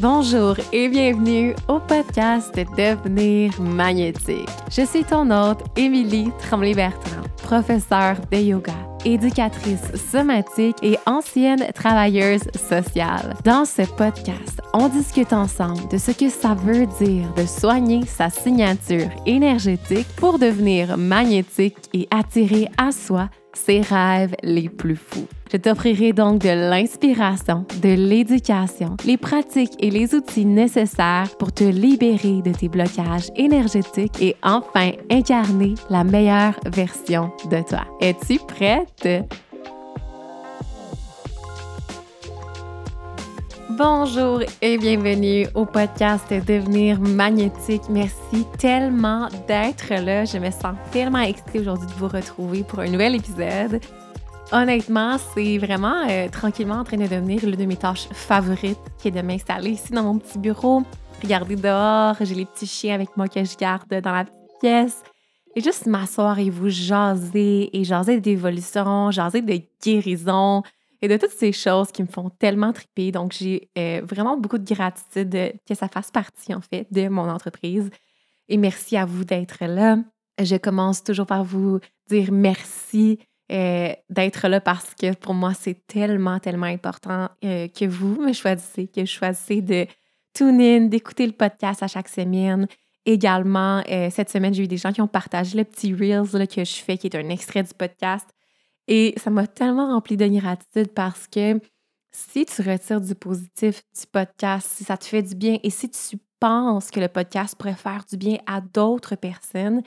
Bonjour 0.00 0.56
et 0.72 0.88
bienvenue 0.88 1.54
au 1.68 1.78
podcast 1.78 2.54
Devenir 2.76 3.58
magnétique. 3.60 4.48
Je 4.70 4.84
suis 4.84 5.04
ton 5.04 5.30
hôte, 5.30 5.62
Émilie 5.76 6.30
Tremblay-Bertrand, 6.40 7.22
professeure 7.38 8.16
de 8.30 8.36
yoga, 8.36 8.74
éducatrice 9.04 9.94
somatique 9.94 10.76
et 10.82 10.98
ancienne 11.06 11.70
travailleuse 11.74 12.42
sociale. 12.68 13.34
Dans 13.44 13.64
ce 13.64 13.82
podcast, 13.82 14.60
on 14.74 14.88
discute 14.88 15.32
ensemble 15.32 15.88
de 15.88 15.96
ce 15.96 16.10
que 16.10 16.28
ça 16.28 16.54
veut 16.54 16.86
dire 17.00 17.32
de 17.34 17.46
soigner 17.46 18.04
sa 18.04 18.28
signature 18.28 19.08
énergétique 19.24 20.08
pour 20.16 20.38
devenir 20.38 20.98
magnétique 20.98 21.78
et 21.94 22.08
attirer 22.10 22.68
à 22.76 22.92
soi 22.92 23.30
ses 23.56 23.80
rêves 23.80 24.34
les 24.42 24.68
plus 24.68 24.96
fous. 24.96 25.26
Je 25.52 25.56
t'offrirai 25.58 26.12
donc 26.12 26.40
de 26.40 26.48
l'inspiration, 26.48 27.64
de 27.82 27.94
l'éducation, 27.94 28.96
les 29.06 29.16
pratiques 29.16 29.74
et 29.78 29.90
les 29.90 30.14
outils 30.14 30.46
nécessaires 30.46 31.28
pour 31.38 31.52
te 31.52 31.64
libérer 31.64 32.42
de 32.42 32.52
tes 32.52 32.68
blocages 32.68 33.30
énergétiques 33.36 34.20
et 34.20 34.34
enfin 34.42 34.92
incarner 35.10 35.74
la 35.90 36.02
meilleure 36.02 36.58
version 36.66 37.30
de 37.50 37.62
toi. 37.62 37.84
Es-tu 38.00 38.38
prête? 38.38 39.06
Bonjour 43.76 44.40
et 44.62 44.78
bienvenue 44.78 45.48
au 45.54 45.66
podcast 45.66 46.32
Devenir 46.32 47.00
magnétique. 47.00 47.82
Merci 47.90 48.46
tellement 48.56 49.28
d'être 49.48 49.88
là. 49.90 50.24
Je 50.24 50.38
me 50.38 50.50
sens 50.52 50.76
tellement 50.92 51.18
excitée 51.18 51.58
aujourd'hui 51.58 51.88
de 51.88 51.92
vous 51.94 52.06
retrouver 52.06 52.62
pour 52.62 52.78
un 52.78 52.88
nouvel 52.88 53.16
épisode. 53.16 53.80
Honnêtement, 54.52 55.16
c'est 55.18 55.58
vraiment 55.58 56.06
euh, 56.08 56.28
tranquillement 56.28 56.76
en 56.76 56.84
train 56.84 56.98
de 56.98 57.08
devenir 57.08 57.44
l'une 57.44 57.56
de 57.56 57.64
mes 57.64 57.76
tâches 57.76 58.06
favorites 58.12 58.78
qui 58.98 59.08
est 59.08 59.10
de 59.10 59.22
m'installer 59.22 59.70
ici 59.70 59.92
dans 59.92 60.04
mon 60.04 60.18
petit 60.18 60.38
bureau, 60.38 60.84
regarder 61.20 61.56
dehors, 61.56 62.14
j'ai 62.20 62.34
les 62.36 62.44
petits 62.44 62.68
chiens 62.68 62.94
avec 62.94 63.16
moi 63.16 63.26
que 63.26 63.42
je 63.42 63.56
garde 63.56 63.88
dans 63.88 64.12
la 64.12 64.24
petite 64.24 64.60
pièce 64.60 65.02
et 65.56 65.60
juste 65.60 65.86
m'asseoir 65.86 66.38
et 66.38 66.50
vous 66.50 66.68
jaser 66.68 67.76
et 67.76 67.82
jaser 67.82 68.20
d'évolution, 68.20 69.10
jaser 69.10 69.42
de 69.42 69.60
guérison, 69.82 70.62
et 71.04 71.08
de 71.08 71.18
toutes 71.18 71.32
ces 71.32 71.52
choses 71.52 71.92
qui 71.92 72.02
me 72.02 72.08
font 72.08 72.30
tellement 72.30 72.72
triper. 72.72 73.12
Donc, 73.12 73.32
j'ai 73.32 73.68
euh, 73.76 74.00
vraiment 74.08 74.38
beaucoup 74.38 74.56
de 74.56 74.64
gratitude 74.64 75.52
que 75.68 75.74
ça 75.74 75.86
fasse 75.86 76.10
partie, 76.10 76.54
en 76.54 76.62
fait, 76.62 76.86
de 76.90 77.08
mon 77.08 77.28
entreprise. 77.28 77.90
Et 78.48 78.56
merci 78.56 78.96
à 78.96 79.04
vous 79.04 79.22
d'être 79.22 79.66
là. 79.66 79.98
Je 80.42 80.56
commence 80.56 81.04
toujours 81.04 81.26
par 81.26 81.44
vous 81.44 81.78
dire 82.08 82.32
merci 82.32 83.18
euh, 83.52 83.92
d'être 84.08 84.48
là 84.48 84.62
parce 84.62 84.94
que 84.94 85.14
pour 85.14 85.34
moi, 85.34 85.52
c'est 85.52 85.86
tellement, 85.86 86.38
tellement 86.38 86.64
important 86.64 87.28
euh, 87.44 87.68
que 87.68 87.84
vous 87.84 88.18
me 88.22 88.32
choisissez, 88.32 88.86
que 88.86 89.04
je 89.04 89.12
choisissez 89.12 89.60
de 89.60 89.86
tune 90.32 90.58
in, 90.58 90.80
d'écouter 90.86 91.26
le 91.26 91.34
podcast 91.34 91.82
à 91.82 91.86
chaque 91.86 92.08
semaine. 92.08 92.66
Également, 93.04 93.82
cette 94.10 94.30
semaine, 94.30 94.54
j'ai 94.54 94.64
eu 94.64 94.68
des 94.68 94.78
gens 94.78 94.90
qui 94.90 95.02
ont 95.02 95.06
partagé 95.06 95.58
le 95.58 95.64
petit 95.64 95.92
Reels 95.92 96.48
que 96.48 96.64
je 96.64 96.76
fais, 96.76 96.96
qui 96.96 97.08
est 97.08 97.14
un 97.14 97.28
extrait 97.28 97.62
du 97.62 97.74
podcast. 97.74 98.26
Et 98.86 99.14
ça 99.16 99.30
m'a 99.30 99.46
tellement 99.46 99.88
rempli 99.88 100.16
de 100.16 100.26
gratitude 100.26 100.92
parce 100.92 101.26
que 101.26 101.60
si 102.12 102.46
tu 102.46 102.62
retires 102.62 103.00
du 103.00 103.14
positif 103.14 103.82
du 103.98 104.06
podcast, 104.10 104.68
si 104.70 104.84
ça 104.84 104.96
te 104.96 105.04
fait 105.04 105.22
du 105.22 105.34
bien 105.34 105.58
et 105.62 105.70
si 105.70 105.90
tu 105.90 106.18
penses 106.38 106.90
que 106.90 107.00
le 107.00 107.08
podcast 107.08 107.56
pourrait 107.56 107.74
faire 107.74 108.04
du 108.08 108.16
bien 108.16 108.38
à 108.46 108.60
d'autres 108.60 109.16
personnes, 109.16 109.82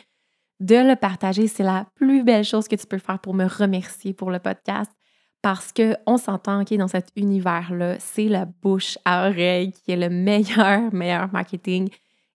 de 0.59 0.75
le 0.75 0.95
partager, 0.95 1.47
c'est 1.47 1.63
la 1.63 1.85
plus 1.95 2.23
belle 2.23 2.43
chose 2.43 2.67
que 2.67 2.75
tu 2.75 2.87
peux 2.87 2.97
faire 2.97 3.19
pour 3.19 3.33
me 3.33 3.45
remercier 3.45 4.13
pour 4.13 4.31
le 4.31 4.39
podcast 4.39 4.91
parce 5.41 5.71
qu'on 5.71 6.17
s'entend 6.17 6.65
que 6.65 6.75
dans 6.75 6.87
cet 6.87 7.09
univers-là, 7.15 7.97
c'est 7.99 8.27
la 8.27 8.45
bouche 8.45 8.97
à 9.05 9.29
oreille 9.29 9.71
qui 9.71 9.91
est 9.91 9.97
le 9.97 10.09
meilleur, 10.09 10.93
meilleur 10.93 11.31
marketing. 11.31 11.89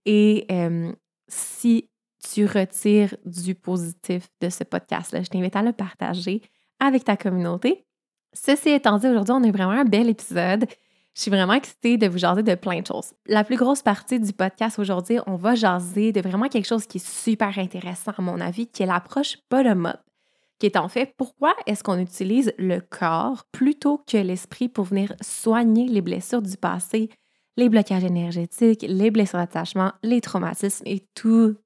Et 0.07 0.47
euh, 0.51 0.93
si 1.29 1.91
tu 2.31 2.47
retires 2.47 3.15
du 3.25 3.55
positif 3.55 4.29
de 4.41 4.49
ce 4.49 4.65
podcast-là. 4.65 5.23
Je 5.23 5.29
t'invite 5.29 5.57
à 5.57 5.63
le 5.63 5.73
partager 5.73 6.43
avec 6.81 7.05
ta 7.05 7.17
communauté. 7.17 7.85
Ceci 8.33 8.71
étant 8.71 8.99
dit, 8.99 9.07
aujourd'hui, 9.09 9.35
on 9.35 9.45
a 9.45 9.51
vraiment 9.51 9.73
un 9.73 9.85
bel 9.85 10.09
épisode. 10.09 10.67
Je 11.15 11.21
suis 11.21 11.31
vraiment 11.31 11.53
excitée 11.53 11.99
de 11.99 12.09
vous 12.09 12.19
jaser 12.19 12.43
de 12.43 12.55
plein 12.55 12.81
de 12.81 12.87
choses. 12.87 13.13
La 13.27 13.45
plus 13.45 13.57
grosse 13.57 13.83
partie 13.83 14.19
du 14.19 14.33
podcast 14.33 14.79
aujourd'hui, 14.79 15.19
on 15.27 15.37
va 15.37 15.55
jaser 15.55 16.13
de 16.13 16.23
vraiment 16.23 16.49
quelque 16.49 16.67
chose 16.67 16.87
qui 16.87 16.99
est 16.99 17.07
super 17.07 17.59
intéressant 17.59 18.13
à 18.17 18.23
mon 18.23 18.41
avis, 18.41 18.67
qui 18.67 18.83
est 18.83 18.87
l'approche 18.87 19.37
bottom-up, 19.51 20.01
qui 20.59 20.67
est 20.67 20.79
en 20.79 20.89
fait 20.89 21.15
pourquoi 21.19 21.55
est-ce 21.67 21.85
qu'on 21.85 21.99
utilise 21.99 22.55
le 22.57 22.81
corps 22.81 23.45
plutôt 23.53 23.99
que 24.11 24.17
l'esprit 24.17 24.71
pour 24.71 24.87
venir 24.87 25.13
soigner 25.21 25.87
les 25.87 26.01
blessures 26.01 26.41
du 26.41 26.57
passé, 26.57 27.11
les 27.59 27.69
blocages 27.69 28.05
énergétiques, 28.05 28.87
les 28.89 29.11
blessures 29.11 29.39
d'attachement, 29.39 29.93
les 30.03 30.23
traumatismes 30.23 30.85
et 30.87 31.07
tout, 31.15 31.57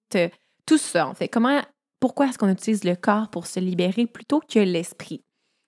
tout 0.67 0.79
ça, 0.79 1.07
en 1.07 1.15
fait. 1.15 1.29
Comment, 1.29 1.61
pourquoi 2.01 2.27
est-ce 2.27 2.39
qu'on 2.39 2.49
utilise 2.49 2.85
le 2.85 2.97
corps 2.97 3.29
pour 3.31 3.47
se 3.47 3.61
libérer 3.61 4.07
plutôt 4.07 4.41
que 4.41 4.59
l'esprit? 4.59 5.25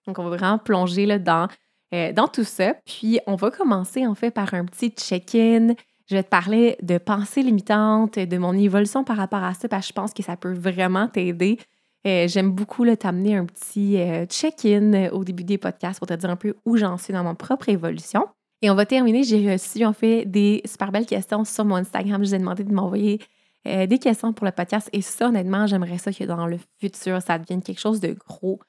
Donc, 0.06 0.18
on 0.18 0.24
va 0.24 0.36
vraiment 0.36 0.58
plonger 0.58 1.06
là, 1.06 1.18
dans, 1.18 1.48
euh, 1.94 2.12
dans 2.12 2.28
tout 2.28 2.44
ça. 2.44 2.74
Puis, 2.84 3.20
on 3.26 3.36
va 3.36 3.50
commencer, 3.50 4.06
en 4.06 4.14
fait, 4.14 4.30
par 4.30 4.54
un 4.54 4.64
petit 4.64 4.90
check-in. 4.90 5.74
Je 6.08 6.14
vais 6.14 6.22
te 6.22 6.28
parler 6.28 6.76
de 6.82 6.98
pensées 6.98 7.42
limitantes, 7.42 8.18
de 8.18 8.38
mon 8.38 8.54
évolution 8.54 9.04
par 9.04 9.16
rapport 9.16 9.44
à 9.44 9.54
ça, 9.54 9.68
parce 9.68 9.86
que 9.86 9.88
je 9.88 9.92
pense 9.94 10.14
que 10.14 10.22
ça 10.22 10.36
peut 10.36 10.54
vraiment 10.54 11.08
t'aider. 11.08 11.58
Euh, 12.06 12.28
j'aime 12.28 12.52
beaucoup 12.52 12.86
t'amener 12.96 13.36
un 13.36 13.44
petit 13.44 13.98
euh, 13.98 14.24
check-in 14.24 15.10
au 15.10 15.24
début 15.24 15.44
des 15.44 15.58
podcasts 15.58 15.98
pour 15.98 16.06
te 16.06 16.14
dire 16.14 16.30
un 16.30 16.36
peu 16.36 16.54
où 16.64 16.76
j'en 16.76 16.96
suis 16.96 17.12
dans 17.12 17.24
mon 17.24 17.34
propre 17.34 17.68
évolution. 17.68 18.26
Et 18.62 18.70
on 18.70 18.74
va 18.74 18.86
terminer. 18.86 19.22
J'ai 19.22 19.52
reçu 19.52 19.84
en 19.84 19.92
fait 19.92 20.24
des 20.24 20.62
super 20.64 20.90
belles 20.90 21.06
questions 21.06 21.44
sur 21.44 21.64
mon 21.64 21.76
Instagram. 21.76 22.24
Je 22.24 22.30
vous 22.30 22.34
ai 22.34 22.38
demandé 22.38 22.64
de 22.64 22.72
m'envoyer 22.72 23.20
euh, 23.66 23.86
des 23.86 23.98
questions 23.98 24.32
pour 24.32 24.46
le 24.46 24.52
podcast. 24.52 24.88
Et 24.92 25.02
ça, 25.02 25.28
honnêtement, 25.28 25.66
j'aimerais 25.66 25.98
ça 25.98 26.12
que 26.12 26.24
dans 26.24 26.46
le 26.46 26.58
futur, 26.80 27.20
ça 27.20 27.38
devienne 27.38 27.62
quelque 27.62 27.80
chose 27.80 28.00
de 28.00 28.12
gros. 28.12 28.60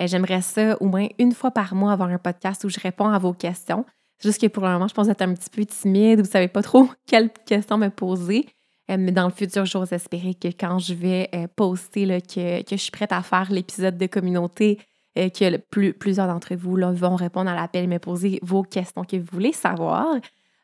Euh, 0.00 0.06
j'aimerais 0.06 0.42
ça 0.42 0.80
au 0.80 0.86
moins 0.86 1.08
une 1.18 1.32
fois 1.32 1.50
par 1.50 1.74
mois 1.74 1.92
avoir 1.92 2.08
un 2.08 2.18
podcast 2.18 2.64
où 2.64 2.68
je 2.68 2.80
réponds 2.80 3.08
à 3.08 3.18
vos 3.18 3.32
questions. 3.32 3.84
Juste 4.22 4.40
que 4.40 4.46
pour 4.46 4.64
le 4.64 4.70
moment, 4.70 4.88
je 4.88 4.94
pense 4.94 5.08
être 5.08 5.22
un 5.22 5.34
petit 5.34 5.50
peu 5.50 5.64
timide, 5.64 6.20
vous 6.20 6.26
ne 6.26 6.30
savez 6.30 6.48
pas 6.48 6.62
trop 6.62 6.88
quelles 7.06 7.30
questions 7.46 7.78
me 7.78 7.88
poser. 7.88 8.46
Euh, 8.90 8.96
mais 8.98 9.12
dans 9.12 9.26
le 9.26 9.32
futur, 9.32 9.64
j'ose 9.66 9.92
espérer 9.92 10.34
que 10.34 10.48
quand 10.48 10.78
je 10.78 10.94
vais 10.94 11.30
poster 11.54 12.06
que, 12.22 12.62
que, 12.62 12.70
je 12.70 12.76
suis 12.76 12.90
prête 12.90 13.12
à 13.12 13.22
faire 13.22 13.52
l'épisode 13.52 13.98
de 13.98 14.06
communauté, 14.06 14.78
que 15.14 15.92
plusieurs 15.92 16.28
d'entre 16.28 16.54
vous 16.54 16.76
là, 16.76 16.92
vont 16.92 17.16
répondre 17.16 17.50
à 17.50 17.54
l'appel 17.54 17.84
et 17.84 17.88
me 17.88 17.98
poser 17.98 18.38
vos 18.42 18.62
questions 18.62 19.02
que 19.02 19.16
vous 19.16 19.26
voulez 19.30 19.52
savoir. 19.52 20.06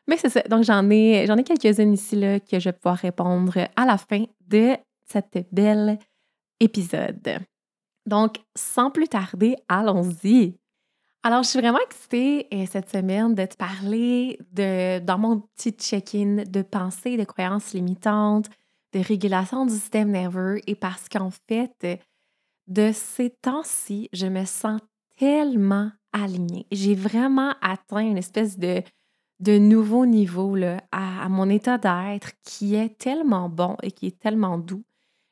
Mais 0.07 0.17
c'est 0.17 0.29
ça. 0.29 0.41
Donc, 0.43 0.63
j'en 0.63 0.89
ai, 0.89 1.25
j'en 1.27 1.37
ai 1.37 1.43
quelques-unes 1.43 1.93
ici 1.93 2.15
là, 2.15 2.39
que 2.39 2.59
je 2.59 2.69
vais 2.69 2.73
pouvoir 2.73 2.97
répondre 2.97 3.57
à 3.75 3.85
la 3.85 3.97
fin 3.97 4.25
de 4.47 4.75
cette 5.05 5.47
belle 5.51 5.97
épisode. 6.59 7.39
Donc, 8.05 8.37
sans 8.55 8.91
plus 8.91 9.07
tarder, 9.07 9.55
allons-y. 9.67 10.57
Alors, 11.23 11.41
je 11.41 11.49
suis 11.49 11.59
vraiment 11.59 11.79
excitée 11.79 12.47
euh, 12.53 12.65
cette 12.69 12.89
semaine 12.89 13.33
de 13.33 13.45
te 13.45 13.55
parler 13.55 14.37
de, 14.51 14.99
dans 14.99 15.17
mon 15.17 15.39
petit 15.39 15.71
check-in 15.71 16.43
de 16.47 16.61
pensée, 16.61 17.17
de 17.17 17.23
croyances 17.23 17.73
limitantes, 17.73 18.47
de 18.93 18.99
régulation 18.99 19.65
du 19.65 19.73
système 19.73 20.11
nerveux 20.11 20.59
et 20.67 20.75
parce 20.75 21.09
qu'en 21.09 21.31
fait, 21.49 21.99
de 22.67 22.91
ces 22.93 23.31
temps-ci, 23.41 24.09
je 24.13 24.27
me 24.27 24.45
sens 24.45 24.79
tellement 25.17 25.91
alignée. 26.13 26.67
J'ai 26.71 26.93
vraiment 26.93 27.55
atteint 27.61 27.99
une 27.99 28.17
espèce 28.17 28.59
de, 28.59 28.83
de 29.39 29.57
nouveaux 29.57 30.05
niveaux 30.05 30.55
là, 30.55 30.81
à, 30.91 31.27
mon 31.29 31.49
état 31.49 31.77
d'être 31.77 32.31
qui 32.43 32.75
est 32.75 32.97
tellement 32.97 33.49
bon 33.49 33.75
et 33.83 33.91
qui 33.91 34.07
est 34.07 34.19
tellement 34.19 34.57
doux. 34.57 34.83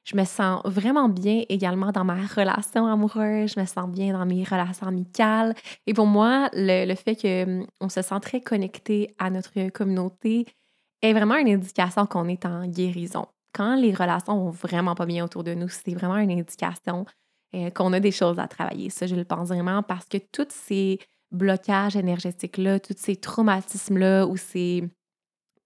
Je 0.04 0.18
me 0.18 0.26
sens 0.26 0.62
vraiment 0.66 1.08
bien 1.08 1.44
également 1.48 1.92
dans 1.94 2.04
ma 2.04 2.26
relation 2.26 2.88
amoureuse, 2.88 3.54
je 3.56 3.60
me 3.60 3.66
sens 3.66 3.90
bien 3.90 4.12
dans 4.12 4.26
mes 4.26 4.44
relations 4.44 4.88
amicales. 4.88 5.56
Et 5.88 5.94
pour 5.94 6.08
moi, 6.08 6.50
le, 6.52 6.94
fait 6.96 7.16
qu'on 7.16 7.66
hum, 7.80 7.90
se 7.90 8.02
sent 8.02 8.20
très 8.22 8.42
connecté 8.42 9.16
à 9.18 9.30
notre 9.30 9.70
communauté 9.70 10.46
est 11.02 11.14
vraiment 11.14 11.38
une 11.38 11.48
indication 11.48 12.06
qu'on 12.06 12.28
est 12.28 12.46
en 12.46 12.68
guérison. 12.68 13.28
Quand 13.54 13.76
les 13.76 13.94
relations 13.94 14.38
vont 14.38 14.50
vraiment 14.50 14.96
pas 14.96 15.06
bien 15.06 15.24
autour 15.24 15.46
de 15.46 15.54
nous, 15.54 15.70
c'est 15.70 15.94
vraiment 15.94 16.18
une 16.18 16.32
indication 16.32 17.06
euh, 17.56 17.70
qu'on 17.70 17.94
a 17.94 18.00
des 18.00 18.12
choses 18.12 18.40
à 18.40 18.48
travailler. 18.48 18.90
Ça, 18.90 19.06
je 19.06 19.16
le 19.16 19.26
pense 19.26 19.50
vraiment 19.50 19.84
parce 19.84 20.06
que 20.06 20.18
toutes 20.18 20.52
ces 20.52 21.00
blocages 21.34 21.96
énergétiques-là, 21.96 22.80
tous 22.80 22.96
ces 22.98 23.16
traumatismes-là 23.16 24.26
ou 24.28 24.38
ces 24.38 24.84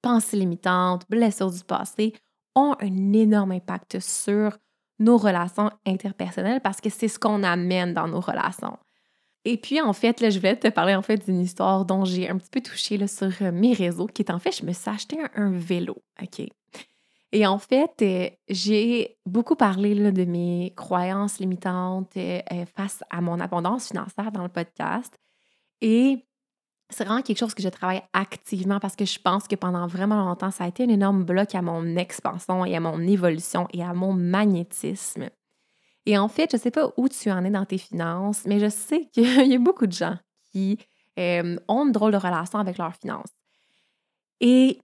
pensées 0.02 0.38
limitantes, 0.38 1.04
blessures 1.10 1.52
du 1.52 1.64
passé 1.64 2.14
ont 2.56 2.76
un 2.80 3.14
énorme 3.14 3.52
impact 3.52 4.00
sur 4.00 4.58
nos 5.00 5.18
relations 5.18 5.70
interpersonnelles 5.86 6.62
parce 6.62 6.82
que 6.82 6.90
c'est 6.90 7.08
ce 7.08 7.20
qu'on 7.20 7.44
amène 7.44 7.94
dans 7.94 8.08
nos 8.08 8.20
relations. 8.20 8.78
Et 9.46 9.58
puis, 9.58 9.80
en 9.80 9.94
fait, 9.94 10.20
là, 10.20 10.30
je 10.30 10.40
vais 10.40 10.58
te 10.58 10.68
parler 10.68 10.94
en 10.96 11.02
fait 11.02 11.24
d'une 11.26 11.40
histoire 11.40 11.86
dont 11.86 12.04
j'ai 12.04 12.28
un 12.28 12.38
petit 12.38 12.50
peu 12.50 12.60
touché 12.60 12.98
là, 12.98 13.08
sur 13.08 13.32
euh, 13.42 13.52
mes 13.52 13.74
réseaux, 13.74 14.08
qui 14.08 14.22
est 14.22 14.32
en 14.32 14.40
fait, 14.40 14.52
je 14.52 14.66
me 14.66 14.74
suis 14.74 14.90
acheté 14.90 15.18
un, 15.36 15.52
vélo, 15.52 15.96
OK? 16.22 16.46
Et 17.32 17.48
en 17.48 17.58
fait, 17.58 17.94
euh, 18.02 18.30
j'ai 18.50 19.18
beaucoup 19.26 19.56
parlé 19.56 19.96
là, 19.96 20.12
de 20.12 20.26
mes 20.26 20.74
croyances 20.76 21.40
limitantes 21.40 22.18
euh, 22.18 22.42
face 22.76 23.04
à 23.10 23.22
mon 23.22 23.40
abondance 23.40 23.88
financière 23.88 24.34
dans 24.34 24.44
le 24.44 24.50
podcast. 24.50 25.18
Et 25.82 26.26
c'est 26.90 27.04
vraiment 27.04 27.22
quelque 27.22 27.38
chose 27.38 27.54
que 27.54 27.62
je 27.62 27.70
travaille 27.70 28.02
activement 28.14 28.80
parce 28.80 28.96
que 28.96 29.06
je 29.06 29.20
pense 29.20 29.48
que 29.48 29.56
pendant 29.56 29.88
vraiment 29.88 30.24
longtemps, 30.24 30.52
ça 30.52 30.64
a 30.64 30.68
été 30.68 30.84
un 30.84 30.90
énorme 30.90 31.24
bloc 31.26 31.54
à 31.54 31.62
mon 31.62 31.98
expansion 31.98 32.66
et 32.66 32.76
à 32.76 32.80
mon 32.80 33.00
évolution 33.02 33.68
et 33.74 33.84
à 33.84 33.94
mon 33.94 34.14
magnétisme. 34.14 35.30
Et 36.06 36.18
en 36.18 36.30
fait, 36.30 36.52
je 36.52 36.58
ne 36.58 36.62
sais 36.62 36.72
pas 36.72 36.92
où 36.96 37.10
tu 37.10 37.30
en 37.30 37.44
es 37.44 37.50
dans 37.50 37.66
tes 37.66 37.78
finances, 37.78 38.46
mais 38.46 38.60
je 38.60 38.70
sais 38.70 39.10
qu'il 39.12 39.48
y 39.52 39.56
a 39.56 39.60
beaucoup 39.60 39.88
de 39.88 39.92
gens 39.92 40.18
qui 40.52 40.80
euh, 41.20 41.58
ont 41.68 41.86
une 41.86 41.92
drôle 41.92 42.14
de 42.14 42.18
relation 42.18 42.60
avec 42.60 42.78
leurs 42.78 42.96
finances. 42.96 43.34
Et 44.40 44.80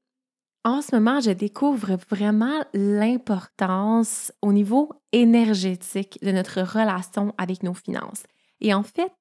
en 0.65 0.81
ce 0.81 0.95
moment, 0.95 1.19
je 1.19 1.31
découvre 1.31 1.97
vraiment 2.09 2.63
l'importance 2.73 4.31
au 4.41 4.53
niveau 4.53 4.91
énergétique 5.11 6.19
de 6.21 6.31
notre 6.31 6.61
relation 6.61 7.33
avec 7.37 7.63
nos 7.63 7.73
finances. 7.73 8.23
Et 8.61 8.73
en 8.73 8.83
fait, 8.83 9.11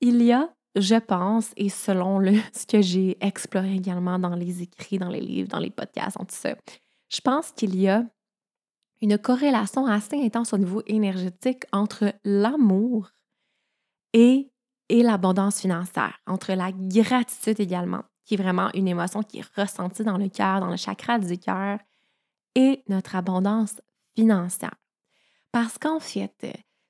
il 0.00 0.22
y 0.22 0.32
a, 0.32 0.48
je 0.74 0.96
pense, 0.96 1.50
et 1.56 1.68
selon 1.68 2.20
ce 2.52 2.66
que 2.66 2.82
j'ai 2.82 3.16
exploré 3.24 3.74
également 3.74 4.18
dans 4.18 4.34
les 4.34 4.62
écrits, 4.62 4.98
dans 4.98 5.08
les 5.08 5.20
livres, 5.20 5.48
dans 5.48 5.58
les 5.58 5.70
podcasts, 5.70 6.18
en 6.18 6.24
tout 6.24 6.36
ça, 6.36 6.54
je 7.08 7.20
pense 7.20 7.52
qu'il 7.52 7.78
y 7.78 7.88
a 7.88 8.04
une 9.00 9.16
corrélation 9.16 9.86
assez 9.86 10.16
intense 10.16 10.52
au 10.52 10.58
niveau 10.58 10.82
énergétique 10.86 11.64
entre 11.72 12.12
l'amour 12.24 13.10
et, 14.12 14.50
et 14.88 15.02
l'abondance 15.02 15.60
financière, 15.60 16.18
entre 16.26 16.52
la 16.52 16.72
gratitude 16.72 17.60
également 17.60 18.02
qui 18.28 18.34
est 18.34 18.42
vraiment 18.42 18.68
une 18.74 18.86
émotion 18.86 19.22
qui 19.22 19.38
est 19.38 19.54
ressentie 19.56 20.04
dans 20.04 20.18
le 20.18 20.28
cœur, 20.28 20.60
dans 20.60 20.68
le 20.68 20.76
chakra 20.76 21.18
du 21.18 21.38
cœur, 21.38 21.78
et 22.54 22.84
notre 22.86 23.16
abondance 23.16 23.80
financière. 24.14 24.74
Parce 25.50 25.78
qu'en 25.78 25.98
fait, 25.98 26.34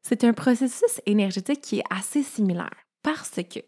c'est 0.03 0.25
un 0.25 0.33
processus 0.33 1.01
énergétique 1.07 1.61
qui 1.61 1.79
est 1.79 1.85
assez 1.91 2.25
similaire. 2.25 2.88
Parce 3.09 3.41
que 3.43 3.61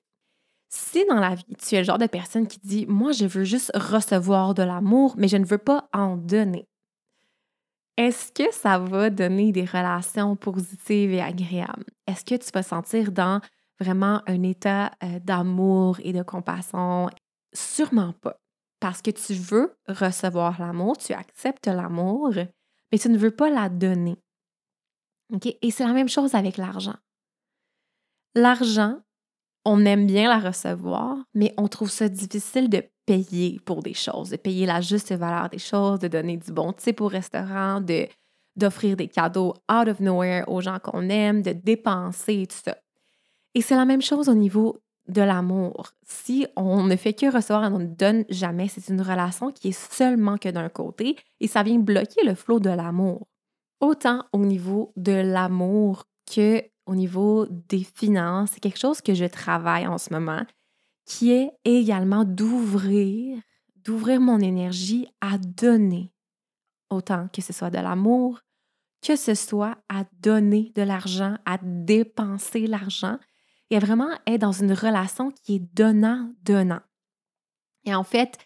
si 0.69 1.07
dans 1.07 1.19
la 1.19 1.35
vie, 1.35 1.57
tu 1.59 1.75
es 1.75 1.79
le 1.79 1.85
genre 1.85 1.97
de 1.97 2.07
personne 2.07 2.47
qui 2.47 2.59
dit 2.63 2.85
Moi, 2.87 3.13
je 3.13 3.25
veux 3.25 3.45
juste 3.45 3.73
recevoir 3.75 4.53
de 4.53 4.63
l'amour, 4.63 5.15
mais 5.17 5.29
je 5.29 5.39
ne 5.39 5.47
veux 5.47 5.57
pas 5.57 5.89
en 5.95 6.19
donner, 6.19 6.69
est-ce 7.97 8.33
que 8.33 8.53
ça 8.53 8.79
va 8.79 9.09
donner 9.09 9.51
des 9.51 9.65
relations 9.65 10.37
positives 10.37 11.15
et 11.15 11.23
agréables? 11.23 11.87
Est-ce 12.07 12.23
que 12.23 12.35
tu 12.35 12.51
vas 12.53 12.63
sentir 12.63 13.13
dans 13.13 13.41
vraiment 13.81 14.21
un 14.27 14.43
état 14.43 14.91
euh, 15.03 15.19
d'amour 15.21 15.99
et 16.05 16.13
de 16.13 16.23
compassion? 16.23 17.09
Sûrement 17.55 18.13
pas. 18.13 18.37
Parce 18.79 19.01
que 19.01 19.11
tu 19.11 19.33
veux 19.33 19.75
recevoir 19.89 20.61
l'amour, 20.61 20.99
tu 20.99 21.15
acceptes 21.15 21.67
l'amour, 21.67 22.35
mais 22.93 22.99
tu 22.99 23.09
ne 23.09 23.17
veux 23.17 23.31
pas 23.31 23.49
la 23.49 23.71
donner. 23.71 24.19
Et 25.63 25.71
c'est 25.71 25.87
la 25.87 25.95
même 25.95 26.11
chose 26.11 26.35
avec 26.35 26.59
l'argent. 26.59 26.97
L'argent, 28.35 29.01
on 29.65 29.85
aime 29.85 30.07
bien 30.07 30.29
la 30.29 30.39
recevoir, 30.39 31.17
mais 31.35 31.55
on 31.57 31.69
trouve 31.69 31.91
ça 31.91 32.09
difficile 32.09 32.69
de 32.69 32.83
payer 33.07 33.61
pour 33.65 33.83
des 33.83 33.95
choses, 33.95 34.31
de 34.31 34.37
payer 34.37 34.67
la 34.67 34.81
juste 34.81 35.13
valeur 35.13 35.49
des 35.49 35.59
choses, 35.59 35.99
de 35.99 36.09
donner 36.09 36.37
du 36.37 36.53
bon 36.53 36.73
type 36.73 37.01
au 37.01 37.09
restaurant, 37.09 37.81
de, 37.81 38.07
d'offrir 38.57 38.97
des 38.97 39.09
cadeaux 39.09 39.55
out 39.71 39.89
of 39.89 40.01
nowhere 40.01 40.45
aux 40.47 40.61
gens 40.61 40.79
qu'on 40.79 41.09
aime, 41.09 41.43
de 41.43 41.53
dépenser, 41.53 42.47
tout 42.49 42.59
ça. 42.65 42.77
Et 43.55 43.63
c'est 43.63 43.77
la 43.77 43.85
même 43.85 44.03
chose 44.03 44.29
au 44.29 44.35
niveau 44.35 44.79
de 45.09 45.23
l'amour. 45.23 45.93
Si 46.05 46.47
on 46.57 46.85
ne 46.85 46.97
fait 46.97 47.15
que 47.15 47.27
recevoir 47.33 47.65
et 47.65 47.75
on 47.75 47.81
ne 47.81 47.87
donne 47.87 48.25
jamais, 48.29 48.69
c'est 48.69 48.89
une 48.89 49.03
relation 49.03 49.51
qui 49.51 49.69
est 49.69 49.93
seulement 49.93 50.39
que 50.39 50.49
d'un 50.49 50.69
côté 50.69 51.17
et 51.41 51.49
ça 51.49 51.63
vient 51.63 51.79
bloquer 51.79 52.25
le 52.25 52.35
flot 52.35 52.61
de 52.61 52.71
l'amour. 52.71 53.27
Autant 53.81 54.25
au 54.33 54.39
niveau 54.39 54.93
de 54.97 55.13
l'amour 55.13 56.05
que 56.33 56.63
au 56.91 56.97
niveau 56.97 57.47
des 57.69 57.85
finances, 57.85 58.51
c'est 58.53 58.61
quelque 58.61 58.81
chose 58.81 59.01
que 59.01 59.15
je 59.15 59.25
travaille 59.25 59.87
en 59.87 59.97
ce 59.97 60.13
moment, 60.13 60.45
qui 61.07 61.31
est 61.31 61.53
également 61.65 62.25
d'ouvrir, 62.25 63.41
d'ouvrir 63.77 64.21
mon 64.21 64.41
énergie 64.41 65.07
à 65.21 65.39
donner, 65.39 66.13
autant 66.91 67.29
que 67.29 67.43
ce 67.43 67.53
soit 67.53 67.71
de 67.71 67.79
l'amour, 67.79 68.41
que 69.07 69.15
ce 69.15 69.37
soit 69.37 69.77
à 69.89 70.05
donner 70.19 70.73
de 70.75 70.83
l'argent, 70.83 71.37
à 71.47 71.59
dépenser 71.63 72.67
l'argent, 72.67 73.19
et 73.71 73.79
vraiment 73.79 74.11
être 74.27 74.41
dans 74.41 74.51
une 74.51 74.73
relation 74.73 75.31
qui 75.31 75.55
est 75.55 75.75
donnant-donnant. 75.77 76.83
Et 77.85 77.95
en 77.95 78.03
fait, 78.03 78.37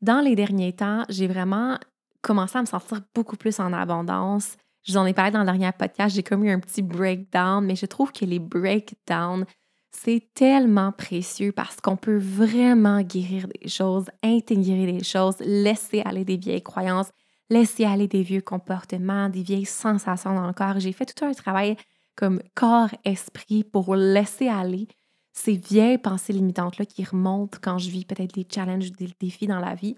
dans 0.00 0.22
les 0.22 0.34
derniers 0.34 0.74
temps, 0.74 1.04
j'ai 1.10 1.28
vraiment 1.28 1.78
commencé 2.22 2.56
à 2.56 2.62
me 2.62 2.66
sentir 2.66 3.02
beaucoup 3.14 3.36
plus 3.36 3.60
en 3.60 3.74
abondance. 3.74 4.56
Je 4.82 4.92
vous 4.92 4.98
en 4.98 5.06
ai 5.06 5.12
parlé 5.12 5.30
dans 5.30 5.40
le 5.40 5.44
dernier 5.44 5.70
podcast, 5.72 6.14
j'ai 6.14 6.22
comme 6.22 6.44
eu 6.44 6.50
un 6.50 6.58
petit 6.58 6.82
breakdown, 6.82 7.64
mais 7.64 7.76
je 7.76 7.86
trouve 7.86 8.12
que 8.12 8.24
les 8.24 8.38
breakdowns, 8.38 9.44
c'est 9.90 10.28
tellement 10.34 10.92
précieux 10.92 11.52
parce 11.52 11.76
qu'on 11.80 11.96
peut 11.96 12.18
vraiment 12.18 13.02
guérir 13.02 13.46
des 13.48 13.68
choses, 13.68 14.06
intégrer 14.22 14.90
des 14.90 15.04
choses, 15.04 15.36
laisser 15.40 16.00
aller 16.02 16.24
des 16.24 16.36
vieilles 16.36 16.62
croyances, 16.62 17.10
laisser 17.50 17.84
aller 17.84 18.06
des 18.06 18.22
vieux 18.22 18.40
comportements, 18.40 19.28
des 19.28 19.42
vieilles 19.42 19.66
sensations 19.66 20.34
dans 20.34 20.46
le 20.46 20.52
corps. 20.52 20.78
J'ai 20.78 20.92
fait 20.92 21.06
tout 21.06 21.24
un 21.24 21.32
travail 21.32 21.76
comme 22.16 22.40
corps-esprit 22.54 23.64
pour 23.64 23.96
laisser 23.96 24.48
aller 24.48 24.88
ces 25.32 25.56
vieilles 25.56 25.98
pensées 25.98 26.32
limitantes-là 26.32 26.84
qui 26.84 27.04
remontent 27.04 27.58
quand 27.60 27.78
je 27.78 27.90
vis 27.90 28.04
peut-être 28.04 28.34
des 28.34 28.46
challenges, 28.50 28.92
des 28.92 29.10
défis 29.20 29.46
dans 29.46 29.60
la 29.60 29.74
vie. 29.74 29.96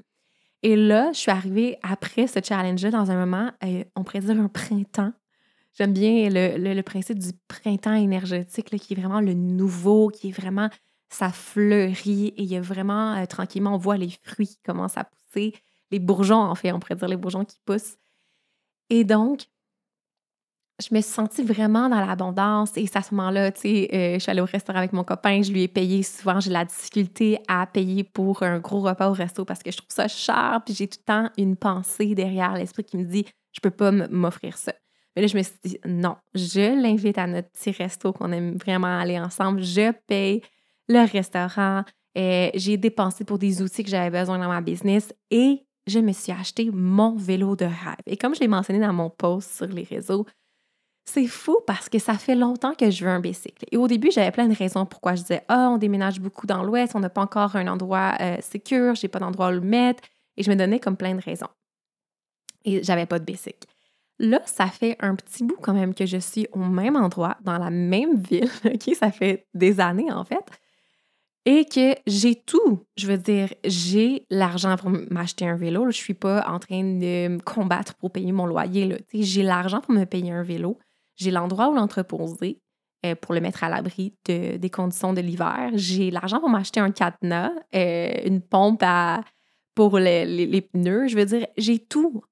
Et 0.63 0.77
là, 0.77 1.11
je 1.13 1.19
suis 1.19 1.31
arrivée 1.31 1.79
après 1.83 2.27
ce 2.27 2.39
challenge-là 2.43 2.91
dans 2.91 3.11
un 3.11 3.17
moment, 3.17 3.51
euh, 3.65 3.85
on 3.97 4.05
pourrait 4.05 4.21
dire 4.21 4.39
un 4.39 4.49
printemps. 4.49 5.13
J'aime 5.75 5.93
bien 5.93 6.29
le, 6.31 6.83
principe 6.83 7.19
du 7.19 7.31
printemps 7.49 7.95
énergétique 7.95 8.67
qui 8.79 8.93
est 8.93 8.97
vraiment 8.97 9.21
le 9.21 9.35
nouveau, 9.35 10.09
qui 10.09 10.29
est 10.29 10.33
vraiment, 10.33 10.69
ça 11.09 11.31
fleurit 11.31 12.29
et 12.37 12.43
il 12.43 12.49
y 12.49 12.57
a 12.57 12.61
vraiment, 12.61 13.17
euh, 13.17 13.27
tranquillement, 13.27 13.75
on 13.75 13.79
voit 13.79 13.97
les 13.97 14.11
fruits 14.23 14.49
qui 14.49 14.59
commencent 14.65 14.99
à 14.99 15.05
pousser, 15.05 15.55
les 15.91 15.99
bourgeons 15.99 16.37
en 16.37 16.55
fait, 16.55 16.73
on 16.73 16.79
pourrait 16.79 16.97
dire 16.97 17.09
les 17.09 17.17
bourgeons 17.17 17.45
qui 17.45 17.59
poussent. 17.65 17.97
Et 18.91 19.05
donc, 19.05 19.47
je 20.83 20.95
me 20.95 21.01
suis 21.01 21.13
sentie 21.13 21.43
vraiment 21.43 21.89
dans 21.89 22.05
l'abondance. 22.05 22.73
Et 22.77 22.87
à 22.95 23.03
ce 23.03 23.15
moment-là, 23.15 23.53
tu 23.53 23.61
sais, 23.61 23.89
euh, 23.93 24.15
je 24.15 24.19
suis 24.19 24.31
allée 24.31 24.41
au 24.41 24.47
restaurant 24.47 24.79
avec 24.79 24.93
mon 24.93 25.05
copain, 25.05 25.43
je 25.43 25.53
lui 25.53 25.63
ai 25.63 25.69
payé 25.69 26.03
souvent, 26.03 26.41
j'ai 26.41 26.51
la 26.51 26.65
difficulté 26.65 27.39
à 27.49 27.67
payer 27.67 28.05
pour 28.05 28.43
un 28.43 28.59
gros 28.59 28.81
repas 28.81 29.09
au 29.09 29.13
resto 29.13 29.45
parce 29.45 29.63
que 29.63 29.71
je 29.71 29.77
trouve 29.77 29.91
ça 29.91 30.09
cher, 30.09 30.61
puis 30.65 30.75
j'ai 30.75 30.89
tout 30.89 30.99
le 31.01 31.13
temps 31.13 31.31
une 31.39 31.57
pensée 31.57 32.15
derrière 32.15 32.55
l'esprit 32.55 32.85
qui 32.85 32.97
me 32.97 33.05
dit, 33.05 33.25
je 33.53 33.61
peux 33.61 33.71
pas 33.71 33.91
m'offrir 33.91 34.57
ça. 34.57 34.73
Mais 35.15 35.23
là, 35.23 35.29
je 35.29 35.37
me 35.37 35.43
suis 35.43 35.55
dit, 35.65 35.79
non, 35.85 36.17
je 36.35 36.81
l'invite 36.81 37.19
à 37.19 37.27
notre 37.27 37.51
petit 37.51 37.71
resto 37.71 38.13
qu'on 38.13 38.33
aime 38.33 38.57
vraiment 38.57 38.99
aller 38.99 39.21
ensemble, 39.21 39.63
je 39.63 39.93
paye 40.07 40.41
le 40.89 41.07
restaurant, 41.11 41.85
euh, 42.19 42.51
j'ai 42.55 42.77
dépensé 42.77 43.25
pour 43.25 43.39
des 43.39 43.63
outils 43.63 43.85
que 43.85 43.91
j'avais 43.91 44.19
besoin 44.19 44.39
dans 44.39 44.49
ma 44.49 44.61
business 44.61 45.13
et 45.31 45.65
je 45.87 45.99
me 45.99 46.13
suis 46.13 46.33
acheté 46.33 46.71
mon 46.73 47.17
vélo 47.17 47.57
de 47.57 47.65
rêve. 47.65 47.97
Et 48.07 48.17
comme 48.17 48.35
je 48.35 48.41
l'ai 48.41 48.49
mentionné 48.49 48.81
dans 48.81 48.93
mon 48.93 49.11
post 49.11 49.57
sur 49.57 49.67
les 49.67 49.83
réseaux, 49.83 50.27
c'est 51.05 51.27
fou 51.27 51.59
parce 51.67 51.89
que 51.89 51.99
ça 51.99 52.15
fait 52.15 52.35
longtemps 52.35 52.75
que 52.75 52.91
je 52.91 53.05
veux 53.05 53.11
un 53.11 53.21
bicycle. 53.21 53.65
Et 53.73 53.77
au 53.77 53.89
début, 53.89 54.11
j'avais 54.11 54.31
plein 54.31 54.47
de 54.47 54.55
raisons 54.55 54.87
pourquoi 54.87 55.15
je 55.15 55.23
disais 55.23 55.45
Ah, 55.49 55.69
on 55.71 55.79
déménage 55.79 56.21
beaucoup 56.21 56.47
dans 56.47 56.63
l'Ouest, 56.63 56.95
on 56.95 57.01
n'a 57.01 57.11
pas 57.11 57.23
encore 57.23 57.57
un 57.57 57.67
endroit 57.67 58.15
euh, 58.21 58.37
sécur, 58.41 58.95
j'ai 58.95 59.09
pas 59.09 59.19
d'endroit 59.19 59.49
où 59.49 59.53
le 59.53 59.61
mettre. 59.61 60.03
Et 60.37 60.43
je 60.43 60.51
me 60.51 60.57
donnais 60.57 60.79
comme 60.79 60.97
plein 60.97 61.15
de 61.15 61.21
raisons. 61.21 61.49
Et 62.65 62.83
j'avais 62.83 63.07
pas 63.07 63.19
de 63.19 63.25
bicycle. 63.25 63.69
Là, 64.19 64.41
ça 64.47 64.67
fait 64.67 64.97
un 65.01 65.17
petit 65.17 65.43
bout 65.43 65.57
quand 65.61 65.73
même 65.73 65.95
que 65.95 66.07
je 66.07 66.19
suis 66.19 66.47
au 66.53 66.61
même 66.61 66.97
endroit, 66.97 67.37
dans 67.43 67.59
la 67.59 67.71
même 67.71 68.17
ville, 68.17 68.49
OK? 68.65 68.95
Ça 68.95 69.11
fait 69.11 69.47
des 69.55 69.81
années 69.81 70.13
en 70.13 70.25
fait. 70.25 70.45
Et 71.45 71.65
que 71.65 71.97
j'ai 72.07 72.37
tout. 72.37 72.87
Je 72.97 73.09
veux 73.09 73.19
dire, 73.19 73.53
j'ai 73.65 74.25
l'argent 74.31 74.77
pour 74.77 74.91
m'acheter 75.11 75.49
un 75.49 75.57
vélo. 75.57 75.91
Je 75.91 75.97
suis 75.97 76.15
pas 76.15 76.47
en 76.49 76.61
train 76.61 76.85
de 76.85 77.29
me 77.29 77.41
combattre 77.41 77.95
pour 77.95 78.13
payer 78.13 78.31
mon 78.31 78.47
loyer. 78.47 78.97
J'ai 79.13 79.43
l'argent 79.43 79.81
pour 79.81 79.93
me 79.93 80.05
payer 80.05 80.31
un 80.31 80.45
vélo. 80.45 80.79
J'ai 81.23 81.31
l'endroit 81.31 81.69
où 81.71 81.75
l'entreposer 81.75 82.61
euh, 83.07 83.15
pour 83.15 83.35
le 83.35 83.41
mettre 83.41 83.65
à 83.65 83.69
l'abri 83.69 84.15
des 84.25 84.71
conditions 84.71 85.13
de 85.13 85.21
l'hiver. 85.21 85.71
J'ai 85.75 86.11
l'argent 86.11 86.41
pour 86.41 86.51
m'acheter 86.51 86.81
un 86.81 86.91
cadenas, 86.91 87.53
euh, 87.75 88.13
une 88.25 88.41
pompe 88.41 88.85
pour 89.75 89.99
les, 89.99 90.69
pneus. 90.73 91.09
Je 91.09 91.17
veux 91.17 91.25
dire, 91.25 91.47
j'ai 91.57 91.79
tout, 91.79 92.23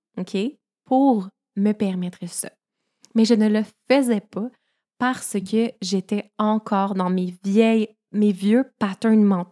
pour 0.84 1.28
me 1.56 1.72
permettre 1.72 2.18
ça. 2.28 2.50
Mais 3.14 3.24
je 3.24 3.34
ne 3.34 3.48
le 3.48 3.62
faisais 3.88 4.20
pas 4.20 4.48
parce 4.98 5.36
que 5.40 5.70
j'étais 5.80 6.30
encore 6.38 6.94
dans 6.94 7.10
mes 7.10 7.34
vieilles, 7.42 7.88
mes 8.12 8.32
vieux 8.32 8.64
patterns. 8.78 9.44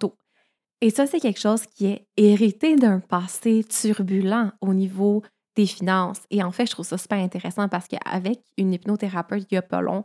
Et 0.80 0.90
ça, 0.90 1.07
c'est 1.07 1.21
quelque 1.21 1.40
chose 1.40 1.66
qui 1.66 1.87
est 1.87 2.07
hérité 2.16 2.76
d'un 2.76 3.00
passé 3.00 3.64
turbulent 3.64 4.52
au 4.61 4.75
niveau 4.75 5.23
finances. 5.67 6.21
Et 6.31 6.43
en 6.43 6.53
fait, 6.53 6.67
je 6.67 6.73
trouve 6.73 6.87
ça 6.87 6.99
super 6.99 7.19
intéressant 7.19 7.69
parce 7.69 7.88
qu'avec 7.88 8.41
une 8.57 8.73
hypnothérapeute 8.73 9.47
il 9.50 9.55
y 9.55 9.59
a 9.59 9.62
pas 9.62 9.81
long, 9.81 10.05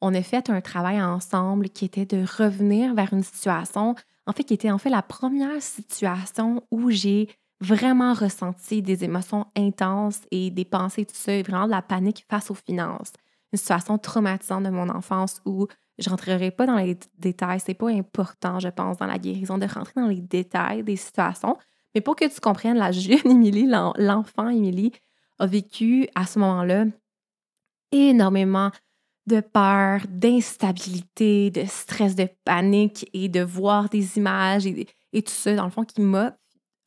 on 0.00 0.14
a 0.14 0.22
fait 0.22 0.50
un 0.50 0.60
travail 0.60 1.00
ensemble 1.00 1.68
qui 1.68 1.84
était 1.84 2.06
de 2.06 2.24
revenir 2.38 2.94
vers 2.94 3.12
une 3.12 3.22
situation, 3.22 3.94
en 4.26 4.32
fait, 4.32 4.44
qui 4.44 4.54
était 4.54 4.70
en 4.70 4.78
fait 4.78 4.90
la 4.90 5.02
première 5.02 5.60
situation 5.60 6.62
où 6.70 6.90
j'ai 6.90 7.28
vraiment 7.60 8.14
ressenti 8.14 8.80
des 8.80 9.04
émotions 9.04 9.46
intenses 9.56 10.22
et 10.30 10.50
des 10.50 10.64
pensées, 10.64 11.04
tout 11.04 11.14
ça, 11.14 11.32
et 11.32 11.42
vraiment 11.42 11.66
de 11.66 11.70
la 11.70 11.82
panique 11.82 12.24
face 12.30 12.50
aux 12.50 12.54
finances. 12.54 13.12
Une 13.52 13.58
situation 13.58 13.98
traumatisante 13.98 14.64
de 14.64 14.70
mon 14.70 14.88
enfance 14.88 15.42
où 15.44 15.66
Je 16.00 16.08
rentrerai 16.08 16.50
pas 16.50 16.66
dans 16.66 16.76
les 16.76 16.98
détails, 17.18 17.60
c'est 17.60 17.74
pas 17.74 17.90
important, 17.90 18.58
je 18.58 18.68
pense, 18.68 18.96
dans 18.96 19.06
la 19.06 19.18
guérison 19.18 19.58
de 19.58 19.66
rentrer 19.66 19.92
dans 19.96 20.06
les 20.06 20.22
détails 20.22 20.82
des 20.82 20.96
situations, 20.96 21.58
mais 21.94 22.00
pour 22.00 22.16
que 22.16 22.32
tu 22.32 22.40
comprennes, 22.40 22.76
la 22.76 22.92
jeune 22.92 23.18
Émilie, 23.24 23.66
l'enfant 23.66 24.48
Émilie, 24.48 24.92
a 25.38 25.46
vécu 25.46 26.08
à 26.14 26.26
ce 26.26 26.38
moment-là 26.38 26.84
énormément 27.92 28.70
de 29.26 29.40
peur, 29.40 30.02
d'instabilité, 30.08 31.50
de 31.50 31.64
stress, 31.66 32.14
de 32.14 32.28
panique 32.44 33.08
et 33.12 33.28
de 33.28 33.40
voir 33.40 33.88
des 33.88 34.18
images 34.18 34.66
et, 34.66 34.86
tout 35.22 35.32
ça, 35.32 35.54
dans 35.54 35.64
le 35.64 35.70
fond, 35.70 35.84
qui 35.84 36.00
m'a, 36.00 36.36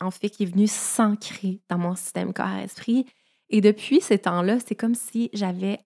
en 0.02 0.12
fait, 0.12 0.30
qui 0.30 0.44
est 0.44 0.48
venu 0.48 0.68
s'ancrer 0.68 1.62
dans 1.70 1.78
mon 1.78 1.96
système 1.96 2.34
corps-esprit. 2.34 3.06
Et 3.50 3.62
depuis 3.62 4.02
ces 4.02 4.20
temps-là, 4.20 4.58
c'est 4.66 4.76
comme 4.76 4.96
si 4.96 5.30
j'avais, 5.34 5.80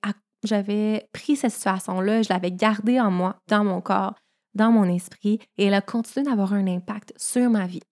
j'avais 0.43 1.07
pris 1.13 1.35
cette 1.35 1.51
situation-là, 1.51 2.21
je 2.21 2.29
l'avais 2.29 2.51
gardée 2.51 2.99
en 2.99 3.11
moi, 3.11 3.37
dans 3.47 3.63
mon 3.63 3.81
corps, 3.81 4.15
dans 4.53 4.71
mon 4.71 4.85
esprit, 4.85 5.39
et 5.57 5.65
elle 5.65 5.73
a 5.73 5.81
continué 5.81 6.25
d'avoir 6.25 6.53
un 6.53 6.67
impact 6.67 7.13
sur 7.17 7.49
ma 7.49 7.67
vie. 7.67 7.83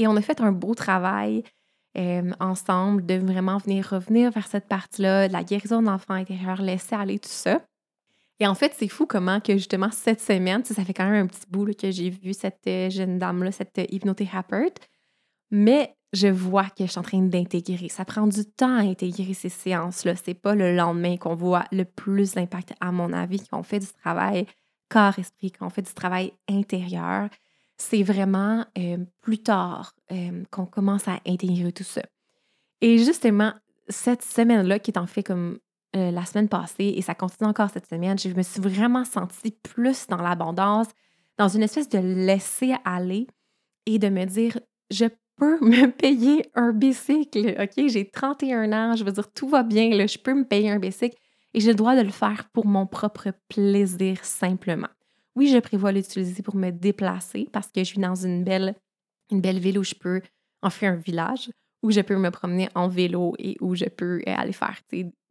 Et 0.00 0.06
on 0.06 0.16
a 0.16 0.22
fait 0.22 0.40
un 0.40 0.50
beau 0.50 0.74
travail 0.74 1.44
euh, 1.98 2.30
ensemble 2.40 3.04
de 3.04 3.16
vraiment 3.16 3.58
venir 3.58 3.86
revenir 3.86 4.30
vers 4.30 4.46
cette 4.46 4.66
partie-là, 4.66 5.28
de 5.28 5.32
la 5.34 5.44
guérison 5.44 5.82
de 5.82 5.88
l'enfant 5.88 6.14
intérieur, 6.14 6.62
laisser 6.62 6.94
aller 6.94 7.18
tout 7.18 7.28
ça. 7.28 7.60
Et 8.38 8.46
en 8.46 8.54
fait, 8.54 8.72
c'est 8.74 8.88
fou 8.88 9.04
comment 9.04 9.40
que 9.40 9.52
justement 9.52 9.90
cette 9.90 10.22
semaine, 10.22 10.64
ça 10.64 10.82
fait 10.86 10.94
quand 10.94 11.04
même 11.04 11.24
un 11.24 11.26
petit 11.26 11.44
bout 11.50 11.76
que 11.78 11.90
j'ai 11.90 12.08
vu 12.08 12.32
cette 12.32 12.66
euh, 12.66 12.88
jeune 12.88 13.18
dame-là, 13.18 13.52
cette 13.52 13.78
euh, 13.78 13.84
hypnothérapeute, 13.90 14.78
mais 15.50 15.94
je 16.14 16.28
vois 16.28 16.70
que 16.70 16.86
je 16.86 16.92
suis 16.92 16.98
en 16.98 17.02
train 17.02 17.20
d'intégrer. 17.20 17.90
Ça 17.90 18.06
prend 18.06 18.26
du 18.26 18.46
temps 18.46 18.78
à 18.78 18.80
intégrer 18.80 19.34
ces 19.34 19.50
séances-là. 19.50 20.16
C'est 20.16 20.32
pas 20.32 20.54
le 20.54 20.74
lendemain 20.74 21.18
qu'on 21.18 21.34
voit 21.34 21.66
le 21.72 21.84
plus 21.84 22.32
d'impact, 22.32 22.72
à 22.80 22.90
mon 22.90 23.12
avis, 23.12 23.46
qu'on 23.48 23.62
fait 23.62 23.80
du 23.80 23.92
travail 24.02 24.46
corps-esprit, 24.88 25.52
qu'on 25.52 25.68
fait 25.68 25.82
du 25.82 25.92
travail 25.92 26.32
intérieur. 26.48 27.28
C'est 27.80 28.02
vraiment 28.02 28.66
euh, 28.76 28.98
plus 29.22 29.38
tard 29.38 29.94
qu'on 30.50 30.66
commence 30.66 31.08
à 31.08 31.18
intégrer 31.26 31.72
tout 31.72 31.82
ça. 31.82 32.02
Et 32.82 32.98
justement, 32.98 33.54
cette 33.88 34.22
semaine-là, 34.22 34.78
qui 34.78 34.90
est 34.90 34.98
en 34.98 35.06
fait 35.06 35.22
comme 35.22 35.58
euh, 35.96 36.10
la 36.10 36.26
semaine 36.26 36.48
passée 36.48 36.92
et 36.96 37.00
ça 37.00 37.14
continue 37.14 37.48
encore 37.48 37.70
cette 37.70 37.88
semaine, 37.88 38.18
je 38.18 38.28
me 38.28 38.42
suis 38.42 38.60
vraiment 38.60 39.04
sentie 39.04 39.52
plus 39.62 40.06
dans 40.08 40.20
l'abondance, 40.20 40.88
dans 41.38 41.48
une 41.48 41.62
espèce 41.62 41.88
de 41.88 41.98
laisser 41.98 42.74
aller 42.84 43.26
et 43.86 43.98
de 43.98 44.08
me 44.08 44.26
dire, 44.26 44.60
je 44.90 45.06
peux 45.36 45.58
me 45.64 45.90
payer 45.90 46.44
un 46.54 46.72
bicycle, 46.72 47.56
OK? 47.58 47.88
J'ai 47.88 48.10
31 48.10 48.72
ans, 48.72 48.94
je 48.94 49.04
veux 49.04 49.12
dire, 49.12 49.32
tout 49.32 49.48
va 49.48 49.62
bien, 49.62 49.88
là, 49.90 50.06
je 50.06 50.18
peux 50.18 50.34
me 50.34 50.44
payer 50.44 50.70
un 50.70 50.78
bicycle 50.78 51.16
et 51.54 51.60
j'ai 51.60 51.70
le 51.70 51.76
droit 51.76 51.96
de 51.96 52.02
le 52.02 52.10
faire 52.10 52.48
pour 52.52 52.66
mon 52.66 52.86
propre 52.86 53.30
plaisir 53.48 54.22
simplement. 54.22 54.88
Oui, 55.36 55.48
je 55.48 55.58
prévois 55.58 55.92
l'utiliser 55.92 56.42
pour 56.42 56.56
me 56.56 56.70
déplacer 56.70 57.48
parce 57.52 57.68
que 57.68 57.80
je 57.80 57.84
suis 57.84 58.00
dans 58.00 58.14
une 58.14 58.44
belle, 58.44 58.74
une 59.30 59.40
belle 59.40 59.58
ville 59.58 59.78
où 59.78 59.84
je 59.84 59.94
peux 59.94 60.20
en 60.62 60.70
faire 60.70 60.92
un 60.92 60.96
village, 60.96 61.50
où 61.82 61.90
je 61.90 62.00
peux 62.00 62.16
me 62.16 62.30
promener 62.30 62.68
en 62.74 62.88
vélo 62.88 63.34
et 63.38 63.56
où 63.60 63.74
je 63.74 63.86
peux 63.86 64.20
euh, 64.26 64.34
aller 64.36 64.52
faire 64.52 64.80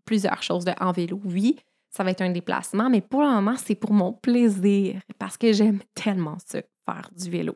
plusieurs 0.06 0.42
choses 0.42 0.66
en 0.80 0.92
vélo. 0.92 1.20
Oui, 1.24 1.58
ça 1.90 2.04
va 2.04 2.12
être 2.12 2.22
un 2.22 2.32
déplacement, 2.32 2.90
mais 2.90 3.02
pour 3.02 3.22
le 3.22 3.28
moment, 3.28 3.56
c'est 3.58 3.76
pour 3.76 3.94
mon 3.94 4.14
plaisir 4.14 5.02
parce 5.18 5.38
que 5.38 5.52
j'aime 5.54 5.80
tellement 5.94 6.38
ça, 6.46 6.62
faire 6.86 7.10
du 7.16 7.30
vélo. 7.30 7.56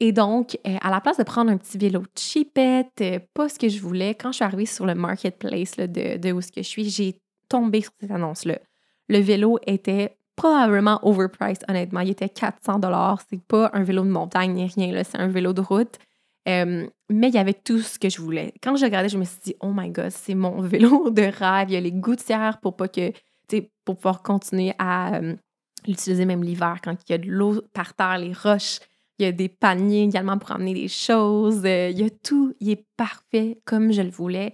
Et 0.00 0.12
donc, 0.12 0.56
euh, 0.66 0.76
à 0.80 0.90
la 0.90 1.00
place 1.00 1.16
de 1.16 1.24
prendre 1.24 1.50
un 1.50 1.56
petit 1.56 1.76
vélo 1.76 2.04
cheapette, 2.16 3.00
euh, 3.00 3.18
pas 3.34 3.48
ce 3.48 3.58
que 3.58 3.68
je 3.68 3.80
voulais, 3.80 4.14
quand 4.14 4.30
je 4.30 4.36
suis 4.36 4.44
arrivée 4.44 4.66
sur 4.66 4.86
le 4.86 4.94
marketplace 4.94 5.76
de, 5.76 6.18
de 6.18 6.32
où 6.32 6.40
ce 6.40 6.52
que 6.52 6.62
je 6.62 6.68
suis, 6.68 6.88
j'ai 6.88 7.20
tombé 7.48 7.80
sur 7.80 7.90
cette 8.00 8.10
annonce-là. 8.10 8.60
Le 9.08 9.18
vélo 9.18 9.58
était 9.66 10.17
probablement 10.38 11.00
overpriced, 11.02 11.64
honnêtement. 11.68 12.00
Il 12.00 12.10
était 12.10 12.28
400 12.28 12.78
dollars. 12.78 13.20
C'est 13.28 13.42
pas 13.42 13.70
un 13.74 13.82
vélo 13.82 14.04
de 14.04 14.08
montagne 14.08 14.54
ni 14.54 14.66
rien, 14.66 15.02
c'est 15.02 15.18
un 15.18 15.26
vélo 15.26 15.52
de 15.52 15.60
route. 15.60 15.98
Euh, 16.48 16.86
mais 17.10 17.28
il 17.28 17.34
y 17.34 17.38
avait 17.38 17.54
tout 17.54 17.80
ce 17.80 17.98
que 17.98 18.08
je 18.08 18.22
voulais. 18.22 18.54
Quand 18.62 18.76
je 18.76 18.84
regardais, 18.84 19.08
je 19.08 19.18
me 19.18 19.24
suis 19.24 19.40
dit, 19.44 19.56
oh 19.60 19.72
my 19.74 19.90
god, 19.90 20.10
c'est 20.10 20.36
mon 20.36 20.60
vélo 20.72 21.10
de 21.10 21.22
rêve. 21.22 21.68
Il 21.68 21.74
y 21.74 21.76
a 21.76 21.80
les 21.80 21.92
gouttières 21.92 22.58
pour 22.60 22.76
pas 22.76 22.88
que, 22.88 23.12
pour 23.84 23.96
pouvoir 23.96 24.22
continuer 24.22 24.72
à 24.78 25.16
euh, 25.16 25.34
l'utiliser 25.86 26.24
même 26.24 26.44
l'hiver 26.44 26.76
quand 26.82 26.94
il 27.08 27.12
y 27.12 27.14
a 27.14 27.18
de 27.18 27.28
l'eau 27.28 27.60
par 27.74 27.94
terre, 27.94 28.18
les 28.18 28.32
roches. 28.32 28.78
Il 29.18 29.24
y 29.24 29.28
a 29.28 29.32
des 29.32 29.48
paniers 29.48 30.04
également 30.04 30.38
pour 30.38 30.52
emmener 30.52 30.74
des 30.74 30.88
choses. 30.88 31.62
Euh, 31.64 31.90
il 31.90 31.98
y 31.98 32.04
a 32.04 32.10
tout. 32.10 32.54
Il 32.60 32.70
est 32.70 32.86
parfait 32.96 33.60
comme 33.64 33.92
je 33.92 34.02
le 34.02 34.10
voulais. 34.10 34.52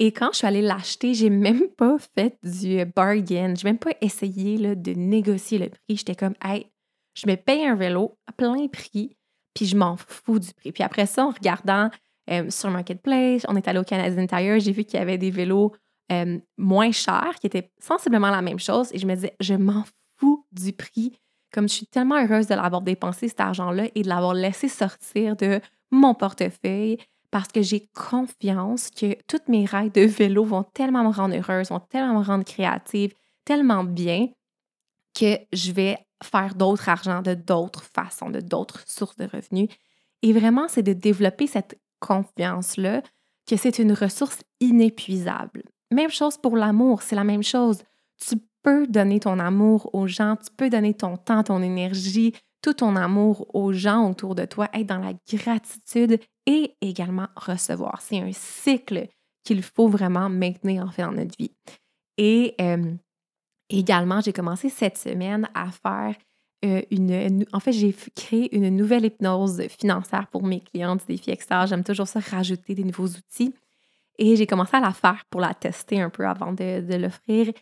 Et 0.00 0.12
quand 0.12 0.30
je 0.32 0.38
suis 0.38 0.46
allée 0.46 0.62
l'acheter, 0.62 1.14
j'ai 1.14 1.30
même 1.30 1.68
pas 1.68 1.96
fait 2.16 2.36
du 2.42 2.84
bargain. 2.84 3.54
J'ai 3.56 3.68
même 3.68 3.78
pas 3.78 3.92
essayé 4.00 4.56
là, 4.56 4.74
de 4.74 4.92
négocier 4.92 5.58
le 5.58 5.68
prix. 5.68 5.96
J'étais 5.96 6.16
comme, 6.16 6.34
hey, 6.42 6.66
je 7.14 7.28
me 7.28 7.36
paye 7.36 7.64
un 7.64 7.76
vélo 7.76 8.18
à 8.26 8.32
plein 8.32 8.66
prix 8.66 9.16
puis 9.54 9.66
je 9.66 9.76
m'en 9.76 9.96
fous 9.96 10.38
du 10.38 10.52
prix. 10.52 10.72
Puis 10.72 10.82
après 10.82 11.06
ça, 11.06 11.24
en 11.24 11.30
regardant 11.30 11.88
euh, 12.30 12.50
sur 12.50 12.70
Marketplace, 12.70 13.44
on 13.48 13.56
est 13.56 13.66
allé 13.68 13.78
au 13.78 13.84
Canadian 13.84 14.26
Tire, 14.26 14.58
j'ai 14.58 14.72
vu 14.72 14.84
qu'il 14.84 14.98
y 14.98 15.02
avait 15.02 15.18
des 15.18 15.30
vélos 15.30 15.72
euh, 16.12 16.38
moins 16.58 16.92
chers, 16.92 17.36
qui 17.40 17.46
étaient 17.46 17.70
sensiblement 17.78 18.30
la 18.30 18.42
même 18.42 18.58
chose, 18.58 18.90
et 18.92 18.98
je 18.98 19.06
me 19.06 19.14
disais, 19.14 19.34
je 19.40 19.54
m'en 19.54 19.84
fous 20.18 20.44
du 20.52 20.72
prix. 20.72 21.18
Comme 21.52 21.68
je 21.68 21.74
suis 21.74 21.86
tellement 21.86 22.16
heureuse 22.16 22.48
de 22.48 22.54
l'avoir 22.54 22.82
dépensé 22.82 23.28
cet 23.28 23.40
argent-là 23.40 23.84
et 23.94 24.02
de 24.02 24.08
l'avoir 24.08 24.34
laissé 24.34 24.68
sortir 24.68 25.36
de 25.36 25.60
mon 25.92 26.14
portefeuille 26.14 26.98
parce 27.34 27.48
que 27.48 27.62
j'ai 27.62 27.88
confiance 27.96 28.90
que 28.92 29.16
toutes 29.26 29.48
mes 29.48 29.64
raids 29.64 29.90
de 29.90 30.02
vélo 30.02 30.44
vont 30.44 30.62
tellement 30.62 31.02
me 31.02 31.12
rendre 31.12 31.34
heureuse, 31.36 31.70
vont 31.70 31.80
tellement 31.80 32.20
me 32.20 32.24
rendre 32.24 32.44
créative, 32.44 33.12
tellement 33.44 33.82
bien 33.82 34.28
que 35.18 35.38
je 35.52 35.72
vais 35.72 35.98
faire 36.22 36.54
d'autres 36.54 36.88
argent 36.88 37.22
de 37.22 37.34
d'autres 37.34 37.82
façons, 37.82 38.30
de 38.30 38.38
d'autres 38.38 38.84
sources 38.86 39.16
de 39.16 39.24
revenus. 39.24 39.68
Et 40.22 40.32
vraiment, 40.32 40.68
c'est 40.68 40.84
de 40.84 40.92
développer 40.92 41.48
cette 41.48 41.76
confiance-là 41.98 43.02
que 43.48 43.56
c'est 43.56 43.80
une 43.80 43.94
ressource 43.94 44.44
inépuisable. 44.60 45.64
Même 45.90 46.10
chose 46.10 46.38
pour 46.38 46.56
l'amour, 46.56 47.02
c'est 47.02 47.16
la 47.16 47.24
même 47.24 47.42
chose. 47.42 47.82
Tu 48.24 48.36
peux 48.62 48.86
donner 48.86 49.18
ton 49.18 49.40
amour 49.40 49.92
aux 49.92 50.06
gens, 50.06 50.36
tu 50.36 50.52
peux 50.56 50.70
donner 50.70 50.94
ton 50.94 51.16
temps, 51.16 51.42
ton 51.42 51.62
énergie, 51.62 52.32
tout 52.64 52.72
ton 52.72 52.96
amour 52.96 53.54
aux 53.54 53.74
gens 53.74 54.08
autour 54.08 54.34
de 54.34 54.46
toi, 54.46 54.70
être 54.72 54.86
dans 54.86 54.98
la 54.98 55.12
gratitude 55.30 56.18
et 56.46 56.74
également 56.80 57.28
recevoir. 57.36 58.00
C'est 58.00 58.20
un 58.20 58.32
cycle 58.32 59.06
qu'il 59.44 59.62
faut 59.62 59.86
vraiment 59.86 60.30
maintenir 60.30 60.82
en 60.82 60.90
fait 60.90 61.02
dans 61.02 61.12
notre 61.12 61.36
vie. 61.38 61.52
Et 62.16 62.54
euh, 62.62 62.94
également, 63.68 64.22
j'ai 64.22 64.32
commencé 64.32 64.70
cette 64.70 64.96
semaine 64.96 65.46
à 65.52 65.70
faire 65.72 66.16
euh, 66.64 66.80
une, 66.90 67.44
En 67.52 67.60
fait, 67.60 67.72
j'ai 67.72 67.94
créé 68.16 68.56
une 68.56 68.74
nouvelle 68.74 69.04
hypnose 69.04 69.60
financière 69.68 70.26
pour 70.28 70.42
mes 70.42 70.60
clients 70.60 70.96
du 70.96 71.04
défi 71.06 71.32
Extra. 71.32 71.66
J'aime 71.66 71.84
toujours 71.84 72.08
ça, 72.08 72.20
rajouter 72.20 72.74
des 72.74 72.84
nouveaux 72.84 73.08
outils. 73.08 73.52
Et 74.18 74.36
j'ai 74.36 74.46
commencé 74.46 74.74
à 74.74 74.80
la 74.80 74.92
faire 74.92 75.22
pour 75.28 75.42
la 75.42 75.52
tester 75.52 76.00
un 76.00 76.08
peu 76.08 76.26
avant 76.26 76.54
de, 76.54 76.96
l'offrir. 76.96 77.52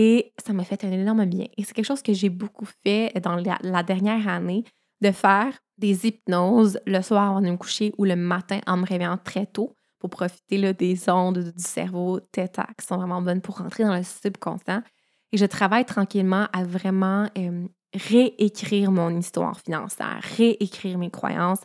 Et 0.00 0.32
ça 0.46 0.52
m'a 0.52 0.62
fait 0.62 0.84
un 0.84 0.92
énorme 0.92 1.24
bien. 1.24 1.46
Et 1.56 1.64
c'est 1.64 1.74
quelque 1.74 1.84
chose 1.84 2.02
que 2.02 2.12
j'ai 2.12 2.28
beaucoup 2.28 2.68
fait 2.84 3.12
dans 3.20 3.34
la, 3.34 3.82
dernière 3.82 4.28
année, 4.28 4.62
de 5.00 5.10
faire 5.10 5.58
des 5.76 6.06
hypnoses 6.06 6.78
le 6.86 7.02
soir 7.02 7.30
avant 7.30 7.40
de 7.40 7.50
me 7.50 7.56
coucher 7.56 7.92
ou 7.98 8.04
le 8.04 8.14
matin 8.14 8.60
en 8.68 8.76
me 8.76 8.86
réveillant 8.86 9.18
très 9.18 9.46
tôt 9.46 9.74
pour 9.98 10.08
profiter 10.08 10.56
là, 10.56 10.72
des 10.72 11.10
ondes 11.10 11.52
du 11.56 11.62
cerveau 11.64 12.20
Theta 12.20 12.68
qui 12.78 12.86
sont 12.86 12.96
vraiment 12.96 13.20
bonnes 13.20 13.40
pour 13.40 13.58
rentrer 13.58 13.82
dans 13.82 13.96
le 13.96 14.04
subconscient. 14.04 14.84
Et 15.32 15.36
je 15.36 15.44
travaille 15.46 15.84
tranquillement 15.84 16.46
à 16.52 16.62
vraiment 16.62 17.28
euh, 17.36 17.66
réécrire 17.92 18.92
mon 18.92 19.10
histoire 19.10 19.58
financière, 19.58 20.20
réécrire 20.36 20.96
mes 20.96 21.10
croyances. 21.10 21.62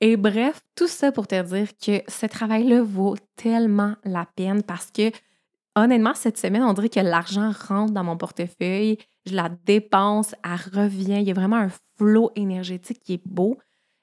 Et 0.00 0.16
bref, 0.16 0.62
tout 0.74 0.88
ça 0.88 1.12
pour 1.12 1.26
te 1.26 1.42
dire 1.42 1.68
que 1.76 2.10
ce 2.10 2.24
travail-là 2.24 2.80
vaut 2.80 3.16
tellement 3.36 3.94
la 4.04 4.24
peine 4.24 4.62
parce 4.62 4.90
que 4.90 5.10
honnêtement, 5.84 6.14
cette 6.14 6.38
semaine, 6.38 6.62
on 6.62 6.72
dirait 6.72 6.88
que 6.88 7.00
l'argent 7.00 7.52
rentre 7.68 7.92
dans 7.92 8.04
mon 8.04 8.16
portefeuille, 8.16 8.98
je 9.26 9.34
la 9.34 9.48
dépense, 9.48 10.34
elle 10.44 10.80
revient. 10.80 11.18
Il 11.20 11.28
y 11.28 11.30
a 11.30 11.34
vraiment 11.34 11.56
un 11.56 11.70
flot 11.96 12.30
énergétique 12.36 13.00
qui 13.02 13.14
est 13.14 13.26
beau. 13.26 13.58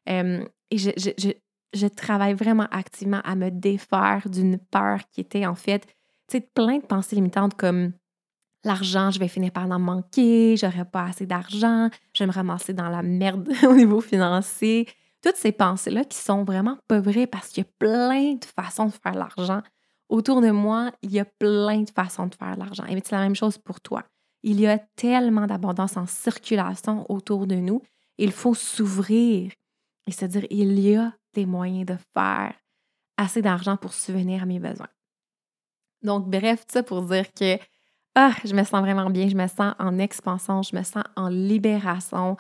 Et 0.08 0.77
je, 0.77 0.91
je, 0.98 1.32
je, 1.74 1.88
travaille 1.88 2.34
vraiment 2.34 2.67
activement 2.72 3.22
à 3.24 3.36
me 3.36 3.50
défaire 3.50 4.27
d'une 4.29 4.60
peur 4.60 5.00
qui 5.12 5.22
était 5.22 5.46
en 5.46 5.55
fait, 5.55 5.86
tu 6.29 6.38
sais, 6.38 6.41
plein 6.41 6.77
de 6.77 6.86
pensées 6.86 7.15
limitantes 7.15 7.55
comme 7.55 7.94
l'argent, 8.63 9.12
je 9.12 9.20
vais 9.20 9.27
finir 9.27 9.51
par 9.51 9.70
en 9.70 9.79
manquer, 9.79 10.58
j'aurai 10.58 10.86
pas 10.86 11.05
assez 11.05 11.25
d'argent, 11.25 11.89
je 12.13 12.24
vais 12.24 12.27
me 12.27 12.34
ramasser 12.34 12.74
dans 12.74 12.89
la 12.89 13.03
merde 13.03 13.50
au 13.63 13.74
niveau 13.74 14.01
financier. 14.01 14.88
Toutes 15.22 15.38
ces 15.38 15.51
pensées-là 15.51 16.03
qui 16.03 16.17
sont 16.17 16.44
vraiment 16.44 16.77
pas 16.88 17.00
vraies 17.00 17.27
parce 17.27 17.50
qu'il 17.50 17.63
y 17.63 17.67
a 17.67 17.70
plein 17.79 18.34
de 18.36 18.46
façons 18.46 18.86
de 18.88 18.91
faire 18.91 19.15
l'argent. 19.15 19.62
Autour 20.09 20.41
de 20.41 20.51
moi, 20.51 20.91
il 21.01 21.12
y 21.12 21.19
a 21.19 21.25
plein 21.25 21.81
de 21.81 21.89
façons 21.89 22.27
de 22.27 22.35
faire 22.35 22.55
l'argent. 22.57 22.85
Et 22.85 23.01
c'est 23.03 23.15
la 23.15 23.21
même 23.21 23.35
chose 23.35 23.57
pour 23.57 23.81
toi. 23.81 24.03
Il 24.43 24.59
y 24.59 24.67
a 24.67 24.77
tellement 24.77 25.47
d'abondance 25.47 25.97
en 25.97 26.05
circulation 26.05 27.05
autour 27.09 27.47
de 27.47 27.55
nous. 27.55 27.81
Il 28.17 28.31
faut 28.31 28.53
s'ouvrir 28.53 29.51
et 30.07 30.12
se 30.12 30.25
dire, 30.25 30.45
il 30.51 30.79
y 30.79 30.95
a 30.95 31.13
des 31.33 31.45
moyens 31.45 31.85
de 31.85 31.97
faire 32.13 32.53
assez 33.17 33.41
d'argent 33.41 33.77
pour 33.77 33.93
subvenir 33.93 34.43
à 34.43 34.45
mes 34.45 34.59
besoins. 34.59 34.89
Donc, 36.03 36.29
bref, 36.29 36.65
tout 36.65 36.74
ça 36.74 36.83
pour 36.83 37.01
dire 37.01 37.31
que 37.33 37.57
ah, 38.13 38.33
je 38.45 38.53
me 38.53 38.63
sens 38.63 38.81
vraiment 38.81 39.09
bien, 39.09 39.27
je 39.27 39.35
me 39.35 39.47
sens 39.47 39.74
en 39.79 39.97
expansion, 39.97 40.62
je 40.62 40.75
me 40.75 40.83
sens 40.83 41.03
en 41.15 41.27
libération. 41.27 42.38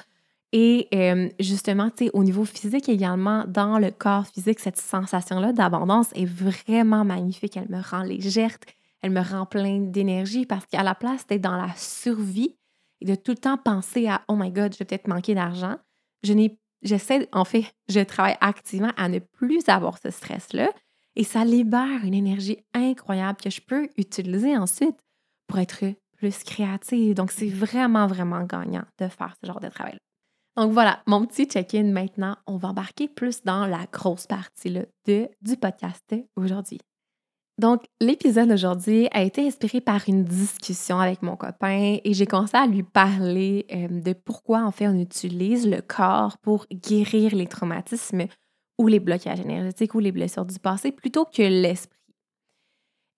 Et 0.57 0.87
euh, 0.93 1.27
justement, 1.37 1.89
tu 1.89 2.05
sais, 2.05 2.11
au 2.13 2.23
niveau 2.23 2.45
physique 2.45 2.87
également, 2.87 3.43
dans 3.45 3.77
le 3.77 3.91
corps 3.91 4.25
physique, 4.25 4.61
cette 4.61 4.77
sensation-là 4.77 5.51
d'abondance 5.51 6.07
est 6.15 6.23
vraiment 6.23 7.03
magnifique. 7.03 7.57
Elle 7.57 7.67
me 7.67 7.81
rend 7.81 8.03
légère, 8.03 8.55
elle 9.01 9.11
me 9.11 9.19
rend 9.19 9.45
pleine 9.45 9.91
d'énergie 9.91 10.45
parce 10.45 10.65
qu'à 10.67 10.81
la 10.81 10.95
place 10.95 11.27
d'être 11.27 11.41
dans 11.41 11.57
la 11.57 11.75
survie 11.75 12.55
et 13.01 13.05
de 13.05 13.15
tout 13.15 13.31
le 13.31 13.37
temps 13.37 13.57
penser 13.57 14.07
à 14.07 14.21
Oh 14.29 14.37
my 14.37 14.49
God, 14.49 14.71
je 14.71 14.79
vais 14.79 14.85
peut-être 14.85 15.09
manquer 15.09 15.35
d'argent, 15.35 15.75
je 16.23 16.31
j'essaie, 16.83 17.27
en 17.33 17.43
fait, 17.43 17.65
je 17.89 17.99
travaille 17.99 18.37
activement 18.39 18.93
à 18.95 19.09
ne 19.09 19.19
plus 19.19 19.67
avoir 19.67 19.97
ce 19.97 20.09
stress-là 20.09 20.71
et 21.17 21.25
ça 21.25 21.43
libère 21.43 22.05
une 22.05 22.13
énergie 22.13 22.59
incroyable 22.73 23.39
que 23.43 23.49
je 23.49 23.59
peux 23.59 23.89
utiliser 23.97 24.55
ensuite 24.55 24.95
pour 25.47 25.59
être 25.59 25.83
plus 26.15 26.43
créative. 26.45 27.13
Donc, 27.13 27.31
c'est 27.31 27.49
vraiment, 27.49 28.07
vraiment 28.07 28.43
gagnant 28.43 28.85
de 28.99 29.09
faire 29.09 29.35
ce 29.41 29.47
genre 29.47 29.59
de 29.59 29.67
travail. 29.67 29.97
Donc 30.57 30.71
voilà, 30.71 31.01
mon 31.05 31.25
petit 31.25 31.45
check-in 31.45 31.83
maintenant, 31.83 32.37
on 32.47 32.57
va 32.57 32.69
embarquer 32.69 33.07
plus 33.09 33.43
dans 33.43 33.65
la 33.65 33.85
grosse 33.91 34.25
partie 34.25 34.77
du 35.05 35.57
podcast 35.57 36.15
aujourd'hui. 36.37 36.79
Donc, 37.57 37.85
l'épisode 38.01 38.49
d'aujourd'hui 38.49 39.07
a 39.11 39.21
été 39.21 39.47
inspiré 39.47 39.79
par 39.79 40.01
une 40.09 40.25
discussion 40.25 40.99
avec 40.99 41.21
mon 41.21 41.37
copain 41.37 41.97
et 42.03 42.13
j'ai 42.13 42.25
commencé 42.25 42.57
à 42.57 42.67
lui 42.67 42.83
parler 42.83 43.65
euh, 43.71 43.87
de 43.87 44.11
pourquoi, 44.11 44.63
en 44.63 44.71
fait, 44.71 44.87
on 44.87 44.99
utilise 44.99 45.65
le 45.65 45.81
corps 45.81 46.37
pour 46.39 46.65
guérir 46.69 47.33
les 47.33 47.47
traumatismes 47.47 48.25
ou 48.77 48.87
les 48.87 48.99
blocages 48.99 49.39
énergétiques 49.39 49.95
ou 49.95 49.99
les 49.99 50.11
blessures 50.11 50.45
du 50.45 50.59
passé 50.59 50.91
plutôt 50.91 51.23
que 51.23 51.43
l'esprit. 51.43 52.04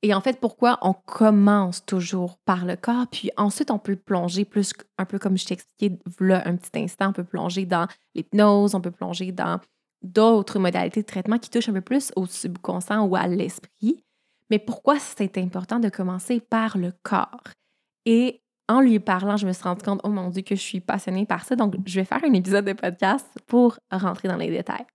Et 0.03 0.13
en 0.13 0.21
fait, 0.21 0.39
pourquoi 0.39 0.77
on 0.81 0.93
commence 0.93 1.83
toujours 1.85 2.37
par 2.45 2.65
le 2.65 2.75
corps, 2.75 3.07
puis 3.11 3.31
ensuite 3.35 3.71
on 3.71 3.79
peut 3.79 3.95
plonger 3.95 4.45
plus, 4.45 4.71
un 4.97 5.05
peu 5.05 5.17
comme 5.17 5.37
je 5.37 5.45
t'ai 5.45 5.55
expliqué 5.55 5.97
là 6.19 6.43
un 6.45 6.55
petit 6.55 6.79
instant, 6.79 7.09
on 7.09 7.13
peut 7.13 7.23
plonger 7.23 7.65
dans 7.65 7.87
l'hypnose, 8.13 8.75
on 8.75 8.81
peut 8.81 8.91
plonger 8.91 9.31
dans 9.31 9.59
d'autres 10.03 10.59
modalités 10.59 11.01
de 11.01 11.07
traitement 11.07 11.39
qui 11.39 11.49
touchent 11.49 11.69
un 11.69 11.73
peu 11.73 11.81
plus 11.81 12.11
au 12.15 12.27
subconscient 12.27 13.05
ou 13.05 13.15
à 13.15 13.27
l'esprit. 13.27 14.03
Mais 14.49 14.59
pourquoi 14.59 14.99
c'est 14.99 15.37
important 15.39 15.79
de 15.79 15.89
commencer 15.89 16.39
par 16.39 16.77
le 16.77 16.93
corps? 17.03 17.43
Et 18.05 18.41
en 18.69 18.81
lui 18.81 18.99
parlant, 18.99 19.37
je 19.37 19.47
me 19.47 19.53
suis 19.53 19.63
rendu 19.63 19.83
compte, 19.83 20.01
oh 20.03 20.09
mon 20.09 20.29
Dieu, 20.29 20.41
que 20.41 20.55
je 20.55 20.61
suis 20.61 20.79
passionnée 20.79 21.25
par 21.25 21.43
ça. 21.43 21.55
Donc, 21.55 21.75
je 21.85 21.99
vais 21.99 22.05
faire 22.05 22.23
un 22.23 22.33
épisode 22.33 22.65
de 22.65 22.73
podcast 22.73 23.27
pour 23.47 23.77
rentrer 23.91 24.27
dans 24.27 24.37
les 24.37 24.49
détails. 24.49 24.85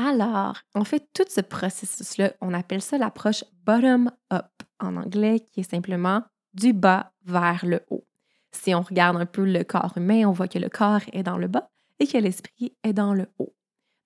Alors, 0.00 0.58
en 0.76 0.84
fait, 0.84 1.08
tout 1.12 1.24
ce 1.28 1.40
processus-là, 1.40 2.32
on 2.40 2.54
appelle 2.54 2.80
ça 2.80 2.98
l'approche 2.98 3.42
bottom-up 3.64 4.62
en 4.78 4.96
anglais, 4.96 5.40
qui 5.40 5.60
est 5.60 5.68
simplement 5.68 6.22
du 6.54 6.72
bas 6.72 7.10
vers 7.24 7.66
le 7.66 7.80
haut. 7.90 8.06
Si 8.52 8.72
on 8.76 8.82
regarde 8.82 9.16
un 9.16 9.26
peu 9.26 9.44
le 9.44 9.64
corps 9.64 9.94
humain, 9.96 10.24
on 10.26 10.30
voit 10.30 10.46
que 10.46 10.60
le 10.60 10.68
corps 10.68 11.00
est 11.12 11.24
dans 11.24 11.36
le 11.36 11.48
bas 11.48 11.68
et 11.98 12.06
que 12.06 12.16
l'esprit 12.16 12.76
est 12.84 12.92
dans 12.92 13.12
le 13.12 13.26
haut. 13.40 13.56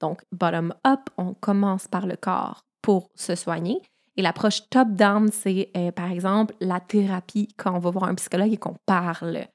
Donc, 0.01 0.23
bottom-up, 0.33 1.11
on 1.19 1.35
commence 1.35 1.89
par 1.89 2.07
le 2.07 2.17
corps 2.17 2.65
pour 2.81 3.11
se 3.15 3.35
soigner 3.35 3.83
et 4.17 4.23
l'approche 4.23 4.69
top-down, 4.71 5.31
c'est 5.31 5.71
euh, 5.77 5.93
par 5.93 6.11
exemple 6.11 6.55
la 6.61 6.81
thérapie 6.81 7.49
quand 7.59 7.75
on 7.75 7.79
va 7.79 7.91
voir 7.91 8.05
un 8.05 8.15
psychologue 8.15 8.53
et 8.53 8.57
qu'on 8.57 8.77
parle 8.87 9.47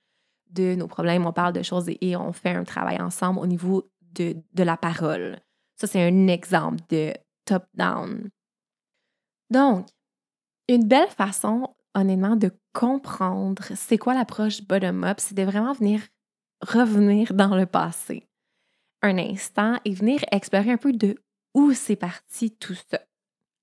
de 0.52 0.76
nos 0.76 0.88
problèmes, 0.88 1.26
on 1.26 1.34
parle 1.34 1.54
de 1.54 1.64
choses 1.64 1.90
et, 1.90 2.16
on 2.16 2.32
fait 2.32 2.52
un 2.52 2.64
travail 2.64 3.02
ensemble 3.02 3.40
au 3.40 3.48
niveau 3.48 3.90
de 4.14 4.64
la 4.64 4.78
parole. 4.78 5.40
Ça, 5.78 5.88
c'est 5.88 6.02
un 6.02 6.28
exemple 6.28 6.82
de 6.90 7.14
top-down. 7.46 8.30
Donc, 9.50 9.88
une 10.68 10.88
belle 10.88 11.10
façon, 11.10 11.76
honnêtement, 11.94 12.36
de 12.36 12.52
comprendre 12.74 13.64
c'est 13.76 13.98
quoi 13.98 14.14
l'approche 14.14 14.62
bottom-up, 14.64 15.20
c'est 15.20 15.36
de 15.36 15.44
vraiment 15.44 15.74
venir 15.74 16.02
revenir 16.62 17.34
dans 17.34 17.56
le 17.56 17.66
passé 17.66 18.28
un 19.02 19.18
instant 19.18 19.80
et 19.86 19.94
venir 19.94 20.24
explorer 20.32 20.72
un 20.72 20.78
peu 20.78 20.92
de 20.92 21.16
où 21.54 21.74
c'est 21.74 21.96
parti 21.96 22.52
tout 22.52 22.76
ça. 22.90 23.00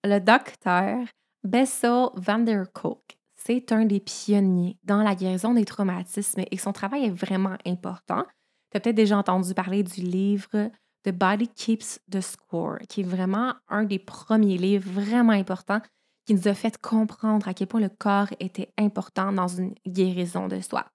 Le 0.05 0.19
docteur 0.21 1.07
Bessel 1.43 2.09
van 2.15 2.39
der 2.39 2.73
Kolk, 2.73 3.19
c'est 3.35 3.73
un 3.73 3.85
des 3.85 4.01
pionniers 4.01 4.79
dans 4.85 5.03
la 5.03 5.15
guérison 5.15 5.55
des 5.55 5.65
traumatismes 5.65 6.43
et 6.51 6.57
son 6.57 6.73
travail 6.73 7.07
est 7.07 7.11
vraiment 7.11 7.57
important. 7.67 8.25
Tu 8.71 8.77
as 8.77 8.81
peut-être 8.81 8.97
déjà 8.97 9.19
entendu 9.19 9.55
parler 9.55 9.83
du 9.83 10.01
livre 10.01 10.71
The 11.05 11.11
Body 11.11 11.49
Keeps 11.49 12.01
the 12.11 12.21
Score, 12.21 12.79
qui 12.89 13.03
est 13.03 13.05
vraiment 13.05 13.55
un 13.69 13.85
des 13.85 13.99
premiers 13.99 14.59
livres 14.59 14.91
vraiment 14.91 15.33
importants 15.33 15.83
qui 16.27 16.35
nous 16.35 16.49
a 16.49 16.55
fait 16.55 16.79
comprendre 16.79 17.47
à 17.47 17.55
quel 17.55 17.67
point 17.67 17.81
le 17.81 17.91
corps 17.91 18.29
était 18.41 18.73
important 18.79 19.33
dans 19.33 19.49
une 19.49 19.75
guérison 19.87 20.49
de 20.49 20.61
soi. 20.61 20.87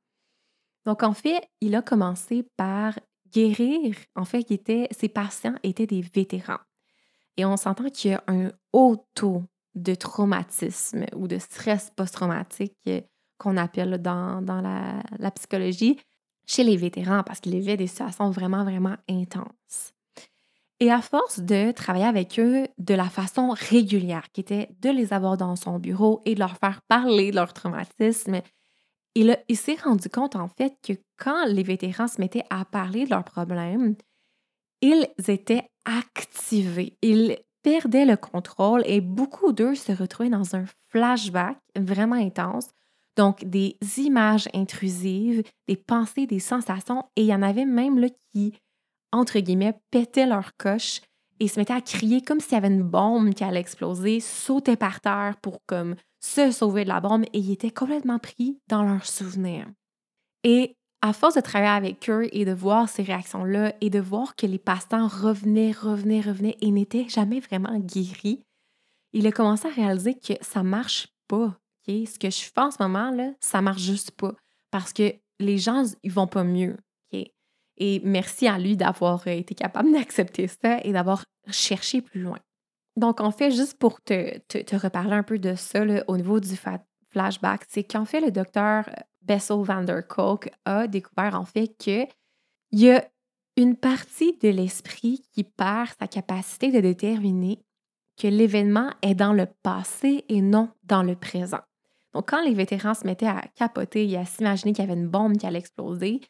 Donc, 0.85 1.03
en 1.03 1.13
fait, 1.13 1.47
il 1.61 1.75
a 1.75 1.81
commencé 1.81 2.43
par 2.57 2.97
guérir, 3.31 3.95
en 4.15 4.25
fait, 4.25 4.47
ses 4.91 5.09
patients 5.09 5.55
étaient 5.61 5.85
des 5.85 6.01
vétérans. 6.01 6.59
Et 7.37 7.45
on 7.45 7.57
s'entend 7.57 7.89
qu'il 7.89 8.11
y 8.11 8.13
a 8.15 8.23
un 8.27 8.49
haut 8.73 9.05
taux 9.13 9.43
de 9.75 9.93
traumatisme 9.95 11.05
ou 11.15 11.27
de 11.27 11.37
stress 11.37 11.91
post-traumatique 11.95 12.89
qu'on 13.37 13.55
appelle 13.55 14.01
dans, 14.01 14.41
la, 14.41 15.31
psychologie 15.31 15.99
chez 16.47 16.63
les 16.63 16.75
vétérans 16.75 17.23
parce 17.23 17.39
qu'ils 17.39 17.53
vivaient 17.53 17.77
des 17.77 17.87
situations 17.87 18.31
vraiment, 18.31 18.63
vraiment 18.63 18.97
intenses. 19.07 19.93
Et 20.81 20.91
à 20.91 21.01
force 21.01 21.39
de 21.39 21.71
travailler 21.71 22.05
avec 22.05 22.39
eux 22.39 22.67
de 22.77 22.93
la 22.93 23.09
façon 23.09 23.49
régulière, 23.49 24.31
qui 24.31 24.41
était 24.41 24.69
de 24.79 24.89
les 24.89 25.11
avoir 25.11 25.35
dans 25.35 25.55
son 25.55 25.77
bureau 25.77 26.21
et 26.25 26.35
de 26.35 26.39
leur 26.39 26.57
faire 26.57 26.81
parler 26.87 27.31
de 27.31 27.35
leur 27.35 27.51
traumatisme, 27.51 28.41
il, 29.15 29.37
il 29.49 29.57
s'est 29.57 29.77
rendu 29.83 30.07
compte 30.09 30.37
en 30.37 30.47
fait 30.47 30.75
que 30.81 30.93
quand 31.17 31.45
les 31.47 31.63
vétérans 31.63 32.07
se 32.07 32.21
mettaient 32.21 32.45
à 32.49 32.63
parler 32.63 33.05
de 33.05 33.09
leurs 33.09 33.25
problèmes, 33.25 33.95
ils 34.81 35.07
étaient 35.27 35.69
activés, 35.85 36.97
ils 37.01 37.37
perdaient 37.61 38.05
le 38.05 38.15
contrôle 38.15 38.83
et 38.85 39.01
beaucoup 39.01 39.51
d'eux 39.51 39.75
se 39.75 39.91
retrouvaient 39.91 40.29
dans 40.29 40.55
un 40.55 40.65
flashback 40.87 41.57
vraiment 41.77 42.15
intense. 42.15 42.67
Donc, 43.17 43.43
des 43.43 43.77
images 43.97 44.47
intrusives, 44.53 45.43
des 45.67 45.75
pensées, 45.75 46.25
des 46.25 46.39
sensations. 46.39 47.03
Et 47.17 47.23
il 47.23 47.27
y 47.27 47.33
en 47.33 47.41
avait 47.41 47.65
même 47.65 47.99
là, 47.99 48.07
qui, 48.31 48.53
entre 49.11 49.39
guillemets, 49.39 49.79
pétaient 49.91 50.25
leur 50.25 50.55
coche 50.57 51.01
et 51.39 51.47
se 51.47 51.59
mettaient 51.59 51.73
à 51.73 51.81
crier 51.81 52.21
comme 52.21 52.39
s'il 52.39 52.53
y 52.53 52.55
avait 52.55 52.67
une 52.67 52.83
bombe 52.83 53.33
qui 53.33 53.43
allait 53.43 53.59
exploser, 53.59 54.19
sautaient 54.19 54.75
par 54.75 55.01
terre 55.01 55.35
pour 55.41 55.59
comme 55.65 55.95
se 56.19 56.51
sauver 56.51 56.83
de 56.83 56.89
la 56.89 56.99
bombe 56.99 57.23
et 57.33 57.39
ils 57.39 57.51
étaient 57.51 57.71
complètement 57.71 58.19
pris 58.19 58.59
dans 58.67 58.83
leurs 58.83 59.05
souvenirs. 59.05 59.67
Et 60.43 60.75
à 61.01 61.13
force 61.13 61.35
de 61.35 61.41
travailler 61.41 61.71
avec 61.71 62.09
eux 62.09 62.27
et 62.31 62.43
de 62.43 62.51
voir 62.51 62.89
ces 62.89 63.03
réactions-là 63.03 63.73
et 63.79 63.89
de 63.89 63.99
voir 63.99 64.35
que 64.35 64.45
les 64.45 64.59
patients 64.59 65.07
revenaient, 65.07 65.71
revenaient, 65.71 66.21
revenaient 66.21 66.57
et 66.59 66.71
n'étaient 66.71 67.07
jamais 67.07 67.39
vraiment 67.39 67.77
guéris, 67.79 68.41
il 69.13 69.25
a 69.25 69.31
commencé 69.31 69.67
à 69.67 69.71
réaliser 69.71 70.15
que 70.15 70.33
ça 70.41 70.61
marche 70.63 71.07
pas. 71.27 71.55
Ce 71.87 72.19
que 72.19 72.29
je 72.29 72.41
fais 72.41 72.61
en 72.61 72.69
ce 72.69 72.77
moment, 72.79 73.09
là, 73.09 73.31
ça 73.39 73.61
marche 73.61 73.81
juste 73.81 74.11
pas 74.11 74.33
parce 74.69 74.93
que 74.93 75.15
les 75.39 75.57
gens, 75.57 75.83
ils 76.03 76.11
vont 76.11 76.27
pas 76.27 76.43
mieux. 76.43 76.77
Et 77.79 78.01
merci 78.03 78.47
à 78.47 78.57
lui 78.59 78.77
d'avoir 78.77 79.25
été 79.27 79.55
capable 79.55 79.91
d'accepter 79.93 80.47
ça 80.47 80.79
et 80.83 80.91
d'avoir 80.91 81.25
cherché 81.49 82.01
plus 82.01 82.21
loin. 82.21 82.39
Donc, 82.97 83.21
en 83.21 83.31
fait, 83.31 83.51
juste 83.51 83.77
pour 83.77 84.01
te, 84.01 84.37
te, 84.39 84.75
reparler 84.75 85.13
un 85.13 85.23
peu 85.23 85.39
de 85.39 85.55
ça 85.55 85.83
au 86.07 86.17
niveau 86.17 86.39
du 86.39 86.55
flashback, 87.11 87.61
c'est 87.69 87.83
qu'en 87.83 88.05
fait, 88.05 88.19
le 88.19 88.31
docteur 88.31 88.89
Bessel 89.21 89.63
van 89.63 89.83
der 89.83 90.05
Kolk 90.05 90.49
a 90.65 90.87
découvert 90.87 91.35
en 91.35 91.45
fait 91.45 91.69
qu'il 91.77 92.07
y 92.71 92.89
a 92.89 93.05
une 93.55 93.75
partie 93.75 94.37
de 94.41 94.49
l'esprit 94.49 95.21
qui 95.33 95.43
perd 95.43 95.89
sa 95.99 96.07
capacité 96.07 96.71
de 96.71 96.79
déterminer 96.79 97.59
que 98.17 98.27
l'événement 98.27 98.89
est 99.01 99.15
dans 99.15 99.33
le 99.33 99.47
passé 99.63 100.25
et 100.27 100.41
non 100.41 100.69
dans 100.83 101.03
le 101.03 101.15
présent. 101.15 101.59
Donc, 102.13 102.29
quand 102.29 102.43
les 102.43 102.53
vétérans 102.53 102.93
se 102.93 103.05
mettaient 103.05 103.27
à 103.27 103.43
capoter 103.55 104.09
et 104.09 104.17
à 104.17 104.25
s'imaginer 104.25 104.73
qu'il 104.73 104.83
y 104.83 104.87
avait 104.89 104.99
une 104.99 105.07
bombe 105.07 105.37
qui 105.37 105.45
allait 105.45 105.59
exploser, 105.59 106.21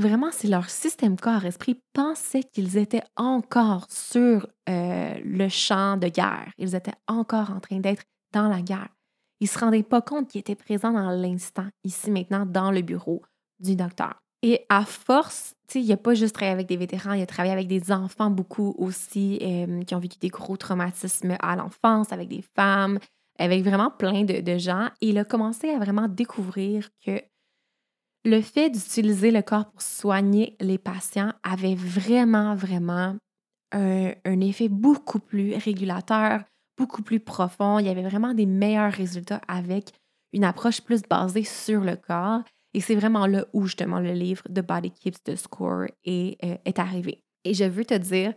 vraiment, 0.00 0.30
c'est 0.32 0.48
leur 0.48 0.68
système 0.68 1.16
corps-esprit 1.16 1.80
pensait 1.92 2.42
qu'ils 2.42 2.76
étaient 2.76 3.04
encore 3.16 3.86
sur 3.88 4.48
euh, 4.68 5.14
le 5.24 5.48
champ 5.48 5.96
de 5.96 6.08
guerre. 6.08 6.52
Ils 6.58 6.74
étaient 6.74 6.94
encore 7.06 7.50
en 7.50 7.60
train 7.60 7.78
d'être 7.78 8.02
dans 8.32 8.48
la 8.48 8.62
guerre. 8.62 8.88
Il 9.40 9.44
ne 9.44 9.48
se 9.48 9.58
rendait 9.58 9.82
pas 9.82 10.02
compte 10.02 10.28
qu'il 10.28 10.40
était 10.40 10.54
présent 10.54 10.92
dans 10.92 11.10
l'instant, 11.10 11.66
ici 11.84 12.10
maintenant, 12.10 12.44
dans 12.44 12.70
le 12.70 12.82
bureau 12.82 13.22
du 13.58 13.76
docteur. 13.76 14.20
Et 14.42 14.64
à 14.68 14.84
force, 14.84 15.54
il 15.74 15.86
n'a 15.86 15.96
pas 15.96 16.14
juste 16.14 16.34
travaillé 16.34 16.54
avec 16.54 16.66
des 16.66 16.76
vétérans, 16.76 17.12
il 17.12 17.22
a 17.22 17.26
travaillé 17.26 17.52
avec 17.52 17.68
des 17.68 17.92
enfants 17.92 18.30
beaucoup 18.30 18.74
aussi 18.78 19.38
euh, 19.42 19.82
qui 19.82 19.94
ont 19.94 19.98
vécu 19.98 20.18
des 20.18 20.28
gros 20.28 20.56
traumatismes 20.56 21.36
à 21.40 21.56
l'enfance, 21.56 22.12
avec 22.12 22.28
des 22.28 22.42
femmes, 22.56 22.98
avec 23.38 23.62
vraiment 23.64 23.90
plein 23.90 24.24
de, 24.24 24.58
gens. 24.58 24.88
Et 25.00 25.10
il 25.10 25.18
a 25.18 25.24
commencé 25.24 25.70
à 25.70 25.78
vraiment 25.78 26.08
découvrir 26.08 26.88
que 27.04 27.20
le 28.24 28.40
fait 28.40 28.70
d'utiliser 28.70 29.30
le 29.30 29.42
corps 29.42 29.70
pour 29.70 29.82
soigner 29.82 30.56
les 30.60 30.78
patients 30.78 31.32
avait 31.42 31.74
vraiment, 31.74 32.54
vraiment 32.54 33.16
un 33.72 34.40
effet 34.40 34.68
beaucoup 34.68 35.20
plus 35.20 35.54
régulateur, 35.54 36.42
beaucoup 36.76 37.02
plus 37.02 37.20
profond. 37.20 37.78
Il 37.78 37.86
y 37.86 37.88
avait 37.88 38.02
vraiment 38.02 38.34
des 38.34 38.46
meilleurs 38.46 38.92
résultats 38.92 39.40
avec 39.48 39.92
une 40.32 40.44
approche 40.44 40.80
plus 40.80 41.02
basée 41.02 41.44
sur 41.44 41.80
le 41.80 41.96
corps. 41.96 42.42
Et 42.72 42.80
c'est 42.80 42.94
vraiment 42.94 43.26
là 43.26 43.44
où 43.52 43.66
justement 43.66 44.00
le 44.00 44.12
livre 44.12 44.42
The 44.44 44.60
Body 44.60 44.90
Keeps 44.90 45.22
the 45.24 45.36
Score 45.36 45.86
est, 46.04 46.42
euh, 46.44 46.56
est 46.64 46.78
arrivé. 46.78 47.22
Et 47.44 47.54
je 47.54 47.64
veux 47.64 47.84
te 47.84 47.94
dire, 47.94 48.32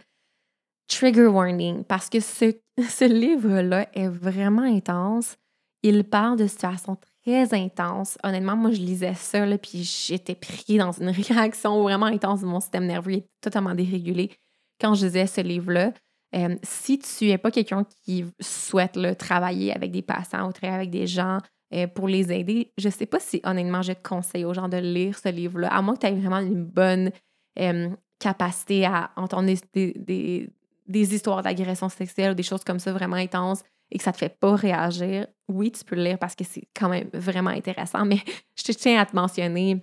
trigger 0.87 1.27
warning, 1.27 1.83
parce 1.83 2.09
que 2.09 2.19
ce, 2.19 2.53
ce 2.89 3.05
livre-là 3.05 3.87
est 3.93 4.07
vraiment 4.07 4.63
intense. 4.63 5.37
Il 5.83 6.03
parle 6.03 6.37
de 6.37 6.47
situations 6.47 6.97
très 7.23 7.53
intenses. 7.53 8.17
Honnêtement, 8.23 8.55
moi, 8.55 8.71
je 8.71 8.79
lisais 8.79 9.13
ça, 9.15 9.45
là, 9.45 9.57
puis 9.57 9.83
j'étais 9.83 10.35
pris 10.35 10.77
dans 10.77 10.91
une 10.91 11.09
réaction 11.29 11.81
vraiment 11.81 12.07
intense. 12.07 12.41
Mon 12.41 12.59
système 12.59 12.85
nerveux 12.85 13.13
est 13.13 13.27
totalement 13.41 13.75
dérégulé 13.75 14.31
quand 14.79 14.93
je 14.95 15.05
lisais 15.05 15.27
ce 15.27 15.41
livre-là. 15.41 15.93
Euh, 16.35 16.55
si 16.63 16.97
tu 16.99 17.25
n'es 17.25 17.37
pas 17.37 17.51
quelqu'un 17.51 17.85
qui 18.03 18.25
souhaite 18.39 18.97
travailler 19.17 19.73
avec 19.73 19.91
des 19.91 20.01
patients 20.01 20.47
ou 20.47 20.51
travailler 20.51 20.77
avec 20.77 20.89
des 20.89 21.05
gens 21.05 21.37
euh, 21.73 21.87
pour 21.87 22.07
les 22.07 22.31
aider, 22.31 22.73
je 22.77 22.87
ne 22.87 22.91
sais 22.91 23.05
pas 23.05 23.19
si 23.19 23.39
honnêtement 23.43 23.83
je 23.83 23.93
conseille 23.93 24.43
aux 24.43 24.53
gens 24.53 24.67
de 24.67 24.77
lire 24.77 25.17
ce 25.17 25.29
livre-là, 25.29 25.71
à 25.71 25.81
moins 25.81 25.95
que 25.95 26.01
tu 26.01 26.07
aies 26.07 26.15
vraiment 26.15 26.39
une 26.39 26.65
bonne 26.65 27.11
euh, 27.59 27.89
capacité 28.19 28.85
à 28.85 29.11
entendre 29.15 29.53
des, 29.73 30.49
des, 30.87 31.15
histoires 31.15 31.43
d'agression 31.43 31.89
sexuelle 31.89 32.31
ou 32.31 32.35
des 32.35 32.43
choses 32.43 32.63
comme 32.63 32.79
ça 32.79 32.91
vraiment 32.93 33.15
intenses 33.15 33.63
et 33.93 33.97
que 33.99 34.03
ça 34.03 34.09
ne 34.09 34.13
te 34.13 34.19
fait 34.19 34.37
pas 34.37 34.55
réagir. 34.55 35.27
Oui, 35.47 35.71
tu 35.71 35.85
peux 35.85 35.95
le 35.95 36.03
lire 36.03 36.17
parce 36.17 36.35
que 36.35 36.43
c'est 36.43 36.67
quand 36.75 36.89
même 36.89 37.09
vraiment 37.13 37.51
intéressant, 37.51 38.05
mais 38.05 38.17
je 38.55 38.73
tiens 38.73 38.99
à 38.99 39.05
te 39.05 39.15
mentionner 39.15 39.81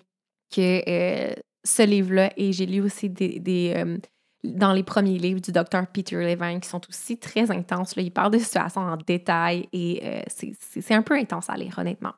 que 0.55 1.35
ce 1.62 1.83
livre-là, 1.83 2.33
et 2.37 2.53
j'ai 2.53 2.66
lu 2.66 2.81
aussi 2.81 3.09
des, 3.09 4.01
dans 4.42 4.73
les 4.73 4.83
premiers 4.83 5.18
livres 5.18 5.40
du 5.40 5.53
docteur 5.53 5.87
Peter 5.87 6.16
Levine 6.16 6.61
qui 6.61 6.68
sont 6.68 6.81
aussi 6.88 7.18
très 7.18 7.51
intenses. 7.53 7.94
Là. 7.94 8.03
Il 8.03 8.11
parle 8.11 8.33
de 8.33 8.38
situations 8.38 8.81
en 8.81 8.96
détail 8.96 9.68
et 9.73 10.01
euh, 10.05 10.23
c'est 10.29 10.94
un 10.94 11.03
peu 11.03 11.14
intense 11.14 11.49
à 11.49 11.57
lire, 11.57 11.79
honnêtement. 11.79 12.14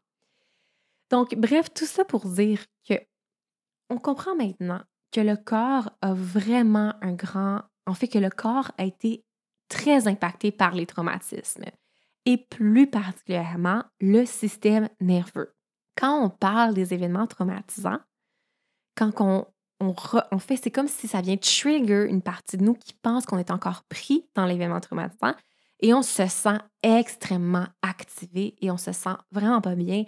Donc, 1.11 1.35
bref, 1.35 1.75
tout 1.75 1.85
ça 1.85 2.05
pour 2.07 2.25
dire 2.27 2.61
que 2.89 2.95
on 3.91 3.99
comprend 3.99 4.35
maintenant 4.35 4.81
que 5.11 5.21
le 5.21 5.37
corps 5.37 5.91
a 6.01 6.15
vraiment 6.15 6.95
un 7.03 7.13
grand. 7.13 7.61
En 7.87 7.93
fait, 7.93 8.09
que 8.09 8.19
le 8.19 8.31
corps 8.31 8.71
a 8.79 8.85
été 8.85 9.25
très 9.69 10.09
impacté 10.09 10.53
par 10.53 10.75
les 10.75 10.87
traumatismes 10.87 11.65
et 12.27 12.37
plus 12.37 12.89
particulièrement 12.89 13.85
le 14.01 14.25
système 14.25 14.89
nerveux. 15.01 15.55
Quand 15.97 16.25
on 16.25 16.31
parle 16.31 16.75
des 16.75 16.95
événements 16.95 17.27
traumatisants, 17.27 18.01
quand 18.97 19.13
on 19.21 19.47
on, 20.31 20.39
fait, 20.39 20.57
c'est 20.57 20.71
comme 20.71 20.89
si 20.89 21.09
ça 21.09 21.21
vient 21.21 21.37
trigger 21.37 22.07
une 22.09 22.23
partie 22.23 22.57
de 22.57 22.65
nous 22.65 22.75
qui 22.75 22.93
pense 22.95 23.27
qu'on 23.27 23.39
est 23.39 23.51
encore 23.51 23.83
pris 23.89 24.29
dans 24.35 24.47
l'événement 24.47 24.81
traumatisant 24.81 25.35
et 25.81 25.93
on 25.93 26.03
se 26.03 26.27
sent 26.27 26.59
extrêmement 26.83 27.67
activé 27.83 28.55
et 28.61 28.71
on 28.71 28.77
se 28.77 28.93
sent 28.93 29.17
vraiment 29.33 29.61
pas 29.61 29.75
bien 29.75 30.05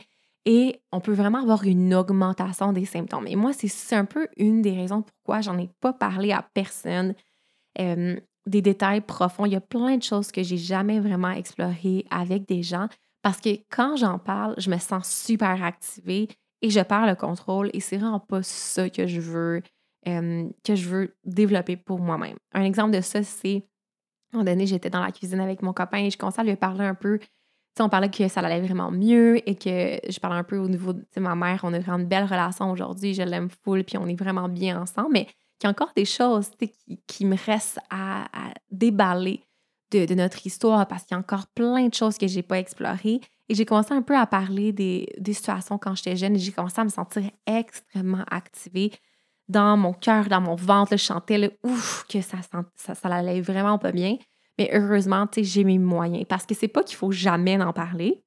et 0.47 0.83
on 0.93 1.01
peut 1.01 1.13
vraiment 1.13 1.43
avoir 1.43 1.65
une 1.65 1.95
augmentation 1.95 2.73
des 2.73 2.85
symptômes. 2.85 3.27
Et 3.27 3.37
moi, 3.37 3.53
c'est 3.53 3.97
un 3.97 4.05
peu 4.05 4.29
une 4.37 4.63
des 4.63 4.73
raisons 4.73 5.03
pourquoi 5.03 5.41
j'en 5.41 5.59
ai 5.59 5.71
pas 5.81 5.93
parlé 5.93 6.33
à 6.33 6.47
personne. 6.55 7.15
Euh, 7.81 8.21
des 8.47 8.63
détails 8.63 9.01
profonds. 9.01 9.47
Il 9.47 9.53
y 9.53 9.57
a 9.57 9.61
plein 9.61 9.97
de 9.97 10.03
choses 10.03 10.31
que 10.31 10.43
j'ai 10.43 10.57
jamais 10.57 11.01
vraiment 11.01 11.31
explorées 11.31 12.05
avec 12.11 12.47
des 12.47 12.63
gens 12.63 12.89
parce 13.23 13.41
que 13.41 13.51
quand 13.71 13.97
j'en 13.97 14.19
parle, 14.19 14.55
je 14.59 14.71
me 14.71 14.79
sens 14.79 15.09
super 15.09 15.63
activée 15.65 16.29
et 16.61 16.71
je 16.71 16.81
perds 16.81 17.07
le 17.07 17.15
contrôle 17.15 17.71
et 17.73 17.81
c'est 17.81 17.97
vraiment 17.97 18.21
pas 18.21 18.43
ça 18.43 18.91
que 18.91 19.07
je 19.07 19.21
veux, 19.21 19.63
que 20.05 20.75
je 20.75 20.89
veux 20.89 21.17
développer 21.25 21.77
pour 21.77 22.01
moi-même. 22.01 22.37
Un 22.53 22.65
exemple 22.65 22.95
de 22.95 23.01
ça, 23.01 23.23
c'est, 23.23 23.67
un 24.33 24.45
moment 24.45 24.67
j'étais 24.67 24.91
dans 24.91 25.03
la 25.03 25.11
cuisine 25.11 25.41
avec 25.41 25.63
mon 25.63 25.73
copain 25.73 25.99
et 25.99 26.11
je 26.11 26.19
commençais 26.19 26.43
à 26.43 26.45
lui 26.45 26.57
parler 26.57 26.85
un 26.85 26.95
peu. 26.95 27.19
sais, 27.19 27.83
on 27.83 27.89
parlait 27.89 28.11
que 28.11 28.29
ça 28.29 28.41
allait 28.41 28.61
vraiment 28.61 28.91
mieux 28.91 29.49
et 29.49 29.55
que 29.55 29.99
je 30.07 30.21
parlais 30.21 30.39
un 30.39 30.45
peu 30.45 30.59
au 30.59 30.69
niveau 30.69 30.93
de 30.93 31.21
ma 31.21 31.35
mère. 31.35 31.61
On 31.63 31.73
a 31.73 31.79
vraiment 31.79 32.01
une 32.01 32.09
belle 32.09 32.25
relation 32.25 32.71
aujourd'hui, 32.71 33.15
je 33.15 33.23
l'aime 33.23 33.49
full, 33.49 33.85
puis 33.85 33.97
on 33.97 34.07
est 34.07 34.19
vraiment 34.19 34.51
bien 34.51 34.81
ensemble. 34.81 35.13
Mais 35.13 35.29
qu'il 35.59 35.67
y 35.67 35.67
a 35.67 35.71
encore 35.71 35.93
des 35.97 36.05
choses 36.05 36.51
qui, 36.59 36.73
qui, 37.07 37.25
me 37.25 37.37
restent 37.37 37.81
à, 37.91 38.29
déballer 38.71 39.45
de, 39.91 40.15
notre 40.15 40.47
histoire 40.47 40.87
parce 40.89 41.05
qu'il 41.05 41.15
y 41.15 41.17
a 41.17 41.21
encore 41.21 41.47
plein 41.49 41.87
de 41.87 41.95
choses 41.95 42.19
que 42.19 42.27
j'ai 42.27 42.43
pas 42.43 42.59
explorées. 42.59 43.21
Et 43.49 43.55
j'ai 43.55 43.65
commencé 43.65 43.93
un 43.93 44.03
peu 44.03 44.17
à 44.17 44.27
parler 44.27 44.73
des, 44.73 45.09
situations 45.33 45.79
quand 45.79 45.95
j'étais 45.95 46.17
jeune 46.17 46.37
et 46.37 46.39
j'ai 46.39 46.53
commencé 46.53 46.81
à 46.81 46.85
me 46.85 46.89
sentir 46.89 47.31
extrêmement 47.47 48.25
activée 48.31 48.93
dans 49.49 49.77
mon 49.77 49.93
cœur, 49.93 50.29
dans 50.29 50.41
mon 50.41 50.55
ventre. 50.55 50.93
je 50.93 51.03
chantais 51.03 51.39
le 51.39 51.53
ouf, 51.63 52.07
que 52.09 52.23
ça, 52.23 52.39
ça, 52.75 52.95
ça, 52.95 53.09
allait 53.09 53.43
vraiment 53.43 53.79
pas 53.79 53.93
bien. 53.93 54.17
Mais 54.59 54.71
heureusement, 54.73 55.27
j'ai 55.37 55.65
mes 55.65 55.79
moyens. 55.79 56.25
Parce 56.29 56.47
que 56.47 56.55
c'est 56.55 56.69
pas 56.69 56.83
qu'il 56.83 56.97
faut 56.97 57.13
jamais 57.13 57.61
en 57.63 57.73
parler, 57.73 58.25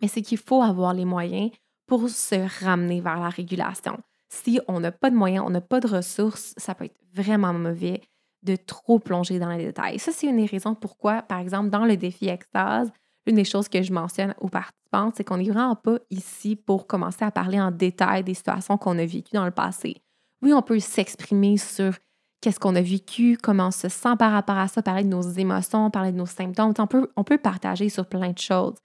mais 0.00 0.08
c'est 0.08 0.22
qu'il 0.22 0.38
faut 0.38 0.62
avoir 0.62 0.94
les 0.94 1.04
moyens 1.04 1.50
pour 1.86 2.08
se 2.08 2.64
ramener 2.64 3.00
vers 3.00 3.18
la 3.18 3.28
régulation. 3.28 3.98
Si 4.28 4.60
on 4.68 4.80
n'a 4.80 4.92
pas 4.92 5.10
de 5.10 5.16
moyens, 5.16 5.44
on 5.46 5.50
n'a 5.50 5.60
pas 5.60 5.80
de 5.80 5.88
ressources, 5.88 6.54
ça 6.56 6.74
peut 6.74 6.84
être 6.84 7.00
vraiment 7.14 7.52
mauvais 7.52 8.02
de 8.42 8.56
trop 8.56 8.98
plonger 8.98 9.38
dans 9.38 9.50
les 9.50 9.64
détails. 9.64 9.98
Ça, 9.98 10.12
c'est 10.12 10.28
une 10.28 10.36
des 10.36 10.46
raisons 10.46 10.74
pourquoi, 10.74 11.22
par 11.22 11.38
exemple, 11.38 11.70
dans 11.70 11.84
le 11.84 11.96
défi 11.96 12.28
extase, 12.28 12.90
une 13.26 13.36
des 13.36 13.44
choses 13.44 13.68
que 13.68 13.82
je 13.82 13.92
mentionne 13.92 14.34
aux 14.40 14.48
participants, 14.48 15.10
c'est 15.14 15.24
qu'on 15.24 15.38
n'est 15.38 15.50
vraiment 15.50 15.76
pas 15.76 15.98
ici 16.10 16.56
pour 16.56 16.86
commencer 16.86 17.24
à 17.24 17.30
parler 17.30 17.60
en 17.60 17.70
détail 17.70 18.24
des 18.24 18.34
situations 18.34 18.78
qu'on 18.78 18.98
a 18.98 19.04
vécues 19.04 19.34
dans 19.34 19.44
le 19.44 19.50
passé. 19.50 19.96
Oui, 20.42 20.52
on 20.52 20.62
peut 20.62 20.78
s'exprimer 20.78 21.56
sur 21.56 21.94
qu'est-ce 22.40 22.60
qu'on 22.60 22.76
a 22.76 22.80
vécu, 22.80 23.36
comment 23.42 23.68
on 23.68 23.72
se 23.72 23.88
sent 23.88 24.16
par 24.18 24.32
rapport 24.32 24.56
à 24.56 24.68
ça, 24.68 24.82
parler 24.82 25.04
de 25.04 25.08
nos 25.08 25.22
émotions, 25.22 25.90
parler 25.90 26.12
de 26.12 26.16
nos 26.16 26.26
symptômes. 26.26 26.72
On 26.78 26.86
peut, 26.86 27.10
on 27.16 27.24
peut 27.24 27.38
partager 27.38 27.88
sur 27.88 28.06
plein 28.06 28.30
de 28.30 28.38
choses. 28.38 28.76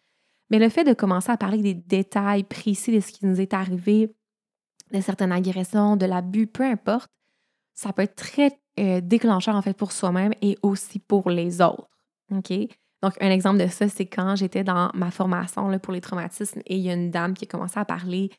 Mais 0.49 0.59
le 0.59 0.69
fait 0.69 0.83
de 0.83 0.93
commencer 0.93 1.31
à 1.31 1.37
parler 1.37 1.59
des 1.59 1.73
détails 1.73 2.43
précis 2.43 2.91
de 2.91 2.99
ce 2.99 3.11
qui 3.11 3.25
nous 3.25 3.39
est 3.39 3.53
arrivé, 3.53 4.13
de 4.93 5.01
certaines 5.01 5.31
agressions, 5.31 5.95
de 5.95 6.05
l'abus, 6.05 6.47
peu 6.47 6.63
importe, 6.63 7.09
ça 7.73 7.91
peut 7.93 8.03
être 8.03 8.15
très 8.15 8.51
euh, 8.79 9.01
déclencheur 9.01 9.55
en 9.55 9.61
fait 9.61 9.75
pour 9.75 9.91
soi-même 9.91 10.33
et 10.41 10.57
aussi 10.61 10.99
pour 10.99 11.29
les 11.29 11.61
autres. 11.61 11.89
OK? 12.31 12.53
Donc, 13.01 13.13
un 13.19 13.31
exemple 13.31 13.59
de 13.59 13.67
ça, 13.67 13.89
c'est 13.89 14.05
quand 14.05 14.35
j'étais 14.35 14.63
dans 14.63 14.89
ma 14.93 15.11
formation 15.11 15.67
là, 15.67 15.77
pour 15.77 15.91
les 15.91 15.99
traumatismes 15.99 16.61
et 16.65 16.77
il 16.77 16.83
y 16.83 16.89
a 16.89 16.93
une 16.93 17.11
dame 17.11 17.33
qui 17.33 17.43
a 17.43 17.47
commencé 17.47 17.77
à 17.77 17.85
parler 17.85 18.31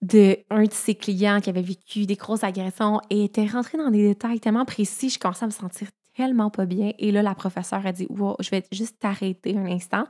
d'un 0.00 0.36
de, 0.62 0.66
de 0.66 0.72
ses 0.72 0.94
clients 0.94 1.40
qui 1.40 1.50
avait 1.50 1.62
vécu 1.62 2.06
des 2.06 2.14
grosses 2.14 2.44
agressions 2.44 3.00
et 3.10 3.24
était 3.24 3.46
rentrée 3.46 3.76
dans 3.78 3.90
des 3.90 4.08
détails 4.08 4.40
tellement 4.40 4.64
précis, 4.64 5.10
je 5.10 5.18
commençais 5.18 5.44
à 5.44 5.48
me 5.48 5.52
sentir 5.52 5.88
tellement 6.16 6.50
pas 6.50 6.66
bien. 6.66 6.92
Et 6.98 7.12
là, 7.12 7.22
la 7.22 7.34
professeure 7.34 7.84
a 7.86 7.92
dit 7.92 8.06
Wow, 8.08 8.36
je 8.40 8.50
vais 8.50 8.64
juste 8.72 8.98
t'arrêter 8.98 9.56
un 9.56 9.66
instant. 9.66 10.04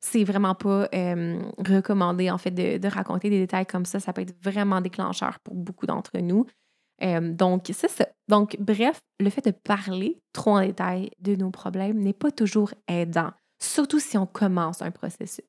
C'est 0.00 0.24
vraiment 0.24 0.54
pas 0.54 0.88
euh, 0.94 1.42
recommandé, 1.58 2.30
en 2.30 2.38
fait, 2.38 2.50
de, 2.50 2.88
raconter 2.88 3.30
des 3.30 3.40
détails 3.40 3.66
comme 3.66 3.84
ça. 3.84 3.98
Ça 4.00 4.12
peut 4.12 4.22
être 4.22 4.36
vraiment 4.42 4.80
déclencheur 4.80 5.40
pour 5.40 5.54
beaucoup 5.54 5.86
d'entre 5.86 6.18
nous. 6.18 6.46
Euh, 7.02 7.32
donc, 7.32 7.66
c'est 7.72 7.88
ça. 7.88 8.06
Donc, 8.28 8.56
bref, 8.60 9.00
le 9.20 9.30
fait 9.30 9.44
de 9.44 9.50
parler 9.50 10.20
trop 10.32 10.56
en 10.56 10.60
détail 10.60 11.10
de 11.20 11.34
nos 11.34 11.50
problèmes 11.50 11.98
n'est 11.98 12.12
pas 12.12 12.30
toujours 12.30 12.72
aidant, 12.86 13.30
surtout 13.60 14.00
si 14.00 14.16
on 14.18 14.26
commence 14.26 14.82
un 14.82 14.90
processus. 14.90 15.44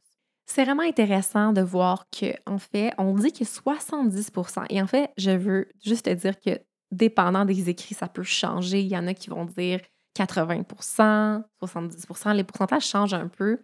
C'est 0.46 0.64
vraiment 0.64 0.84
intéressant 0.84 1.54
de 1.54 1.62
voir 1.62 2.06
qu'en 2.10 2.58
fait, 2.58 2.92
on 2.98 3.14
dit 3.14 3.32
que 3.32 3.44
70% 3.44 4.66
et 4.70 4.82
en 4.82 4.88
fait, 4.88 5.12
je 5.16 5.30
veux 5.30 5.70
juste 5.80 6.06
te 6.06 6.10
dire 6.10 6.40
que 6.40 6.60
dépendant 6.92 7.46
des 7.46 7.70
écrits, 7.70 7.94
ça 7.94 8.08
peut 8.08 8.24
changer. 8.24 8.82
Il 8.82 8.88
y 8.88 8.98
en 8.98 9.06
a 9.06 9.14
qui 9.14 9.30
vont 9.30 9.46
dire 9.46 9.80
80% 10.18 11.44
70% 11.62 12.36
les 12.36 12.44
pourcentages 12.44 12.88
changent 12.88 13.14
un 13.14 13.28
peu, 13.28 13.60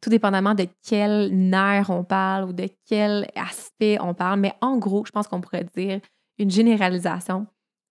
tout 0.00 0.10
dépendamment 0.10 0.54
de 0.54 0.66
quel 0.82 1.30
nerf 1.32 1.90
on 1.90 2.04
parle 2.04 2.44
ou 2.44 2.52
de 2.52 2.68
quel 2.86 3.28
aspect 3.34 3.98
on 4.00 4.14
parle. 4.14 4.40
Mais 4.40 4.54
en 4.60 4.78
gros, 4.78 5.04
je 5.04 5.10
pense 5.12 5.28
qu'on 5.28 5.40
pourrait 5.40 5.66
dire 5.76 6.00
une 6.38 6.50
généralisation, 6.50 7.46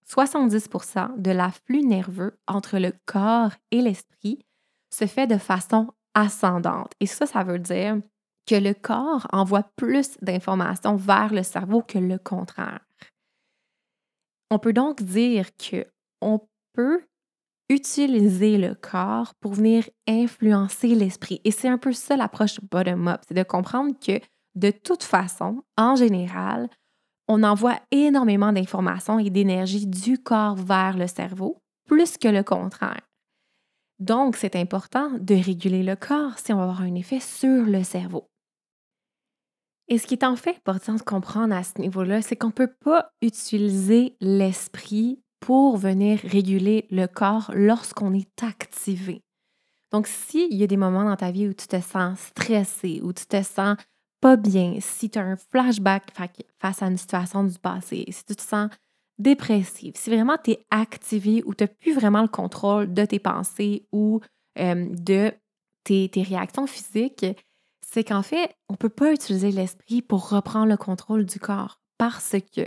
70% 0.07 1.21
de 1.21 1.31
l'afflux 1.31 1.83
nerveux 1.83 2.37
entre 2.47 2.79
le 2.79 2.93
corps 3.05 3.51
et 3.71 3.81
l'esprit 3.81 4.39
se 4.91 5.05
fait 5.05 5.27
de 5.27 5.37
façon 5.37 5.87
ascendante. 6.15 6.93
Et 6.99 7.05
ça, 7.05 7.27
ça 7.27 7.43
veut 7.43 7.59
dire 7.59 7.97
que 8.47 8.55
le 8.55 8.73
corps 8.73 9.27
envoie 9.31 9.69
plus 9.75 10.17
d'informations 10.21 10.95
vers 10.95 11.31
le 11.31 11.43
cerveau 11.43 11.83
que 11.83 11.99
le 11.99 12.17
contraire. 12.17 12.79
On 14.49 14.57
peut 14.57 14.73
donc 14.73 15.03
dire 15.03 15.55
que 15.57 15.85
on 16.21 16.41
peut 16.73 17.03
utiliser 17.69 18.58
le 18.58 18.75
corps 18.75 19.36
pour 19.36 19.53
venir 19.53 19.88
influencer 20.08 20.95
l'esprit. 20.95 21.39
Et 21.43 21.51
c'est 21.51 21.67
un 21.67 21.77
peu 21.77 21.93
ça 21.93 22.17
l'approche 22.17 22.60
bottom-up, 22.71 23.21
c'est 23.27 23.36
de 23.36 23.43
comprendre 23.43 23.93
que 23.99 24.19
de 24.55 24.71
toute 24.71 25.03
façon, 25.03 25.63
en 25.77 25.95
général, 25.95 26.69
on 27.27 27.43
envoie 27.43 27.79
énormément 27.91 28.51
d'informations 28.51 29.19
et 29.19 29.29
d'énergie 29.29 29.86
du 29.86 30.17
corps 30.17 30.55
vers 30.55 30.97
le 30.97 31.05
cerveau, 31.05 31.62
plus 31.86 32.17
que 32.17 32.27
le 32.27 32.43
contraire. 32.43 33.01
Donc, 33.99 34.36
c'est 34.36 34.55
important 34.55 35.12
de 35.19 35.36
réguler 35.36 35.84
le 35.84 35.95
corps 35.95 36.39
si 36.39 36.51
on 36.53 36.58
va 36.58 36.63
avoir 36.63 36.82
un 36.82 36.95
effet 36.95 37.19
sur 37.19 37.65
le 37.65 37.84
cerveau. 37.84 38.29
Et 39.89 39.97
ce 39.97 40.08
qui 40.08 40.13
est 40.13 40.23
en 40.23 40.36
fait 40.36 40.58
important 40.58 40.95
de 40.95 41.01
comprendre 41.01 41.53
à 41.53 41.63
ce 41.63 41.79
niveau-là, 41.79 42.21
c'est 42.21 42.36
qu'on 42.36 42.47
ne 42.47 42.53
peut 42.53 42.73
pas 42.84 43.12
utiliser 43.21 44.15
l'esprit 44.21 45.19
pour 45.39 45.78
venir 45.78 46.19
réguler 46.23 46.86
le 46.91 47.08
corps 47.08 47.52
lorsqu'on 47.54 48.13
est 48.13 48.43
activé. 48.43 49.21
Donc, 49.91 50.08
s'il 50.08 50.54
y 50.54 50.63
a 50.63 50.67
des 50.67 50.78
moments 50.78 51.06
dans 51.06 51.15
ta 51.15 51.32
vie 51.32 51.47
où 51.47 51.54
tu 51.54 51.67
te 51.67 51.80
sens 51.82 52.19
stressé, 52.19 53.02
où 53.04 53.13
tu 53.13 53.25
te 53.25 53.41
sens 53.41 53.78
pas 54.21 54.36
bien, 54.36 54.75
si 54.80 55.10
tu 55.10 55.17
as 55.17 55.23
un 55.23 55.38
flashback 55.38 56.13
face 56.60 56.82
à 56.82 56.88
une 56.88 56.97
situation 56.97 57.43
du 57.43 57.58
passé, 57.58 58.06
si 58.10 58.25
tu 58.25 58.36
te 58.36 58.41
sens 58.41 58.69
dépressive, 59.17 59.93
si 59.95 60.10
vraiment 60.10 60.38
tu 60.41 60.52
es 60.52 60.65
activé 60.69 61.43
ou 61.45 61.54
tu 61.54 61.63
n'as 61.63 61.67
plus 61.67 61.93
vraiment 61.93 62.21
le 62.21 62.28
contrôle 62.28 62.93
de 62.93 63.06
tes 63.06 63.19
pensées 63.19 63.88
ou 63.91 64.19
de 64.56 65.32
tes, 65.84 66.10
tes, 66.10 66.21
réactions 66.21 66.67
physiques, 66.67 67.25
c'est 67.82 68.04
qu'en 68.04 68.21
fait, 68.21 68.54
on 68.67 68.73
ne 68.73 68.78
peut 68.78 68.89
pas 68.89 69.13
utiliser 69.13 69.52
l'esprit 69.52 70.02
pour 70.02 70.30
reprendre 70.30 70.67
le 70.67 70.78
contrôle 70.78 71.25
du 71.25 71.39
corps 71.39 71.80
parce 71.97 72.36
que 72.56 72.62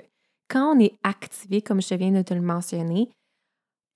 quand 0.53 0.77
on 0.77 0.81
est 0.81 0.99
activé, 1.03 1.62
comme 1.62 1.81
je 1.81 1.95
viens 1.95 2.11
de 2.11 2.21
te 2.21 2.35
le 2.35 2.43
mentionner, 2.43 3.09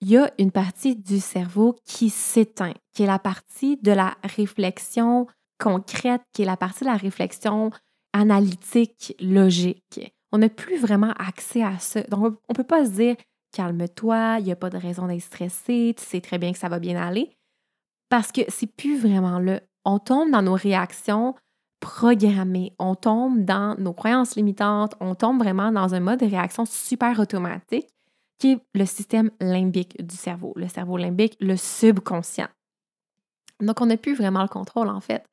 il 0.01 0.11
y 0.11 0.17
a 0.17 0.33
une 0.39 0.51
partie 0.51 0.97
du 0.97 1.21
cerveau 1.21 1.77
qui 1.85 2.09
s'éteint, 2.09 2.73
qui 2.95 3.03
est 3.03 3.07
la 3.07 3.19
partie 3.19 3.77
de 3.77 3.93
la 3.93 4.17
réflexion 4.25 5.27
concrète, 5.59 6.23
qui 6.33 6.43
est 6.43 6.47
la 6.47 6.57
partie 6.57 6.85
de 6.85 6.89
la 6.89 6.97
réflexion 6.97 7.71
analytique, 8.15 9.15
logique. 9.21 10.15
On 10.33 10.39
n'a 10.39 10.49
plus 10.49 10.79
vraiment 10.79 11.13
accès 11.19 11.63
à 11.63 11.79
ça. 11.79 12.03
Donc, 12.05 12.39
on 12.49 12.53
ne 12.53 12.57
peut 12.57 12.65
pas 12.65 12.87
se 12.87 12.91
dire 12.91 13.17
calme-toi, 13.53 14.39
il 14.41 14.45
n'y 14.45 14.53
a 14.53 14.57
pas 14.57 14.71
de 14.71 14.79
raison 14.79 15.07
d'être 15.07 15.23
stressé, 15.23 15.95
tu 15.97 16.05
sais 16.05 16.21
très 16.21 16.39
bien 16.39 16.53
que 16.53 16.59
ça 16.59 16.69
va 16.69 16.79
bien 16.79 17.01
aller, 17.01 17.37
parce 18.09 18.33
que 18.33 18.43
c'est 18.49 18.67
plus 18.67 18.99
vraiment 18.99 19.39
là. 19.39 19.61
On 19.85 19.99
tombe 19.99 20.31
dans 20.31 20.43
nos 20.43 20.55
réactions 20.55 21.35
programmées, 21.81 22.73
on 22.79 22.95
tombe 22.95 23.45
dans 23.45 23.77
nos 23.79 23.93
croyances 23.93 24.37
limitantes, 24.37 24.95
on 25.01 25.15
tombe 25.15 25.39
vraiment 25.39 25.71
dans 25.73 25.95
un 25.95 26.01
mode 26.01 26.21
de 26.21 26.27
réaction 26.27 26.65
super 26.65 27.19
automatique 27.21 27.87
qui 28.39 28.53
est 28.53 28.59
le 28.75 28.85
système 28.87 29.31
limbique 29.41 30.05
du 30.05 30.17
cerveau, 30.17 30.53
le 30.57 30.69
cerveau 30.69 30.97
limbique, 30.97 31.37
le 31.41 31.57
subconscient. 31.57 32.49
Donc, 33.61 33.81
on 33.81 33.87
n'a 33.87 33.97
plus 33.97 34.15
vraiment 34.15 34.43
le 34.43 34.49
contrôle, 34.49 34.89
en 34.89 35.01
fait. 35.01 35.25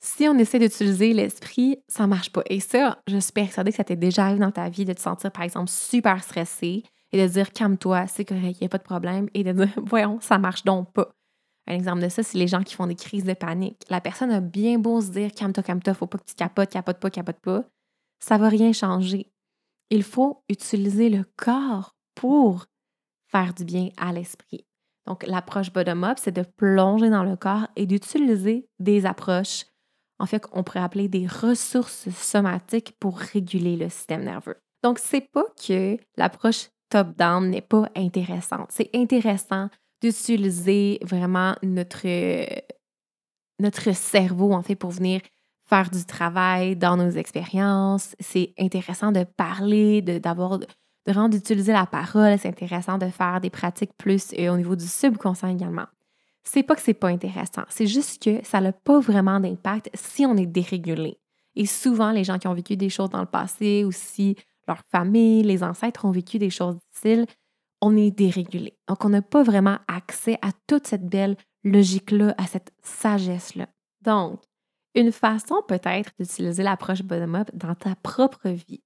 Si 0.00 0.28
on 0.28 0.36
essaie 0.38 0.58
d'utiliser 0.58 1.12
l'esprit, 1.12 1.78
ça 1.88 2.04
ne 2.04 2.08
marche 2.08 2.30
pas. 2.30 2.42
Et 2.46 2.60
ça, 2.60 2.98
je 3.06 3.18
suis 3.18 3.32
persuadée 3.32 3.70
que 3.70 3.76
ça 3.76 3.84
t'est 3.84 3.96
déjà 3.96 4.24
arrivé 4.24 4.40
dans 4.40 4.50
ta 4.50 4.68
vie 4.68 4.84
de 4.84 4.92
te 4.92 5.00
sentir, 5.00 5.30
par 5.30 5.44
exemple, 5.44 5.70
super 5.70 6.22
stressé 6.22 6.82
et 7.12 7.22
de 7.22 7.32
dire 7.32 7.52
calme-toi, 7.52 8.06
c'est 8.08 8.24
correct, 8.24 8.58
il 8.60 8.64
n'y 8.64 8.66
a 8.66 8.68
pas 8.68 8.78
de 8.78 8.82
problème, 8.82 9.28
et 9.32 9.44
de 9.44 9.52
dire 9.52 9.72
voyons, 9.76 10.18
ça 10.20 10.38
marche 10.38 10.64
donc 10.64 10.92
pas. 10.92 11.15
Un 11.66 11.74
exemple 11.74 12.02
de 12.02 12.08
ça, 12.08 12.22
c'est 12.22 12.38
les 12.38 12.46
gens 12.46 12.62
qui 12.62 12.74
font 12.74 12.86
des 12.86 12.94
crises 12.94 13.24
de 13.24 13.34
panique. 13.34 13.82
La 13.90 14.00
personne 14.00 14.30
a 14.30 14.40
bien 14.40 14.78
beau 14.78 15.00
se 15.00 15.10
dire 15.10 15.32
calme-toi, 15.32 15.62
calme-toi, 15.62 15.94
faut 15.94 16.06
pas 16.06 16.18
que 16.18 16.24
tu 16.24 16.34
capotes, 16.34 16.70
capote 16.70 16.98
pas, 16.98 17.10
capote 17.10 17.40
pas. 17.40 17.64
Ça 18.20 18.38
va 18.38 18.48
rien 18.48 18.72
changer. 18.72 19.32
Il 19.90 20.02
faut 20.02 20.42
utiliser 20.48 21.08
le 21.08 21.24
corps 21.36 21.96
pour 22.14 22.66
faire 23.26 23.52
du 23.54 23.64
bien 23.64 23.90
à 23.96 24.12
l'esprit. 24.12 24.64
Donc, 25.06 25.24
l'approche 25.26 25.72
bottom-up, 25.72 26.18
c'est 26.20 26.32
de 26.32 26.42
plonger 26.42 27.10
dans 27.10 27.22
le 27.22 27.36
corps 27.36 27.68
et 27.76 27.86
d'utiliser 27.86 28.68
des 28.78 29.06
approches, 29.06 29.64
en 30.18 30.26
fait, 30.26 30.44
qu'on 30.44 30.64
pourrait 30.64 30.80
appeler 30.80 31.08
des 31.08 31.26
ressources 31.26 32.08
somatiques 32.10 32.96
pour 32.98 33.18
réguler 33.18 33.76
le 33.76 33.88
système 33.88 34.24
nerveux. 34.24 34.56
Donc, 34.82 34.98
c'est 34.98 35.20
pas 35.32 35.44
que 35.64 35.96
l'approche 36.16 36.70
top-down 36.90 37.50
n'est 37.50 37.60
pas 37.60 37.88
intéressante. 37.96 38.70
C'est 38.70 38.90
intéressant 38.94 39.68
d'utiliser 40.02 40.98
vraiment 41.02 41.54
notre, 41.62 42.06
notre 43.58 43.92
cerveau, 43.94 44.52
en 44.52 44.62
fait, 44.62 44.76
pour 44.76 44.90
venir 44.90 45.20
faire 45.68 45.90
du 45.90 46.04
travail 46.04 46.76
dans 46.76 46.96
nos 46.96 47.10
expériences. 47.10 48.14
C'est 48.20 48.54
intéressant 48.58 49.12
de 49.12 49.24
parler, 49.24 50.02
d'avoir 50.02 50.58
de 50.58 50.66
vraiment 51.06 51.28
d'utiliser 51.28 51.72
la 51.72 51.86
parole. 51.86 52.38
C'est 52.38 52.48
intéressant 52.48 52.98
de 52.98 53.06
faire 53.06 53.40
des 53.40 53.50
pratiques 53.50 53.92
plus 53.96 54.32
euh, 54.38 54.52
au 54.52 54.56
niveau 54.56 54.76
du 54.76 54.86
subconscient 54.86 55.48
également. 55.48 55.86
C'est 56.44 56.62
pas 56.62 56.76
que 56.76 56.82
c'est 56.82 56.94
pas 56.94 57.08
intéressant, 57.08 57.64
c'est 57.68 57.88
juste 57.88 58.22
que 58.22 58.44
ça 58.44 58.60
n'a 58.60 58.72
pas 58.72 59.00
vraiment 59.00 59.40
d'impact 59.40 59.90
si 59.94 60.24
on 60.24 60.36
est 60.36 60.46
dérégulé. 60.46 61.18
Et 61.56 61.66
souvent, 61.66 62.12
les 62.12 62.22
gens 62.22 62.38
qui 62.38 62.46
ont 62.46 62.54
vécu 62.54 62.76
des 62.76 62.88
choses 62.88 63.10
dans 63.10 63.20
le 63.20 63.26
passé 63.26 63.84
ou 63.84 63.90
si 63.90 64.36
leur 64.68 64.78
famille, 64.92 65.42
les 65.42 65.64
ancêtres 65.64 66.04
ont 66.04 66.12
vécu 66.12 66.38
des 66.38 66.50
choses 66.50 66.76
difficiles, 66.92 67.26
on 67.86 67.96
est 67.96 68.10
dérégulé. 68.10 68.76
Donc, 68.88 69.04
on 69.04 69.10
n'a 69.10 69.22
pas 69.22 69.44
vraiment 69.44 69.78
accès 69.86 70.38
à 70.42 70.50
toute 70.66 70.88
cette 70.88 71.06
belle 71.06 71.36
logique-là, 71.62 72.34
à 72.36 72.46
cette 72.46 72.72
sagesse-là. 72.82 73.68
Donc, 74.02 74.40
une 74.96 75.12
façon 75.12 75.62
peut-être 75.68 76.10
d'utiliser 76.18 76.64
l'approche 76.64 77.02
bottom-up 77.02 77.48
dans 77.54 77.76
ta 77.76 77.94
propre 77.94 78.48
vie, 78.48 78.82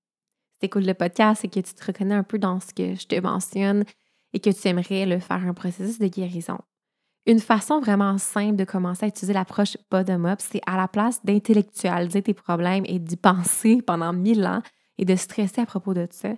écoutes 0.60 0.84
le 0.84 0.92
podcast 0.92 1.44
et 1.44 1.48
que 1.48 1.60
tu 1.60 1.72
te 1.72 1.86
reconnais 1.86 2.14
un 2.14 2.22
peu 2.22 2.38
dans 2.38 2.60
ce 2.60 2.74
que 2.74 2.94
je 2.94 3.06
te 3.06 3.18
mentionne 3.18 3.84
et 4.34 4.40
que 4.40 4.50
tu 4.50 4.68
aimerais 4.68 5.06
le 5.06 5.18
faire 5.18 5.46
un 5.46 5.54
processus 5.54 5.98
de 5.98 6.08
guérison. 6.08 6.58
Une 7.26 7.40
façon 7.40 7.80
vraiment 7.80 8.18
simple 8.18 8.56
de 8.56 8.64
commencer 8.64 9.06
à 9.06 9.08
utiliser 9.08 9.32
l'approche 9.32 9.78
bottom-up, 9.90 10.40
c'est 10.42 10.60
à 10.66 10.76
la 10.76 10.88
place 10.88 11.24
d'intellectualiser 11.24 12.22
tes 12.22 12.34
problèmes 12.34 12.84
et 12.86 12.98
d'y 12.98 13.16
penser 13.16 13.80
pendant 13.80 14.12
mille 14.12 14.44
ans 14.44 14.62
et 14.98 15.06
de 15.06 15.16
stresser 15.16 15.62
à 15.62 15.66
propos 15.66 15.94
de 15.94 16.06
ça, 16.10 16.34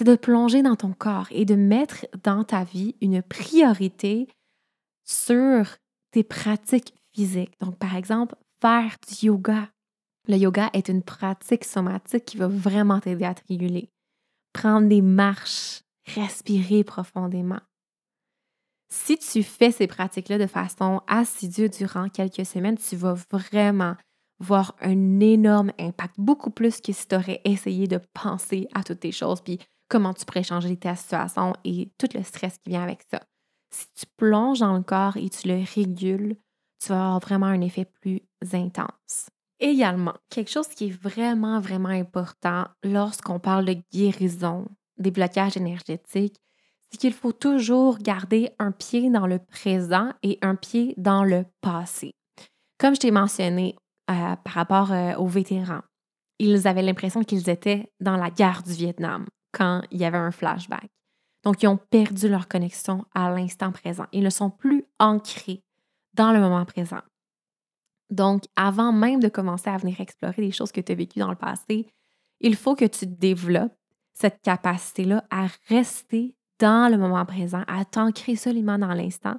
c'est 0.00 0.04
de 0.04 0.16
plonger 0.16 0.62
dans 0.62 0.76
ton 0.76 0.94
corps 0.94 1.26
et 1.30 1.44
de 1.44 1.54
mettre 1.54 2.06
dans 2.24 2.42
ta 2.42 2.64
vie 2.64 2.96
une 3.02 3.20
priorité 3.20 4.28
sur 5.04 5.76
tes 6.10 6.24
pratiques 6.24 6.94
physiques. 7.14 7.52
Donc, 7.60 7.76
par 7.76 7.94
exemple, 7.96 8.34
faire 8.62 8.96
du 9.06 9.26
yoga, 9.26 9.68
le 10.26 10.38
yoga 10.38 10.70
est 10.72 10.88
une 10.88 11.02
pratique 11.02 11.66
somatique 11.66 12.24
qui 12.24 12.38
va 12.38 12.48
vraiment 12.48 12.98
t'aider 12.98 13.26
à 13.26 13.34
te 13.34 13.42
réguler. 13.46 13.90
Prendre 14.54 14.88
des 14.88 15.02
marches, 15.02 15.82
respirer 16.06 16.82
profondément. 16.82 17.60
Si 18.90 19.18
tu 19.18 19.42
fais 19.42 19.70
ces 19.70 19.86
pratiques-là 19.86 20.38
de 20.38 20.46
façon 20.46 21.02
assidue 21.08 21.68
durant 21.68 22.08
quelques 22.08 22.46
semaines, 22.46 22.78
tu 22.78 22.96
vas 22.96 23.16
vraiment 23.30 23.96
voir 24.38 24.74
un 24.80 25.20
énorme 25.20 25.72
impact, 25.78 26.14
beaucoup 26.16 26.50
plus 26.50 26.80
que 26.80 26.90
si 26.90 27.06
tu 27.06 27.16
aurais 27.16 27.42
essayé 27.44 27.86
de 27.86 28.00
penser 28.14 28.66
à 28.72 28.82
toutes 28.82 29.00
tes 29.00 29.12
choses, 29.12 29.42
puis 29.42 29.58
comment 29.90 30.14
tu 30.14 30.24
pourrais 30.24 30.44
changer 30.44 30.74
ta 30.76 30.94
situation 30.94 31.52
et 31.64 31.90
tout 31.98 32.08
le 32.14 32.22
stress 32.22 32.56
qui 32.58 32.70
vient 32.70 32.82
avec 32.82 33.02
ça. 33.10 33.20
Si 33.70 33.86
tu 33.94 34.06
plonges 34.16 34.60
dans 34.60 34.76
le 34.76 34.82
corps 34.82 35.16
et 35.16 35.28
tu 35.28 35.48
le 35.48 35.62
régules, 35.74 36.36
tu 36.80 36.88
vas 36.88 37.00
avoir 37.00 37.20
vraiment 37.20 37.46
un 37.46 37.60
effet 37.60 37.84
plus 37.84 38.22
intense. 38.52 39.28
Également, 39.58 40.14
quelque 40.30 40.50
chose 40.50 40.68
qui 40.68 40.86
est 40.86 41.02
vraiment, 41.02 41.60
vraiment 41.60 41.90
important 41.90 42.66
lorsqu'on 42.82 43.38
parle 43.38 43.66
de 43.66 43.76
guérison 43.92 44.66
des 44.96 45.10
blocages 45.10 45.56
énergétiques, 45.56 46.40
c'est 46.90 46.98
qu'il 46.98 47.12
faut 47.12 47.32
toujours 47.32 47.98
garder 47.98 48.50
un 48.58 48.72
pied 48.72 49.10
dans 49.10 49.26
le 49.26 49.38
présent 49.38 50.10
et 50.22 50.38
un 50.40 50.56
pied 50.56 50.94
dans 50.96 51.24
le 51.24 51.44
passé. 51.60 52.14
Comme 52.78 52.94
je 52.94 53.00
t'ai 53.00 53.10
mentionné 53.10 53.76
euh, 54.10 54.36
par 54.36 54.52
rapport 54.54 54.92
euh, 54.92 55.14
aux 55.16 55.26
vétérans, 55.26 55.82
ils 56.38 56.66
avaient 56.66 56.82
l'impression 56.82 57.22
qu'ils 57.22 57.50
étaient 57.50 57.92
dans 58.00 58.16
la 58.16 58.30
guerre 58.30 58.62
du 58.62 58.72
Vietnam 58.72 59.26
quand 59.52 59.82
il 59.90 59.98
y 59.98 60.04
avait 60.04 60.18
un 60.18 60.30
flashback. 60.30 60.90
Donc, 61.44 61.62
ils 61.62 61.68
ont 61.68 61.78
perdu 61.78 62.28
leur 62.28 62.48
connexion 62.48 63.04
à 63.14 63.30
l'instant 63.30 63.72
présent. 63.72 64.06
Ils 64.12 64.22
ne 64.22 64.30
sont 64.30 64.50
plus 64.50 64.84
ancrés 64.98 65.62
dans 66.14 66.32
le 66.32 66.40
moment 66.40 66.64
présent. 66.64 67.00
Donc, 68.10 68.44
avant 68.56 68.92
même 68.92 69.20
de 69.20 69.28
commencer 69.28 69.70
à 69.70 69.76
venir 69.76 70.00
explorer 70.00 70.42
des 70.42 70.50
choses 70.50 70.72
que 70.72 70.80
tu 70.80 70.92
as 70.92 70.96
vécues 70.96 71.20
dans 71.20 71.30
le 71.30 71.36
passé, 71.36 71.86
il 72.40 72.56
faut 72.56 72.74
que 72.74 72.84
tu 72.84 73.06
développes 73.06 73.74
cette 74.12 74.42
capacité-là 74.42 75.24
à 75.30 75.46
rester 75.68 76.34
dans 76.58 76.90
le 76.90 76.98
moment 76.98 77.24
présent, 77.24 77.62
à 77.68 77.84
t'ancrer 77.84 78.36
seulement 78.36 78.78
dans 78.78 78.92
l'instant 78.92 79.36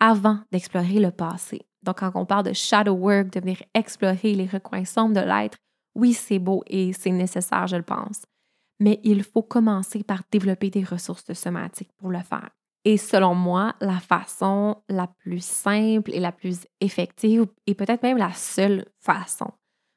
avant 0.00 0.38
d'explorer 0.50 0.98
le 0.98 1.10
passé. 1.10 1.60
Donc, 1.82 1.98
quand 2.00 2.10
on 2.14 2.26
parle 2.26 2.46
de 2.46 2.52
shadow 2.52 2.94
work, 2.94 3.30
de 3.30 3.40
venir 3.40 3.62
explorer 3.74 4.34
les 4.34 4.46
recoins 4.46 4.84
sombres 4.84 5.14
de 5.14 5.20
l'être, 5.20 5.58
oui, 5.94 6.12
c'est 6.14 6.38
beau 6.38 6.62
et 6.66 6.92
c'est 6.92 7.10
nécessaire, 7.10 7.66
je 7.66 7.76
le 7.76 7.82
pense. 7.82 8.22
Mais 8.80 9.00
il 9.04 9.22
faut 9.22 9.42
commencer 9.42 10.02
par 10.02 10.22
développer 10.32 10.70
des 10.70 10.84
ressources 10.84 11.32
somatiques 11.32 11.92
pour 11.98 12.10
le 12.10 12.20
faire. 12.20 12.50
Et 12.84 12.96
selon 12.96 13.34
moi, 13.34 13.74
la 13.80 14.00
façon 14.00 14.82
la 14.88 15.06
plus 15.06 15.44
simple 15.44 16.12
et 16.14 16.20
la 16.20 16.32
plus 16.32 16.66
effective, 16.80 17.46
et 17.66 17.74
peut-être 17.74 18.02
même 18.02 18.16
la 18.16 18.32
seule 18.32 18.86
façon 18.98 19.52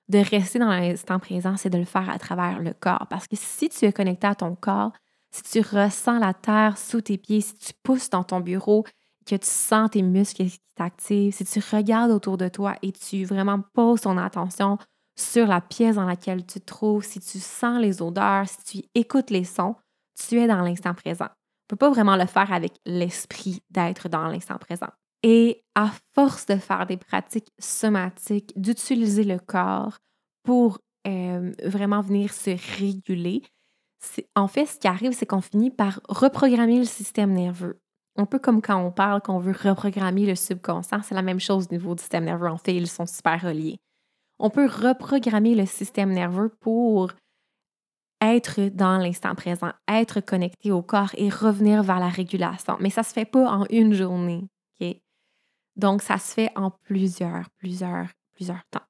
de 0.09 0.19
rester 0.19 0.59
dans 0.59 0.69
l'instant 0.69 1.19
présent, 1.19 1.55
c'est 1.55 1.69
de 1.69 1.77
le 1.77 1.85
faire 1.85 2.09
à 2.09 2.19
travers 2.19 2.59
le 2.59 2.73
corps. 2.73 3.07
Parce 3.09 3.27
que 3.27 3.37
si 3.37 3.69
tu 3.69 3.85
es 3.85 3.93
connecté 3.93 4.27
à 4.27 4.35
ton 4.35 4.55
corps, 4.55 4.91
si 5.31 5.43
tu 5.43 5.61
ressens 5.61 6.19
la 6.19 6.33
terre 6.33 6.77
sous 6.77 7.01
tes 7.01 7.17
pieds, 7.17 7.41
si 7.41 7.55
tu 7.55 7.71
pousses 7.83 8.09
dans 8.09 8.23
ton 8.23 8.41
bureau, 8.41 8.83
que 9.25 9.35
tu 9.35 9.47
sens 9.47 9.89
tes 9.91 10.01
muscles 10.01 10.45
qui 10.45 10.59
t'activent, 10.75 11.33
si 11.33 11.45
tu 11.45 11.59
regardes 11.75 12.11
autour 12.11 12.37
de 12.37 12.49
toi 12.49 12.75
et 12.81 12.91
tu 12.91 13.23
vraiment 13.23 13.61
poses 13.73 14.01
ton 14.01 14.17
attention 14.17 14.77
sur 15.15 15.47
la 15.47 15.61
pièce 15.61 15.95
dans 15.95 16.05
laquelle 16.05 16.45
tu 16.45 16.59
te 16.59 16.65
trouves, 16.65 17.03
si 17.03 17.19
tu 17.19 17.39
sens 17.39 17.79
les 17.79 18.01
odeurs, 18.01 18.47
si 18.47 18.81
tu 18.81 18.87
écoutes 18.95 19.29
les 19.29 19.43
sons, 19.43 19.75
tu 20.17 20.39
es 20.39 20.47
dans 20.47 20.61
l'instant 20.61 20.93
présent 20.93 21.29
ne 21.73 21.75
peut 21.75 21.87
pas 21.87 21.89
vraiment 21.89 22.15
le 22.15 22.25
faire 22.25 22.51
avec 22.51 22.73
l'esprit 22.85 23.61
d'être 23.69 24.09
dans 24.09 24.27
l'instant 24.27 24.57
présent. 24.57 24.89
Et 25.23 25.63
à 25.75 25.91
force 26.13 26.45
de 26.45 26.57
faire 26.57 26.85
des 26.85 26.97
pratiques 26.97 27.51
somatiques, 27.57 28.51
d'utiliser 28.55 29.23
le 29.23 29.39
corps 29.39 29.99
pour 30.43 30.79
euh, 31.07 31.53
vraiment 31.63 32.01
venir 32.01 32.33
se 32.33 32.51
réguler, 32.77 33.41
en 34.35 34.49
fait, 34.49 34.65
ce 34.65 34.77
qui 34.77 34.87
arrive, 34.87 35.13
c'est 35.13 35.25
qu'on 35.25 35.41
finit 35.41 35.71
par 35.71 36.01
reprogrammer 36.09 36.77
le 36.77 36.85
système 36.85 37.31
nerveux. 37.31 37.79
Un 38.17 38.25
peu 38.25 38.37
comme 38.37 38.61
quand 38.61 38.77
on 38.77 38.91
parle 38.91 39.21
qu'on 39.21 39.39
veut 39.39 39.53
reprogrammer 39.53 40.25
le 40.25 40.35
subconscient, 40.35 41.01
c'est 41.03 41.15
la 41.15 41.21
même 41.21 41.39
chose 41.39 41.67
au 41.69 41.73
niveau 41.73 41.95
du 41.95 42.01
système 42.01 42.25
nerveux. 42.25 42.49
En 42.49 42.57
fait, 42.57 42.75
ils 42.75 42.89
sont 42.89 43.05
super 43.05 43.41
reliés. 43.41 43.79
On 44.39 44.49
peut 44.49 44.65
reprogrammer 44.65 45.55
le 45.55 45.65
système 45.65 46.11
nerveux 46.11 46.49
pour 46.49 47.11
être 48.21 48.69
dans 48.69 48.97
l'instant 48.97 49.35
présent, 49.35 49.71
être 49.87 50.21
connecté 50.21 50.71
au 50.71 50.81
corps 50.81 51.11
et 51.17 51.29
revenir 51.29 51.83
vers 51.83 51.99
la 51.99 52.09
régulation. 52.09 52.77
Mais 52.79 52.89
ça 52.89 53.01
ne 53.01 53.05
se 53.05 53.13
fait 53.13 53.25
pas 53.25 53.49
en 53.49 53.65
une 53.69 53.93
journée. 53.93 54.47
Donc, 55.75 56.01
ça 56.01 56.17
se 56.17 56.33
fait 56.33 56.51
en 56.55 56.71
plusieurs, 56.71 57.49
plusieurs, 57.57 58.07
plusieurs 58.33 58.63
temps. 58.69 58.85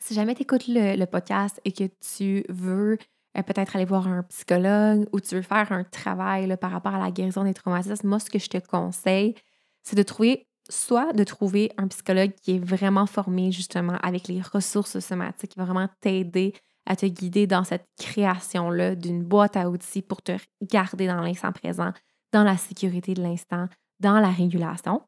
Si 0.00 0.14
jamais 0.14 0.34
tu 0.34 0.42
écoutes 0.42 0.66
le, 0.68 1.04
podcast 1.04 1.60
et 1.64 1.72
que 1.72 1.84
tu 2.14 2.44
veux 2.48 2.98
euh, 3.36 3.42
peut-être 3.42 3.76
aller 3.76 3.84
voir 3.84 4.06
un 4.08 4.22
psychologue 4.24 5.06
ou 5.12 5.20
tu 5.20 5.34
veux 5.34 5.42
faire 5.42 5.72
un 5.72 5.84
travail 5.84 6.54
par 6.56 6.70
rapport 6.70 6.94
à 6.94 6.98
la 6.98 7.10
guérison 7.10 7.44
des 7.44 7.54
traumatismes, 7.54 8.08
moi, 8.08 8.18
ce 8.18 8.30
que 8.30 8.38
je 8.38 8.48
te 8.48 8.58
conseille, 8.58 9.34
c'est 9.82 9.96
de 9.96 10.02
trouver 10.02 10.46
soit 10.68 11.12
de 11.12 11.24
trouver 11.24 11.72
un 11.76 11.88
psychologue 11.88 12.32
qui 12.42 12.56
est 12.56 12.58
vraiment 12.58 13.06
formé 13.06 13.52
justement 13.52 13.96
avec 14.02 14.28
les 14.28 14.40
ressources 14.40 14.98
somatiques, 14.98 15.52
qui 15.52 15.58
va 15.58 15.64
vraiment 15.64 15.88
t'aider 16.00 16.54
à 16.86 16.96
te 16.96 17.06
guider 17.06 17.46
dans 17.46 17.64
cette 17.64 17.86
création-là 17.98 18.94
d'une 18.94 19.24
boîte 19.24 19.56
à 19.56 19.68
outils 19.68 20.02
pour 20.02 20.22
te 20.22 20.36
garder 20.62 21.06
dans 21.06 21.20
l'instant 21.20 21.52
présent, 21.52 21.92
dans 22.32 22.44
la 22.44 22.56
sécurité 22.56 23.14
de 23.14 23.22
l'instant, 23.22 23.68
dans 24.00 24.20
la 24.20 24.30
régulation. 24.30 25.02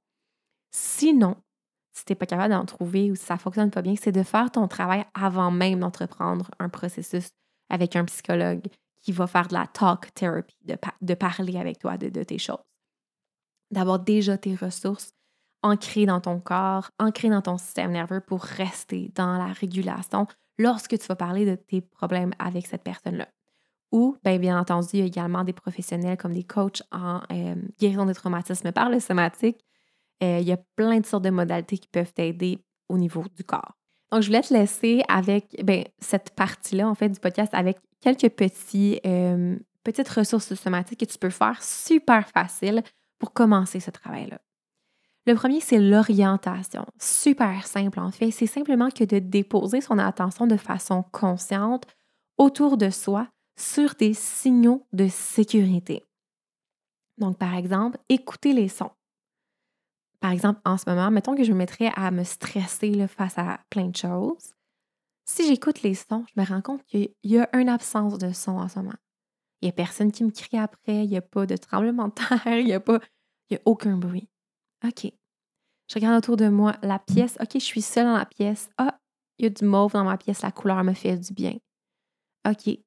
Sinon, 0.71 1.37
si 1.93 2.05
tu 2.05 2.13
n'es 2.13 2.17
pas 2.17 2.27
capable 2.27 2.55
d'en 2.55 2.65
trouver 2.65 3.11
ou 3.11 3.17
si 3.17 3.25
ça 3.25 3.35
ne 3.35 3.39
fonctionne 3.39 3.71
pas 3.71 3.83
bien, 3.83 3.95
c'est 3.97 4.13
de 4.13 4.23
faire 4.23 4.51
ton 4.51 4.69
travail 4.69 5.05
avant 5.15 5.51
même 5.51 5.81
d'entreprendre 5.81 6.51
un 6.59 6.69
processus 6.69 7.31
avec 7.71 7.97
un 7.97 8.05
psychologue 8.05 8.67
qui 9.01 9.13
va 9.13 9.27
faire 9.27 9.49
de 9.49 9.55
la 9.55 9.67
talk 9.67 10.13
therapy, 10.15 10.57
de, 10.65 11.15
parler 11.15 11.57
avec 11.57 11.79
toi 11.79 11.97
de, 11.97 12.09
de 12.09 12.23
tes 12.25 12.39
choses. 12.39 12.59
D'avoir 13.71 13.99
déjà 13.99 14.37
tes 14.37 14.55
ressources 14.55 15.13
ancrées 15.63 16.07
dans 16.07 16.21
ton 16.21 16.41
corps, 16.41 16.91
ancrées 16.99 17.31
dans 17.31 17.43
ton 17.43 17.59
système 17.59 17.93
nerveux 17.93 18.21
pour 18.21 18.43
rester 18.43 19.11
dans 19.15 19.37
la 19.39 19.53
régulation 19.53 20.27
lorsque 20.59 20.99
tu 20.99 21.07
vas 21.07 21.17
parler 21.17 21.47
de 21.47 21.55
tes 21.55 21.81
problèmes 21.81 22.33
avec 22.39 22.67
cette 22.67 22.83
personne-là. 22.83 23.29
Ou, 23.91 24.17
bien, 24.23 24.39
bien 24.39 24.59
entendu, 24.59 24.89
il 24.95 24.99
y 25.01 25.03
a 25.03 25.07
également 25.07 25.45
des 25.45 25.53
professionnels 25.53 26.19
comme 26.19 26.35
des 26.35 26.45
coachs 26.45 26.83
en 26.93 27.21
euh, 27.33 27.55
guérison 27.79 28.05
des 28.05 28.15
traumatismes 28.15 28.73
par 28.73 28.91
le 28.91 29.01
somatique. 29.01 29.65
Euh, 30.23 30.39
il 30.41 30.47
y 30.47 30.53
a 30.53 30.59
plein 30.77 31.01
de 31.01 31.07
sortes 31.07 31.25
de 31.25 31.31
modalités 31.31 31.79
qui 31.79 31.89
peuvent 31.89 32.13
t'aider 32.13 32.59
au 32.89 32.99
niveau 32.99 33.25
du 33.35 33.45
corps. 33.45 33.77
Donc, 34.11 34.23
je 34.23 34.29
voulais 34.29 34.43
te 34.43 34.53
laisser 34.53 35.03
avec 35.09 35.63
ben, 35.65 35.85
cette 35.99 36.35
partie-là, 36.35 36.89
en 36.89 36.95
fait, 36.95 37.09
du 37.09 37.21
podcast 37.21 37.53
avec 37.55 37.79
quelques 38.01 38.31
petits, 38.31 39.01
euh, 39.07 39.57
petites 39.85 40.09
ressources 40.09 40.55
somatiques 40.55 41.01
que 41.01 41.05
tu 41.05 41.19
peux 41.19 41.31
faire 41.31 41.63
super 41.63 42.29
facile 42.29 42.83
pour 43.19 43.33
commencer 43.33 43.81
ce 43.81 43.91
travail-là. 43.91 44.39
Le 45.29 45.35
premier, 45.35 45.61
c'est 45.61 45.79
l'orientation. 45.79 46.87
Super 46.99 47.67
simple, 47.67 48.01
en 48.01 48.11
fait. 48.11 48.31
C'est 48.31 48.47
simplement 48.47 48.89
que 48.89 49.05
de 49.05 49.19
déposer 49.19 49.83
son 49.83 49.99
attention 49.99 50.47
de 50.47 50.57
façon 50.57 51.03
consciente 51.13 51.85
autour 52.39 52.79
de 52.79 52.89
soi 52.89 53.29
sur 53.55 53.95
des 53.97 54.15
signaux 54.15 54.87
de 54.95 55.07
sécurité. 55.07 56.07
Donc, 57.19 57.37
par 57.37 57.55
exemple, 57.57 57.99
écouter 58.09 58.55
les 58.55 58.69
sons. 58.69 58.91
Par 60.21 60.31
exemple, 60.31 60.63
en 60.65 60.79
ce 60.79 60.89
moment, 60.89 61.11
mettons 61.11 61.37
que 61.37 61.45
je 61.45 61.53
me 61.53 61.59
mettrais 61.59 61.93
à 61.95 62.11
me 62.11 62.25
stresser 62.25 63.07
face 63.07 63.37
à 63.37 63.61
plein 63.69 63.89
de 63.89 63.97
choses. 63.97 64.55
Si 65.27 65.47
j'écoute 65.47 65.83
les 65.83 65.93
sons, 65.93 66.25
je 66.35 66.41
me 66.41 66.47
rends 66.47 66.63
compte 66.63 66.87
qu'il 66.87 67.11
y 67.23 67.37
a 67.37 67.51
une 67.53 67.69
absence 67.69 68.17
de 68.17 68.33
son 68.33 68.53
en 68.53 68.69
ce 68.69 68.79
moment. 68.79 68.97
Il 69.61 69.67
n'y 69.67 69.73
a 69.73 69.73
personne 69.73 70.11
qui 70.11 70.25
me 70.25 70.31
crie 70.31 70.57
après, 70.57 71.05
il 71.05 71.11
n'y 71.11 71.19
a 71.19 71.21
pas 71.21 71.45
de 71.45 71.59
tremblement 71.59 72.09
de 72.09 72.15
terre, 72.15 72.59
il 72.59 72.65
n'y 72.65 72.73
a, 72.73 72.81
pas, 72.81 72.99
il 73.51 73.55
y 73.55 73.57
a 73.59 73.61
aucun 73.67 73.99
bruit. 73.99 74.27
OK. 74.85 75.13
Je 75.89 75.95
regarde 75.95 76.19
autour 76.19 76.37
de 76.37 76.49
moi 76.49 76.77
la 76.83 76.99
pièce. 76.99 77.37
OK, 77.41 77.55
je 77.55 77.59
suis 77.59 77.83
seule 77.83 78.05
dans 78.05 78.19
la 78.19 78.27
pièce. 78.27 78.69
Ah, 78.77 78.99
il 79.39 79.45
y 79.45 79.47
a 79.47 79.51
du 79.51 79.65
mauve 79.65 79.93
dans 79.93 80.05
ma 80.05 80.19
pièce. 80.19 80.43
La 80.43 80.53
couleur 80.53 80.85
me 80.85 80.93
fait 80.93 81.17
du 81.17 81.33
bien. 81.33 81.57
OK. 82.47 82.79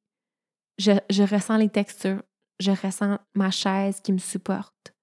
Je, 0.77 1.23
ressens 1.23 1.57
les 1.57 1.69
textures. 1.69 2.21
Je 2.59 2.71
ressens 2.71 3.19
ma 3.35 3.51
chaise 3.51 3.99
qui 4.01 4.13
me 4.13 4.17
supporte. 4.17 4.93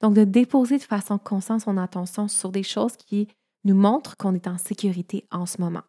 Donc, 0.00 0.14
de 0.14 0.24
déposer 0.24 0.78
de 0.78 0.82
façon 0.82 1.18
consciente 1.18 1.62
son 1.62 1.76
attention 1.76 2.28
sur 2.28 2.50
des 2.50 2.62
choses 2.62 2.96
qui 2.96 3.28
nous 3.64 3.76
montrent 3.76 4.16
qu'on 4.16 4.34
est 4.34 4.48
en 4.48 4.58
sécurité 4.58 5.26
en 5.30 5.46
ce 5.46 5.60
moment. 5.60 5.82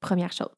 Première 0.00 0.32
chose. 0.32 0.54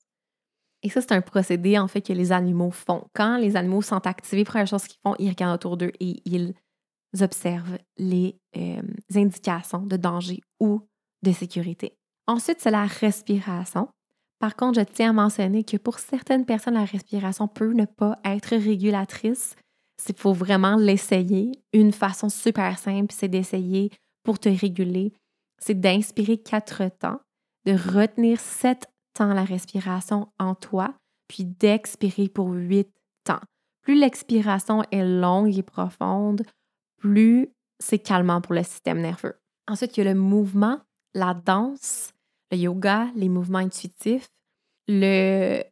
Et 0.83 0.91
ça, 0.91 1.01
c'est 1.01 1.13
un 1.13 1.23
procédé, 1.23 1.79
en 1.79 1.89
fait, 1.89 2.03
que 2.03 2.13
les 2.13 2.33
animaux 2.33 2.71
font. 2.71 3.09
Quand 3.15 3.39
les 3.39 3.57
animaux 3.57 3.83
sont 3.83 4.07
activés, 4.07 4.45
première 4.45 4.67
chose 4.67 4.87
qu'ils 4.87 5.01
font, 5.03 5.17
ils 5.19 5.31
regardent 5.31 5.55
autour 5.55 5.77
d'eux 5.77 5.93
et 6.01 6.21
ils 6.27 6.55
observent 7.21 7.79
les 7.99 8.39
euh, 8.57 8.83
indications 9.15 9.83
de 9.83 9.97
danger 9.97 10.41
ou 10.61 10.83
de 11.23 11.33
sécurité. 11.33 11.97
Ensuite, 12.27 12.61
c'est 12.61 12.71
la 12.71 12.87
respiration. 12.87 13.89
Par 14.39 14.57
contre, 14.57 14.81
je 14.81 14.85
tiens 14.85 15.11
à 15.11 15.13
mentionner 15.13 15.65
que 15.65 15.77
pour 15.77 15.99
certaines 15.99 16.45
personnes, 16.45 16.75
la 16.75 16.85
respiration 16.85 17.49
peut 17.49 17.73
ne 17.73 17.85
pas 17.85 18.19
être 18.25 18.57
régulatrice. 18.57 19.55
Il 20.09 20.17
faut 20.17 20.35
vraiment 20.35 20.77
l'essayer. 20.77 21.53
Une 21.73 21.93
façon 21.93 22.29
super 22.29 22.79
simple, 22.79 23.15
c'est 23.17 23.29
d'essayer 23.29 23.91
pour 24.25 24.39
te 24.39 24.49
réguler, 24.49 25.13
c'est 25.59 25.81
d'inspirer 25.81 26.37
quatre 26.37 26.89
temps, 26.99 27.21
de 27.65 27.73
retenir 27.73 28.41
sept 28.41 28.87
temps 29.15 29.33
la 29.33 29.45
respiration 29.45 30.29
en 30.39 30.55
toi, 30.55 30.95
puis 31.29 31.45
d'expirer 31.45 32.29
pour 32.29 32.51
huit 32.51 32.89
temps. 33.25 33.41
Plus 33.83 33.95
l'expiration 33.95 34.83
est 34.91 35.05
longue 35.05 35.57
et 35.57 35.63
profonde, 35.63 36.43
plus 37.07 37.49
c'est 37.79 37.99
calmant 37.99 38.41
pour 38.41 38.55
le 38.55 38.63
système 38.63 39.01
nerveux. 39.01 39.35
Ensuite, 39.69 39.97
il 39.97 40.05
y 40.05 40.09
a 40.09 40.13
le 40.13 40.19
mouvement, 40.19 40.81
la 41.15 41.35
danse, 41.35 42.13
le 42.51 42.59
yoga, 42.59 43.09
les 43.15 43.29
mouvements 43.29 43.59
intuitifs. 43.59 44.29
Le, 44.89 45.63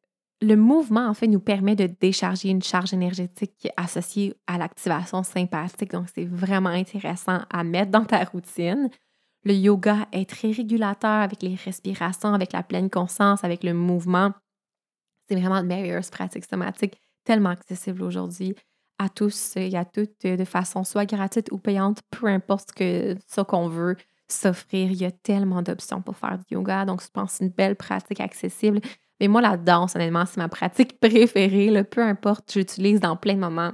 mouvement, 0.42 1.08
en 1.08 1.14
fait, 1.14 1.26
nous 1.26 1.40
permet 1.40 1.76
de 1.76 1.86
décharger 1.86 2.50
une 2.50 2.62
charge 2.62 2.92
énergétique 2.92 3.68
associée 3.76 4.34
à 4.46 4.58
l'activation 4.58 5.22
sympathique. 5.22 5.92
Donc, 5.92 6.06
c'est 6.14 6.26
vraiment 6.26 6.70
intéressant 6.70 7.40
à 7.50 7.64
mettre 7.64 7.90
dans 7.90 8.04
ta 8.04 8.22
routine. 8.24 8.90
Le 9.44 9.54
yoga 9.54 10.06
est 10.12 10.28
très 10.28 10.50
régulateur 10.50 11.22
avec 11.22 11.42
les 11.42 11.54
respirations, 11.54 12.34
avec 12.34 12.52
la 12.52 12.62
pleine 12.62 12.90
conscience, 12.90 13.44
avec 13.44 13.64
le 13.64 13.74
mouvement. 13.74 14.32
C'est 15.28 15.36
vraiment 15.36 15.56
une 15.56 15.66
meilleure 15.66 16.02
pratique 16.10 16.44
somatique 16.44 17.00
tellement 17.24 17.50
accessible 17.50 18.02
aujourd'hui 18.02 18.54
à 18.98 19.08
tous 19.08 19.56
et 19.56 19.74
à 19.76 19.84
toutes 19.84 20.24
de 20.24 20.44
façon 20.44 20.84
soit 20.84 21.06
gratuite 21.06 21.50
ou 21.52 21.58
payante, 21.58 22.00
peu 22.10 22.26
importe 22.26 22.70
ce, 22.70 22.74
que, 22.74 23.42
qu'on 23.42 23.68
veut 23.68 23.96
s'offrir. 24.28 24.90
Il 24.90 25.00
y 25.00 25.04
a 25.04 25.10
tellement 25.10 25.62
d'options 25.62 26.02
pour 26.02 26.16
faire 26.16 26.38
du 26.38 26.54
yoga. 26.54 26.84
Donc, 26.84 27.02
je 27.02 27.08
pense 27.12 27.32
que 27.32 27.38
c'est 27.38 27.44
une 27.44 27.50
belle 27.50 27.76
pratique 27.76 28.20
accessible. 28.20 28.80
Mais 29.20 29.28
moi, 29.28 29.40
la 29.40 29.56
danse, 29.56 29.94
honnêtement, 29.94 30.26
c'est 30.26 30.38
ma 30.38 30.48
pratique 30.48 30.98
préférée. 31.00 31.84
Peu 31.84 32.02
importe, 32.02 32.52
j'utilise 32.52 33.00
dans 33.00 33.16
plein 33.16 33.34
de 33.34 33.40
moments. 33.40 33.72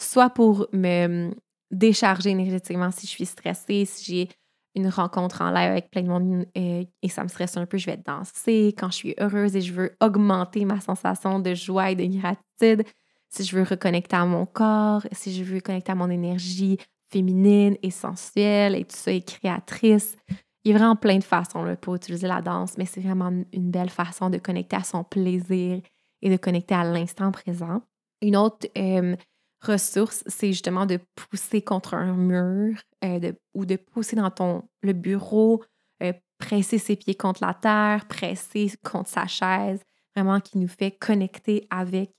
Soit 0.00 0.30
pour 0.30 0.68
me 0.72 1.30
décharger 1.70 2.30
énergétiquement 2.30 2.90
si 2.90 3.06
je 3.06 3.10
suis 3.10 3.26
stressée, 3.26 3.84
si 3.84 4.04
j'ai 4.04 4.28
une 4.74 4.88
rencontre 4.88 5.42
en 5.42 5.50
live 5.50 5.70
avec 5.70 5.90
plein 5.90 6.02
de 6.02 6.08
monde 6.08 6.46
euh, 6.56 6.84
et, 7.02 7.08
ça 7.08 7.22
me 7.24 7.28
stresse 7.28 7.56
un 7.56 7.66
peu, 7.66 7.78
je 7.78 7.86
vais 7.86 7.96
danser. 7.96 8.74
Quand 8.78 8.90
je 8.90 8.96
suis 8.96 9.14
heureuse 9.18 9.56
et 9.56 9.60
je 9.60 9.72
veux 9.72 9.96
augmenter 10.00 10.64
ma 10.64 10.80
sensation 10.80 11.40
de 11.40 11.54
joie 11.54 11.90
et 11.90 11.96
de 11.96 12.04
gratitude, 12.04 12.86
si 13.28 13.44
je 13.44 13.56
veux 13.56 13.62
reconnecter 13.62 14.16
à 14.16 14.24
mon 14.24 14.46
corps, 14.46 15.06
si 15.12 15.34
je 15.34 15.44
veux 15.44 15.56
reconnecter 15.56 15.92
à 15.92 15.94
mon 15.94 16.10
énergie 16.10 16.78
féminine 17.10 17.76
et 17.82 17.90
sensuelle 17.90 18.74
et 18.74 18.84
tout 18.84 18.96
ça, 18.96 19.12
et 19.12 19.22
créatrice. 19.22 20.16
Il 20.64 20.72
y 20.72 20.74
a 20.74 20.78
vraiment 20.78 20.96
plein 20.96 21.18
de 21.18 21.24
façons 21.24 21.76
pour 21.80 21.94
utiliser 21.94 22.26
la 22.26 22.42
danse, 22.42 22.76
mais 22.76 22.84
c'est 22.84 23.00
vraiment 23.00 23.30
une 23.52 23.70
belle 23.70 23.90
façon 23.90 24.28
de 24.28 24.38
connecter 24.38 24.76
à 24.76 24.82
son 24.82 25.04
plaisir 25.04 25.80
et 26.20 26.30
de 26.30 26.36
connecter 26.36 26.74
à 26.74 26.84
l'instant 26.84 27.30
présent. 27.30 27.80
Une 28.20 28.36
autre 28.36 28.66
euh, 28.76 29.16
ressource, 29.62 30.24
c'est 30.26 30.48
justement 30.48 30.84
de 30.84 30.98
pousser 31.14 31.62
contre 31.62 31.94
un 31.94 32.12
mur 32.14 32.76
euh, 33.04 33.32
ou 33.54 33.64
de 33.64 33.76
pousser 33.76 34.16
dans 34.16 34.30
ton 34.30 34.68
le 34.82 34.92
bureau, 34.92 35.62
euh, 36.02 36.12
presser 36.38 36.78
ses 36.78 36.96
pieds 36.96 37.14
contre 37.14 37.44
la 37.44 37.54
terre, 37.54 38.06
presser 38.06 38.72
contre 38.84 39.08
sa 39.08 39.26
chaise, 39.26 39.80
vraiment 40.14 40.40
qui 40.40 40.58
nous 40.58 40.68
fait 40.68 40.90
connecter 40.90 41.66
avec 41.70 42.12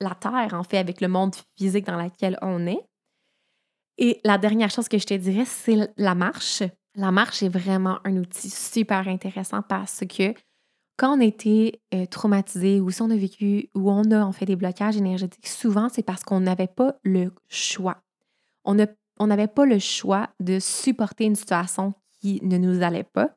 la 0.00 0.14
Terre, 0.14 0.54
en 0.54 0.62
fait, 0.62 0.78
avec 0.78 1.00
le 1.00 1.08
monde 1.08 1.34
physique 1.56 1.86
dans 1.86 2.00
lequel 2.02 2.38
on 2.42 2.66
est. 2.66 2.82
Et 3.98 4.20
la 4.24 4.38
dernière 4.38 4.70
chose 4.70 4.88
que 4.88 4.98
je 4.98 5.06
te 5.06 5.14
dirais, 5.14 5.44
c'est 5.44 5.92
la 5.96 6.14
marche. 6.14 6.62
La 6.94 7.12
marche 7.12 7.42
est 7.42 7.48
vraiment 7.48 7.98
un 8.04 8.16
outil 8.16 8.50
super 8.50 9.06
intéressant 9.06 9.62
parce 9.62 10.04
que 10.08 10.34
quand 10.96 11.16
on 11.16 11.20
était 11.20 11.80
euh, 11.94 12.06
traumatisé 12.06 12.80
ou 12.80 12.90
si 12.90 13.00
on 13.02 13.10
a 13.10 13.16
vécu 13.16 13.70
ou 13.74 13.90
on 13.90 14.10
a 14.10 14.22
en 14.22 14.32
fait 14.32 14.46
des 14.46 14.56
blocages 14.56 14.96
énergétiques, 14.96 15.46
souvent 15.46 15.88
c'est 15.88 16.02
parce 16.02 16.24
qu'on 16.24 16.40
n'avait 16.40 16.66
pas 16.66 16.96
le 17.04 17.32
choix. 17.48 18.02
On 18.64 18.74
n'avait 18.74 19.46
pas 19.48 19.64
le 19.64 19.78
choix 19.78 20.28
de 20.40 20.58
supporter 20.58 21.24
une 21.24 21.36
situation 21.36 21.94
qui 22.20 22.40
ne 22.42 22.58
nous 22.58 22.82
allait 22.82 23.04
pas 23.04 23.30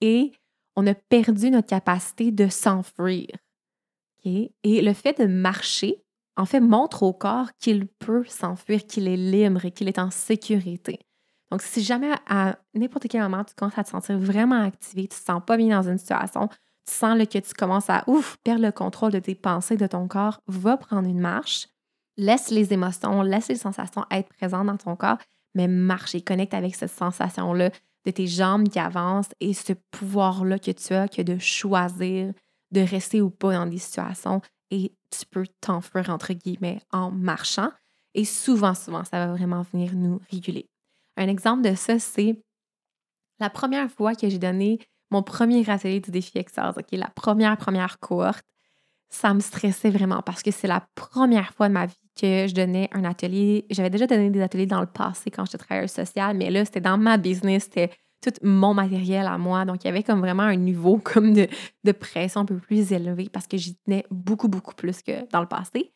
et 0.00 0.32
on 0.74 0.86
a 0.86 0.94
perdu 0.94 1.50
notre 1.50 1.68
capacité 1.68 2.30
de 2.32 2.48
s'enfuir. 2.48 3.28
Et 4.24 4.52
le 4.64 4.92
fait 4.92 5.20
de 5.20 5.26
marcher, 5.26 6.02
en 6.36 6.44
fait, 6.44 6.60
montre 6.60 7.02
au 7.02 7.12
corps 7.12 7.48
qu'il 7.58 7.86
peut 7.86 8.24
s'enfuir, 8.26 8.86
qu'il 8.86 9.08
est 9.08 9.16
libre 9.16 9.64
et 9.64 9.70
qu'il 9.70 9.88
est 9.88 9.98
en 9.98 10.10
sécurité. 10.10 11.00
Donc, 11.50 11.62
si 11.62 11.82
jamais 11.82 12.12
à 12.28 12.58
n'importe 12.74 13.08
quel 13.08 13.22
moment, 13.22 13.42
tu 13.44 13.54
commences 13.54 13.78
à 13.78 13.84
te 13.84 13.88
sentir 13.88 14.18
vraiment 14.18 14.62
activé, 14.62 15.08
tu 15.08 15.14
ne 15.14 15.20
te 15.20 15.24
sens 15.24 15.42
pas 15.44 15.56
bien 15.56 15.80
dans 15.80 15.88
une 15.88 15.98
situation, 15.98 16.48
tu 16.48 16.94
sens 16.94 17.18
que 17.18 17.38
tu 17.38 17.54
commences 17.54 17.88
à 17.90 18.04
ouf, 18.06 18.36
perdre 18.44 18.62
le 18.62 18.72
contrôle 18.72 19.12
de 19.12 19.18
tes 19.18 19.34
pensées, 19.34 19.76
de 19.76 19.86
ton 19.86 20.08
corps, 20.08 20.40
va 20.46 20.76
prendre 20.76 21.08
une 21.08 21.20
marche, 21.20 21.68
laisse 22.16 22.50
les 22.50 22.72
émotions, 22.72 23.22
laisse 23.22 23.48
les 23.48 23.56
sensations 23.56 24.04
être 24.10 24.28
présentes 24.34 24.66
dans 24.66 24.76
ton 24.76 24.94
corps, 24.96 25.18
mais 25.54 25.68
marche 25.68 26.14
et 26.14 26.20
connecte 26.20 26.54
avec 26.54 26.74
cette 26.74 26.90
sensation-là 26.90 27.70
de 28.04 28.10
tes 28.10 28.26
jambes 28.26 28.68
qui 28.68 28.78
avancent 28.78 29.30
et 29.40 29.54
ce 29.54 29.72
pouvoir-là 29.90 30.58
que 30.58 30.70
tu 30.70 30.94
as, 30.94 31.08
que 31.08 31.22
de 31.22 31.38
choisir 31.38 32.32
de 32.70 32.80
rester 32.80 33.20
ou 33.20 33.30
pas 33.30 33.52
dans 33.52 33.66
des 33.66 33.78
situations 33.78 34.40
et 34.70 34.92
tu 35.10 35.26
peux 35.26 35.46
t'enfuir 35.60 36.10
entre 36.10 36.32
guillemets 36.34 36.80
en 36.92 37.10
marchant. 37.10 37.70
Et 38.14 38.24
souvent, 38.24 38.74
souvent, 38.74 39.04
ça 39.04 39.24
va 39.24 39.32
vraiment 39.32 39.62
venir 39.72 39.94
nous 39.94 40.20
réguler. 40.30 40.68
Un 41.16 41.28
exemple 41.28 41.68
de 41.68 41.74
ça, 41.74 41.98
c'est 41.98 42.42
la 43.40 43.50
première 43.50 43.90
fois 43.90 44.14
que 44.14 44.28
j'ai 44.28 44.38
donné 44.38 44.78
mon 45.10 45.22
premier 45.22 45.68
atelier 45.68 46.00
du 46.00 46.10
défi 46.10 46.38
OK, 46.38 46.86
la 46.92 47.08
première, 47.08 47.56
première 47.56 47.98
cohorte, 47.98 48.44
ça 49.08 49.32
me 49.32 49.40
stressait 49.40 49.90
vraiment 49.90 50.20
parce 50.20 50.42
que 50.42 50.50
c'est 50.50 50.68
la 50.68 50.86
première 50.94 51.54
fois 51.54 51.68
de 51.68 51.74
ma 51.74 51.86
vie 51.86 51.94
que 52.20 52.46
je 52.46 52.54
donnais 52.54 52.90
un 52.92 53.04
atelier. 53.04 53.64
J'avais 53.70 53.90
déjà 53.90 54.06
donné 54.06 54.28
des 54.28 54.42
ateliers 54.42 54.66
dans 54.66 54.80
le 54.80 54.86
passé 54.86 55.30
quand 55.30 55.46
j'étais 55.46 55.58
travailleuse 55.58 55.92
sociale, 55.92 56.36
mais 56.36 56.50
là, 56.50 56.64
c'était 56.64 56.80
dans 56.80 56.98
ma 56.98 57.16
business, 57.16 57.64
c'était 57.64 57.90
tout 58.22 58.32
mon 58.42 58.74
matériel 58.74 59.26
à 59.26 59.38
moi. 59.38 59.64
Donc, 59.64 59.84
il 59.84 59.86
y 59.86 59.90
avait 59.90 60.02
comme 60.02 60.20
vraiment 60.20 60.44
un 60.44 60.56
niveau 60.56 60.98
comme 61.04 61.32
de, 61.32 61.48
de 61.84 61.92
pression 61.92 62.42
un 62.42 62.44
peu 62.44 62.58
plus 62.58 62.92
élevé 62.92 63.28
parce 63.28 63.46
que 63.46 63.56
j'y 63.56 63.76
tenais 63.76 64.04
beaucoup, 64.10 64.48
beaucoup 64.48 64.74
plus 64.74 65.02
que 65.02 65.28
dans 65.30 65.40
le 65.40 65.46
passé. 65.46 65.92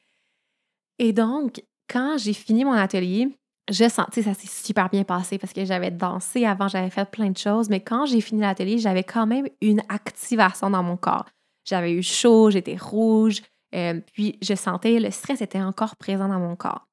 Et 0.99 1.13
donc, 1.13 1.63
quand 1.89 2.17
j'ai 2.19 2.33
fini 2.33 2.65
mon 2.65 2.73
atelier, 2.73 3.29
je 3.71 3.89
sentais 3.89 4.23
ça 4.23 4.35
s'est 4.35 4.49
super 4.49 4.89
bien 4.89 5.05
passé 5.05 5.39
parce 5.39 5.53
que 5.53 5.65
j'avais 5.65 5.91
dansé 5.91 6.45
avant, 6.45 6.69
j'avais 6.69 6.91
fait 6.91 7.09
plein 7.11 7.31
de 7.31 7.37
choses, 7.37 7.69
mais 7.69 7.81
quand 7.81 8.07
j'ai 8.07 8.21
fini 8.21 8.41
l'atelier, 8.41 8.79
j'avais 8.79 9.05
quand 9.05 9.27
même 9.27 9.47
une 9.61 9.83
activation 9.89 10.71
dans 10.71 10.83
mon 10.83 10.97
corps. 10.97 11.27
J'avais 11.65 11.93
eu 11.93 12.03
chaud, 12.03 12.51
j'étais 12.51 12.77
rouge, 12.77 13.43
euh, 13.75 14.01
puis 14.13 14.39
je 14.43 14.55
sentais 14.55 14.99
le 14.99 15.11
stress 15.11 15.41
était 15.41 15.61
encore 15.61 15.97
présent 15.97 16.29
dans 16.29 16.41
mon 16.41 16.57
corps. 16.57 16.89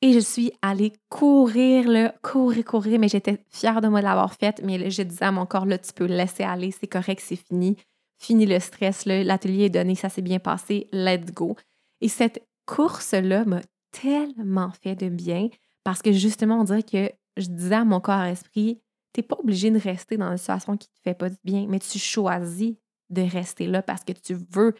Et 0.00 0.12
je 0.12 0.20
suis 0.20 0.52
allée 0.62 0.92
courir, 1.08 1.88
là, 1.88 2.14
courir, 2.22 2.64
courir, 2.64 3.00
mais 3.00 3.08
j'étais 3.08 3.42
fière 3.50 3.80
de 3.80 3.88
moi 3.88 4.00
de 4.00 4.04
l'avoir 4.04 4.32
faite. 4.32 4.60
Mais 4.64 4.90
je 4.90 5.02
disais 5.02 5.24
à 5.24 5.32
mon 5.32 5.44
corps, 5.44 5.66
là, 5.66 5.76
tu 5.78 5.92
peux 5.92 6.04
laisser 6.06 6.44
aller, 6.44 6.70
c'est 6.70 6.86
correct, 6.86 7.20
c'est 7.24 7.36
fini. 7.36 7.76
Fini 8.16 8.46
le 8.46 8.58
stress, 8.60 9.06
l'atelier 9.06 9.64
est 9.64 9.70
donné, 9.70 9.94
ça 9.94 10.08
s'est 10.08 10.22
bien 10.22 10.38
passé, 10.38 10.88
let's 10.92 11.32
go. 11.32 11.56
Et 12.00 12.08
cette 12.08 12.44
course-là 12.66 13.44
m'a 13.44 13.60
tellement 13.90 14.70
fait 14.70 14.94
de 14.94 15.08
bien 15.08 15.48
parce 15.84 16.02
que 16.02 16.12
justement, 16.12 16.60
on 16.60 16.64
dirait 16.64 16.82
que 16.82 17.10
je 17.36 17.48
disais 17.48 17.76
à 17.76 17.84
mon 17.84 18.00
corps 18.00 18.24
esprit, 18.24 18.80
t'es 19.12 19.22
pas 19.22 19.36
obligé 19.38 19.70
de 19.70 19.78
rester 19.78 20.16
dans 20.16 20.30
une 20.30 20.36
situation 20.36 20.76
qui 20.76 20.88
te 20.88 21.00
fait 21.02 21.14
pas 21.14 21.30
du 21.30 21.38
bien, 21.44 21.66
mais 21.68 21.78
tu 21.78 21.98
choisis 21.98 22.74
de 23.10 23.22
rester 23.22 23.66
là 23.66 23.82
parce 23.82 24.04
que 24.04 24.12
tu 24.12 24.36
veux 24.50 24.74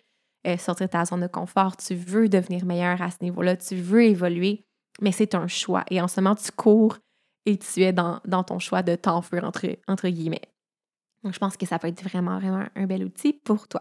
euh, 0.47 0.57
sortir 0.59 0.87
de 0.87 0.93
ta 0.93 1.05
zone 1.05 1.23
de 1.23 1.27
confort, 1.27 1.77
tu 1.77 1.95
veux 1.95 2.29
devenir 2.29 2.65
meilleur 2.65 3.01
à 3.01 3.11
ce 3.11 3.17
niveau-là, 3.23 3.57
tu 3.57 3.77
veux 3.77 4.05
évoluer 4.05 4.68
mais 5.01 5.13
c'est 5.13 5.35
un 5.35 5.47
choix. 5.47 5.85
Et 5.91 6.01
en 6.01 6.09
ce 6.09 6.21
moment, 6.21 6.35
tu 6.35 6.51
cours 6.53 6.99
et 7.47 7.57
tu 7.57 7.83
es 7.83 7.93
dans, 7.93 8.21
ton 8.47 8.59
choix 8.59 8.83
de 8.83 8.95
t'enfuir, 8.95 9.45
entre, 9.45 9.67
entre 9.87 10.09
guillemets. 10.09 10.43
Donc, 11.23 11.35
je 11.35 11.39
pense 11.39 11.57
que 11.57 11.67
ça 11.67 11.79
peut 11.79 11.89
être 11.89 12.03
vraiment, 12.03 12.39
vraiment 12.39 12.65
un 12.75 12.87
bel 12.87 13.05
outil 13.05 13.33
pour 13.33 13.69
toi. 13.69 13.81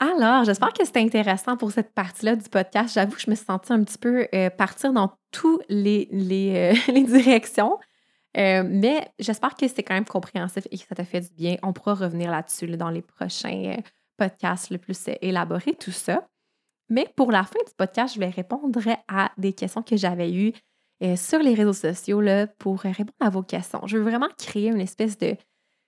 Alors, 0.00 0.44
j'espère 0.44 0.72
que 0.72 0.84
c'était 0.84 1.00
intéressant 1.00 1.56
pour 1.56 1.70
cette 1.70 1.94
partie-là 1.94 2.36
du 2.36 2.48
podcast. 2.48 2.94
J'avoue 2.94 3.14
que 3.14 3.20
je 3.20 3.30
me 3.30 3.34
suis 3.34 3.44
sentie 3.44 3.72
un 3.72 3.82
petit 3.84 3.98
peu 3.98 4.26
euh, 4.34 4.50
partir 4.50 4.92
dans 4.92 5.12
toutes 5.30 5.62
les, 5.68 6.08
les, 6.10 6.74
euh, 6.74 7.02
directions. 7.06 7.78
Euh, 8.36 8.64
mais 8.66 9.08
j'espère 9.20 9.54
que 9.54 9.66
c'était 9.68 9.84
quand 9.84 9.94
même 9.94 10.04
compréhensif 10.04 10.66
et 10.70 10.76
que 10.76 10.84
ça 10.84 10.94
t'a 10.94 11.04
fait 11.04 11.20
du 11.20 11.34
bien. 11.34 11.56
On 11.62 11.72
pourra 11.72 11.94
revenir 11.94 12.32
là-dessus 12.32 12.66
dans 12.76 12.90
les 12.90 13.02
prochains 13.02 13.76
podcasts 14.16 14.70
le 14.70 14.78
plus 14.78 14.98
élaborés, 15.22 15.74
tout 15.74 15.92
ça. 15.92 16.26
Mais 16.88 17.08
pour 17.16 17.32
la 17.32 17.44
fin 17.44 17.58
du 17.66 17.72
podcast, 17.76 18.14
je 18.14 18.20
vais 18.20 18.28
répondre 18.28 18.80
à 19.08 19.32
des 19.38 19.52
questions 19.52 19.82
que 19.82 19.96
j'avais 19.96 20.32
eues 20.32 20.52
euh, 21.02 21.16
sur 21.16 21.38
les 21.40 21.54
réseaux 21.54 21.72
sociaux 21.72 22.20
là, 22.20 22.46
pour 22.46 22.80
répondre 22.80 23.12
à 23.20 23.30
vos 23.30 23.42
questions. 23.42 23.80
Je 23.86 23.98
veux 23.98 24.04
vraiment 24.04 24.28
créer 24.38 24.68
une 24.68 24.80
espèce 24.80 25.18
de 25.18 25.36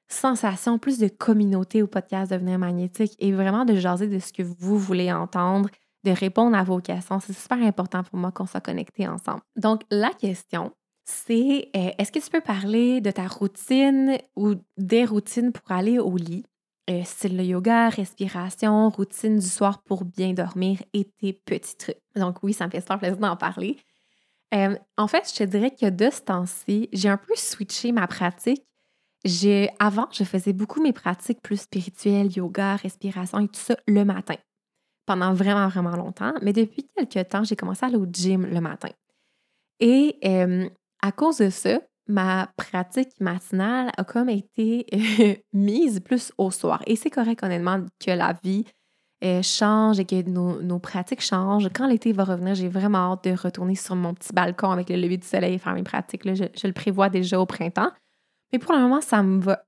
sensation, 0.08 0.78
plus 0.78 0.98
de 0.98 1.08
communauté 1.08 1.82
au 1.82 1.86
podcast 1.86 2.30
Devenir 2.32 2.58
magnétique 2.58 3.14
et 3.18 3.32
vraiment 3.32 3.64
de 3.64 3.74
jaser 3.74 4.08
de 4.08 4.18
ce 4.18 4.32
que 4.32 4.42
vous 4.42 4.78
voulez 4.78 5.12
entendre, 5.12 5.68
de 6.04 6.10
répondre 6.10 6.56
à 6.56 6.64
vos 6.64 6.80
questions. 6.80 7.20
C'est 7.20 7.32
super 7.32 7.62
important 7.62 8.02
pour 8.04 8.18
moi 8.18 8.32
qu'on 8.32 8.46
soit 8.46 8.60
connectés 8.60 9.08
ensemble. 9.08 9.40
Donc, 9.56 9.82
la 9.90 10.10
question, 10.10 10.72
c'est 11.04 11.70
euh, 11.76 11.90
est-ce 11.98 12.12
que 12.12 12.18
tu 12.18 12.30
peux 12.30 12.40
parler 12.40 13.00
de 13.00 13.10
ta 13.10 13.26
routine 13.26 14.18
ou 14.36 14.54
des 14.76 15.04
routines 15.04 15.52
pour 15.52 15.70
aller 15.70 15.98
au 15.98 16.16
lit? 16.16 16.44
Euh, 16.88 17.02
style 17.04 17.36
le 17.36 17.44
yoga, 17.44 17.88
respiration, 17.88 18.88
routine 18.90 19.38
du 19.38 19.46
soir 19.46 19.82
pour 19.82 20.04
bien 20.04 20.32
dormir 20.32 20.82
et 20.92 21.04
tes 21.04 21.32
petits 21.32 21.76
trucs. 21.76 21.98
Donc 22.14 22.42
oui, 22.42 22.52
ça 22.52 22.66
me 22.66 22.70
fait 22.70 22.80
super 22.80 22.98
plaisir 22.98 23.18
d'en 23.18 23.36
parler. 23.36 23.76
Euh, 24.54 24.76
en 24.96 25.08
fait, 25.08 25.28
je 25.28 25.34
te 25.34 25.44
dirais 25.44 25.72
que 25.72 25.90
de 25.90 26.10
ce 26.10 26.20
temps-ci, 26.20 26.88
j'ai 26.92 27.08
un 27.08 27.16
peu 27.16 27.34
switché 27.34 27.92
ma 27.92 28.06
pratique. 28.06 28.64
avant, 29.78 30.06
je 30.12 30.22
faisais 30.22 30.52
beaucoup 30.52 30.80
mes 30.80 30.92
pratiques 30.92 31.42
plus 31.42 31.62
spirituelles, 31.62 32.32
yoga, 32.32 32.76
respiration 32.76 33.40
et 33.40 33.48
tout 33.48 33.60
ça 33.60 33.76
le 33.88 34.04
matin, 34.04 34.36
pendant 35.06 35.34
vraiment, 35.34 35.68
vraiment 35.68 35.96
longtemps. 35.96 36.34
Mais 36.42 36.52
depuis 36.52 36.88
quelques 36.96 37.28
temps, 37.28 37.42
j'ai 37.42 37.56
commencé 37.56 37.84
à 37.84 37.88
aller 37.88 37.96
au 37.96 38.06
gym 38.06 38.46
le 38.46 38.60
matin. 38.60 38.90
Et 39.80 40.18
euh, 40.24 40.68
à 41.02 41.12
cause 41.12 41.38
de 41.38 41.50
ça, 41.50 41.80
ma 42.08 42.48
pratique 42.56 43.20
matinale 43.20 43.90
a 43.96 44.04
comme 44.04 44.28
été 44.28 44.86
mise 45.52 46.00
plus 46.00 46.32
au 46.38 46.50
soir. 46.50 46.82
Et 46.86 46.96
c'est 46.96 47.10
correct, 47.10 47.42
honnêtement, 47.42 47.84
que 48.04 48.10
la 48.10 48.34
vie 48.42 48.64
euh, 49.24 49.42
change 49.42 49.98
et 49.98 50.04
que 50.04 50.22
nos, 50.28 50.78
pratiques 50.78 51.22
changent. 51.22 51.68
Quand 51.74 51.86
l'été 51.86 52.12
va 52.12 52.24
revenir, 52.24 52.54
j'ai 52.54 52.68
vraiment 52.68 53.12
hâte 53.12 53.24
de 53.24 53.32
retourner 53.32 53.74
sur 53.74 53.96
mon 53.96 54.14
petit 54.14 54.32
balcon 54.32 54.70
avec 54.70 54.88
le 54.88 54.96
lever 54.96 55.16
du 55.16 55.26
soleil 55.26 55.54
et 55.54 55.58
faire 55.58 55.74
mes 55.74 55.82
pratiques. 55.82 56.22
je, 56.24 56.66
le 56.66 56.72
prévois 56.72 57.08
déjà 57.08 57.40
au 57.40 57.46
printemps. 57.46 57.90
Mais 58.52 58.58
pour 58.58 58.74
le 58.74 58.80
moment, 58.80 59.00
ça 59.00 59.22
me 59.22 59.40
va 59.40 59.62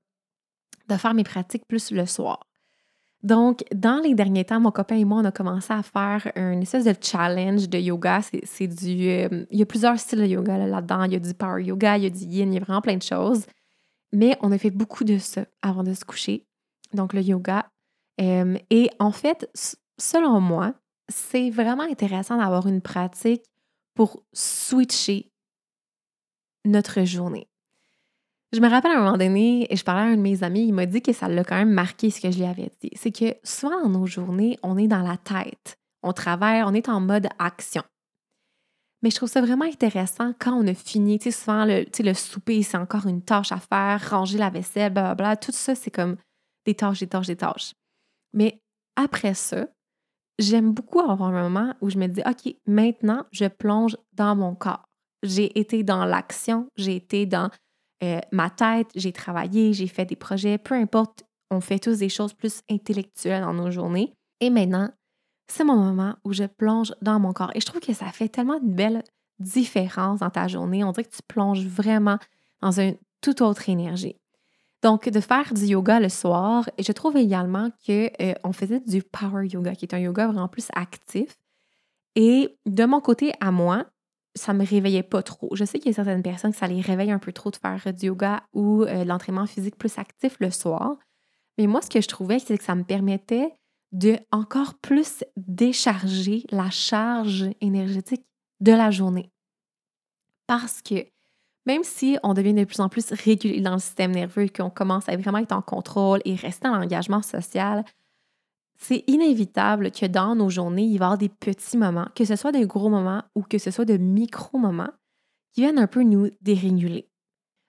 de 0.87 0.95
faire 0.95 1.13
mes 1.13 1.23
pratiques 1.23 1.65
plus 1.67 1.91
le 1.91 2.05
soir. 2.05 2.48
Donc, 3.21 3.65
dans 3.75 3.99
les 4.01 4.15
derniers 4.15 4.45
temps, 4.45 4.61
mon 4.61 4.71
copain 4.71 4.95
et 4.95 5.03
moi, 5.03 5.19
on 5.21 5.25
a 5.25 5.31
commencé 5.31 5.73
à 5.73 5.83
faire 5.83 6.31
une 6.35 6.61
espèce 6.61 6.85
de 6.85 6.95
challenge 7.01 7.67
de 7.67 7.77
yoga. 7.77 8.21
C'est 8.43 8.67
du. 8.67 9.09
Euh, 9.09 9.45
il 9.51 9.59
y 9.59 9.61
a 9.61 9.65
plusieurs 9.65 9.99
styles 9.99 10.19
de 10.19 10.25
yoga 10.25 10.57
là-dedans. 10.57 11.03
il 11.03 11.13
y 11.13 11.15
a 11.15 11.19
du 11.19 11.33
power 11.33 11.61
yoga, 11.61 11.97
il 11.97 12.03
y 12.03 12.07
a 12.07 12.09
du 12.09 12.23
yin, 12.23 12.53
il 12.53 12.55
y 12.55 12.57
a 12.57 12.63
vraiment 12.63 12.81
plein 12.81 12.95
de 12.95 13.03
choses. 13.03 13.45
Mais 14.13 14.37
on 14.41 14.51
a 14.51 14.57
fait 14.57 14.71
beaucoup 14.71 15.03
de 15.03 15.17
ça 15.17 15.45
avant 15.61 15.83
de 15.83 15.93
se 15.93 16.05
coucher. 16.05 16.45
Donc, 16.93 17.13
le 17.13 17.21
yoga. 17.21 17.69
Euh, 18.21 18.57
et 18.69 18.89
en 18.99 19.11
fait, 19.11 19.49
selon 19.97 20.39
moi, 20.39 20.73
c'est 21.09 21.49
vraiment 21.49 21.83
intéressant 21.83 22.37
d'avoir 22.37 22.67
une 22.67 22.81
pratique 22.81 23.43
pour 23.95 24.23
switcher 24.31 25.29
notre 26.65 27.03
journée. 27.03 27.49
Je 28.51 28.59
me 28.61 28.69
rappelle 28.69 28.91
à 28.91 28.95
un 28.95 29.03
moment 29.03 29.17
donné, 29.17 29.71
et 29.71 29.75
je 29.75 29.83
parlais 29.83 30.01
à 30.01 30.05
un 30.05 30.17
de 30.17 30.21
mes 30.21 30.43
amis, 30.43 30.65
il 30.65 30.73
m'a 30.73 30.87
dit 30.87 31.01
que 31.01 31.13
ça 31.13 31.27
l'a 31.27 31.43
quand 31.43 31.57
même 31.57 31.71
marqué 31.71 32.09
ce 32.09 32.19
que 32.19 32.31
je 32.31 32.37
lui 32.39 32.45
avais 32.45 32.71
dit. 32.81 32.89
C'est 32.95 33.11
que 33.11 33.35
souvent 33.43 33.83
dans 33.83 33.89
nos 33.89 34.07
journées, 34.07 34.57
on 34.63 34.77
est 34.77 34.87
dans 34.87 35.03
la 35.03 35.17
tête. 35.17 35.77
On 36.01 36.13
travaille, 36.13 36.63
on 36.63 36.73
est 36.73 36.89
en 36.89 36.99
mode 36.99 37.27
action. 37.37 37.83
Mais 39.01 39.11
je 39.11 39.15
trouve 39.15 39.29
ça 39.29 39.41
vraiment 39.41 39.65
intéressant 39.65 40.33
quand 40.39 40.53
on 40.53 40.67
a 40.67 40.73
fini. 40.73 41.19
Tu 41.19 41.31
sais, 41.31 41.39
souvent, 41.39 41.63
le, 41.63 41.85
le 41.99 42.13
souper, 42.13 42.63
c'est 42.63 42.77
encore 42.77 43.05
une 43.05 43.21
tâche 43.21 43.51
à 43.51 43.57
faire, 43.57 44.09
ranger 44.09 44.37
la 44.37 44.49
vaisselle, 44.49 44.91
blablabla. 44.91 45.37
Tout 45.37 45.51
ça, 45.51 45.75
c'est 45.75 45.91
comme 45.91 46.17
des 46.65 46.75
tâches, 46.75 46.99
des 46.99 47.07
tâches, 47.07 47.27
des 47.27 47.35
tâches. 47.35 47.73
Mais 48.33 48.59
après 48.95 49.35
ça, 49.35 49.67
j'aime 50.37 50.73
beaucoup 50.73 50.99
avoir 50.99 51.33
un 51.33 51.43
moment 51.43 51.73
où 51.81 51.89
je 51.89 51.97
me 51.97 52.07
dis, 52.07 52.21
OK, 52.25 52.55
maintenant, 52.65 53.25
je 53.31 53.45
plonge 53.45 53.95
dans 54.13 54.35
mon 54.35 54.55
corps. 54.55 54.85
J'ai 55.23 55.57
été 55.59 55.83
dans 55.83 56.05
l'action, 56.05 56.67
j'ai 56.75 56.95
été 56.95 57.25
dans 57.25 57.49
euh, 58.03 58.19
ma 58.31 58.49
tête, 58.49 58.89
j'ai 58.95 59.11
travaillé, 59.11 59.73
j'ai 59.73 59.87
fait 59.87 60.05
des 60.05 60.15
projets, 60.15 60.57
peu 60.57 60.75
importe, 60.75 61.23
on 61.51 61.61
fait 61.61 61.79
tous 61.79 61.99
des 61.99 62.09
choses 62.09 62.33
plus 62.33 62.61
intellectuelles 62.69 63.41
dans 63.41 63.53
nos 63.53 63.71
journées. 63.71 64.13
Et 64.39 64.49
maintenant, 64.49 64.89
c'est 65.47 65.63
mon 65.63 65.75
moment 65.75 66.15
où 66.23 66.31
je 66.31 66.45
plonge 66.45 66.93
dans 67.01 67.19
mon 67.19 67.33
corps. 67.33 67.51
Et 67.55 67.59
je 67.59 67.65
trouve 67.65 67.81
que 67.81 67.93
ça 67.93 68.05
fait 68.07 68.29
tellement 68.29 68.59
une 68.61 68.73
belle 68.73 69.03
différence 69.39 70.19
dans 70.19 70.29
ta 70.29 70.47
journée. 70.47 70.83
On 70.83 70.91
dirait 70.91 71.05
que 71.05 71.15
tu 71.15 71.23
plonges 71.27 71.65
vraiment 71.65 72.19
dans 72.61 72.79
une 72.79 72.95
toute 73.21 73.41
autre 73.41 73.67
énergie. 73.67 74.15
Donc, 74.81 75.09
de 75.09 75.19
faire 75.19 75.53
du 75.53 75.65
yoga 75.65 75.99
le 75.99 76.07
soir, 76.07 76.69
je 76.77 76.91
trouve 76.93 77.17
également 77.17 77.69
qu'on 77.85 78.09
euh, 78.21 78.53
faisait 78.53 78.79
du 78.79 79.03
power 79.03 79.45
yoga, 79.45 79.75
qui 79.75 79.85
est 79.85 79.93
un 79.93 79.99
yoga 79.99 80.27
vraiment 80.27 80.47
plus 80.47 80.67
actif. 80.73 81.37
Et 82.15 82.57
de 82.65 82.85
mon 82.85 83.01
côté 83.01 83.33
à 83.41 83.51
moi, 83.51 83.85
ça 84.39 84.53
me 84.53 84.65
réveillait 84.65 85.03
pas 85.03 85.21
trop. 85.21 85.55
Je 85.55 85.65
sais 85.65 85.79
qu'il 85.79 85.91
y 85.91 85.93
a 85.93 85.95
certaines 85.95 86.23
personnes 86.23 86.51
que 86.51 86.57
ça 86.57 86.67
les 86.67 86.81
réveille 86.81 87.11
un 87.11 87.19
peu 87.19 87.31
trop 87.33 87.51
de 87.51 87.57
faire 87.57 87.93
du 87.93 88.07
yoga 88.07 88.43
ou 88.53 88.83
euh, 88.83 89.03
l'entraînement 89.03 89.45
physique 89.45 89.77
plus 89.77 89.97
actif 89.97 90.37
le 90.39 90.49
soir. 90.51 90.95
Mais 91.57 91.67
moi, 91.67 91.81
ce 91.81 91.89
que 91.89 92.01
je 92.01 92.07
trouvais, 92.07 92.39
c'est 92.39 92.57
que 92.57 92.63
ça 92.63 92.75
me 92.75 92.83
permettait 92.83 93.53
de 93.91 94.17
encore 94.31 94.75
plus 94.75 95.23
décharger 95.35 96.43
la 96.51 96.69
charge 96.69 97.49
énergétique 97.59 98.25
de 98.59 98.71
la 98.71 98.91
journée. 98.91 99.31
Parce 100.47 100.81
que 100.81 101.05
Même 101.65 101.83
si 101.83 102.17
on 102.23 102.33
devient 102.33 102.53
de 102.53 102.63
plus 102.63 102.79
en 102.79 102.89
plus 102.89 103.11
régulier 103.11 103.61
dans 103.61 103.73
le 103.73 103.79
système 103.79 104.11
nerveux, 104.11 104.47
qu'on 104.47 104.71
commence 104.71 105.07
à 105.07 105.15
vraiment 105.17 105.37
être 105.37 105.51
en 105.51 105.61
contrôle 105.61 106.19
et 106.25 106.33
rester 106.33 106.67
en 106.67 106.81
engagement 106.81 107.21
social, 107.21 107.83
c'est 108.79 109.03
inévitable 109.07 109.91
que 109.91 110.05
dans 110.05 110.35
nos 110.35 110.49
journées, 110.49 110.85
il 110.85 110.97
va 110.97 111.05
y 111.05 111.07
avoir 111.07 111.17
des 111.17 111.29
petits 111.29 111.77
moments, 111.77 112.07
que 112.15 112.25
ce 112.25 112.35
soit 112.35 112.53
des 112.53 112.65
gros 112.65 112.89
moments 112.89 113.23
ou 113.35 113.43
que 113.43 113.57
ce 113.57 113.71
soit 113.71 113.85
de 113.85 113.97
micro-moments, 113.97 114.91
qui 115.53 115.61
viennent 115.61 115.79
un 115.79 115.87
peu 115.87 116.01
nous 116.01 116.29
déréguler. 116.41 117.09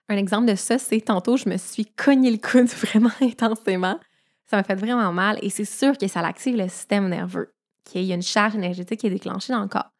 Un 0.07 0.17
exemple 0.17 0.47
de 0.47 0.55
ça, 0.55 0.77
c'est 0.77 1.01
tantôt, 1.01 1.37
je 1.37 1.49
me 1.49 1.57
suis 1.57 1.85
cogné 1.85 2.31
le 2.31 2.37
coude 2.37 2.67
vraiment 2.87 3.11
intensément. 3.21 3.99
Ça 4.47 4.57
m'a 4.57 4.63
fait 4.63 4.75
vraiment 4.75 5.11
mal 5.13 5.37
et 5.41 5.49
c'est 5.49 5.65
sûr 5.65 5.97
que 5.97 6.07
ça 6.07 6.21
active 6.21 6.55
le 6.55 6.67
système 6.67 7.09
nerveux. 7.09 7.53
Il 7.93 8.03
y 8.03 8.11
a 8.11 8.15
une 8.15 8.21
charge 8.21 8.55
énergétique 8.55 9.01
qui 9.01 9.07
est 9.07 9.11
déclenchée 9.11 9.53
dans 9.53 9.61
le 9.61 9.67
corps. 9.67 9.91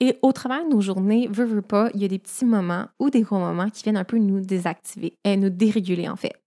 Et 0.00 0.18
au 0.22 0.32
travers 0.32 0.64
de 0.64 0.70
nos 0.70 0.80
journées, 0.80 1.28
veut, 1.30 1.44
veut 1.44 1.62
pas, 1.62 1.88
il 1.94 2.02
y 2.02 2.04
a 2.04 2.08
des 2.08 2.18
petits 2.18 2.44
moments 2.44 2.86
ou 2.98 3.10
des 3.10 3.22
gros 3.22 3.38
moments 3.38 3.70
qui 3.70 3.82
viennent 3.82 3.96
un 3.96 4.04
peu 4.04 4.18
nous 4.18 4.40
désactiver, 4.40 5.16
et 5.24 5.36
nous 5.36 5.50
déréguler 5.50 6.08
en 6.08 6.16
fait. 6.16 6.43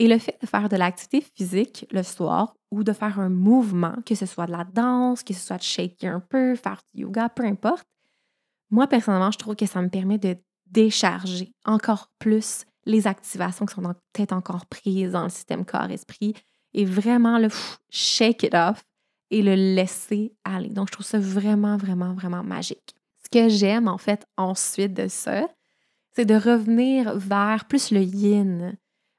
Et 0.00 0.08
le 0.08 0.18
fait 0.18 0.36
de 0.40 0.46
faire 0.46 0.68
de 0.68 0.76
l'activité 0.76 1.24
physique 1.36 1.86
le 1.90 2.02
soir 2.02 2.54
ou 2.70 2.82
de 2.82 2.92
faire 2.92 3.20
un 3.20 3.28
mouvement, 3.28 3.94
que 4.04 4.14
ce 4.14 4.26
soit 4.26 4.46
de 4.46 4.52
la 4.52 4.64
danse, 4.64 5.22
que 5.22 5.32
ce 5.32 5.46
soit 5.46 5.58
de 5.58 5.62
shaker 5.62 6.16
un 6.16 6.20
peu, 6.20 6.56
faire 6.56 6.80
du 6.92 7.02
yoga, 7.02 7.28
peu 7.28 7.44
importe, 7.44 7.86
moi 8.70 8.88
personnellement, 8.88 9.30
je 9.30 9.38
trouve 9.38 9.54
que 9.54 9.66
ça 9.66 9.80
me 9.80 9.88
permet 9.88 10.18
de 10.18 10.36
décharger 10.66 11.54
encore 11.64 12.10
plus 12.18 12.64
les 12.86 13.06
activations 13.06 13.66
qui 13.66 13.74
sont 13.74 13.82
peut-être 14.12 14.32
encore 14.32 14.66
prises 14.66 15.12
dans 15.12 15.24
le 15.24 15.28
système 15.28 15.64
corps-esprit 15.64 16.34
et 16.72 16.84
vraiment 16.84 17.38
le 17.38 17.48
shake 17.90 18.42
it 18.42 18.54
off 18.54 18.84
et 19.30 19.42
le 19.42 19.54
laisser 19.54 20.34
aller. 20.44 20.68
Donc, 20.68 20.88
je 20.88 20.92
trouve 20.92 21.06
ça 21.06 21.18
vraiment, 21.18 21.76
vraiment, 21.76 22.14
vraiment 22.14 22.42
magique. 22.42 22.94
Ce 23.22 23.30
que 23.30 23.48
j'aime, 23.48 23.88
en 23.88 23.98
fait, 23.98 24.26
ensuite 24.36 24.92
de 24.92 25.08
ça, 25.08 25.48
c'est 26.12 26.24
de 26.24 26.34
revenir 26.34 27.16
vers 27.16 27.64
plus 27.64 27.90
le 27.90 28.02
yin. 28.02 28.76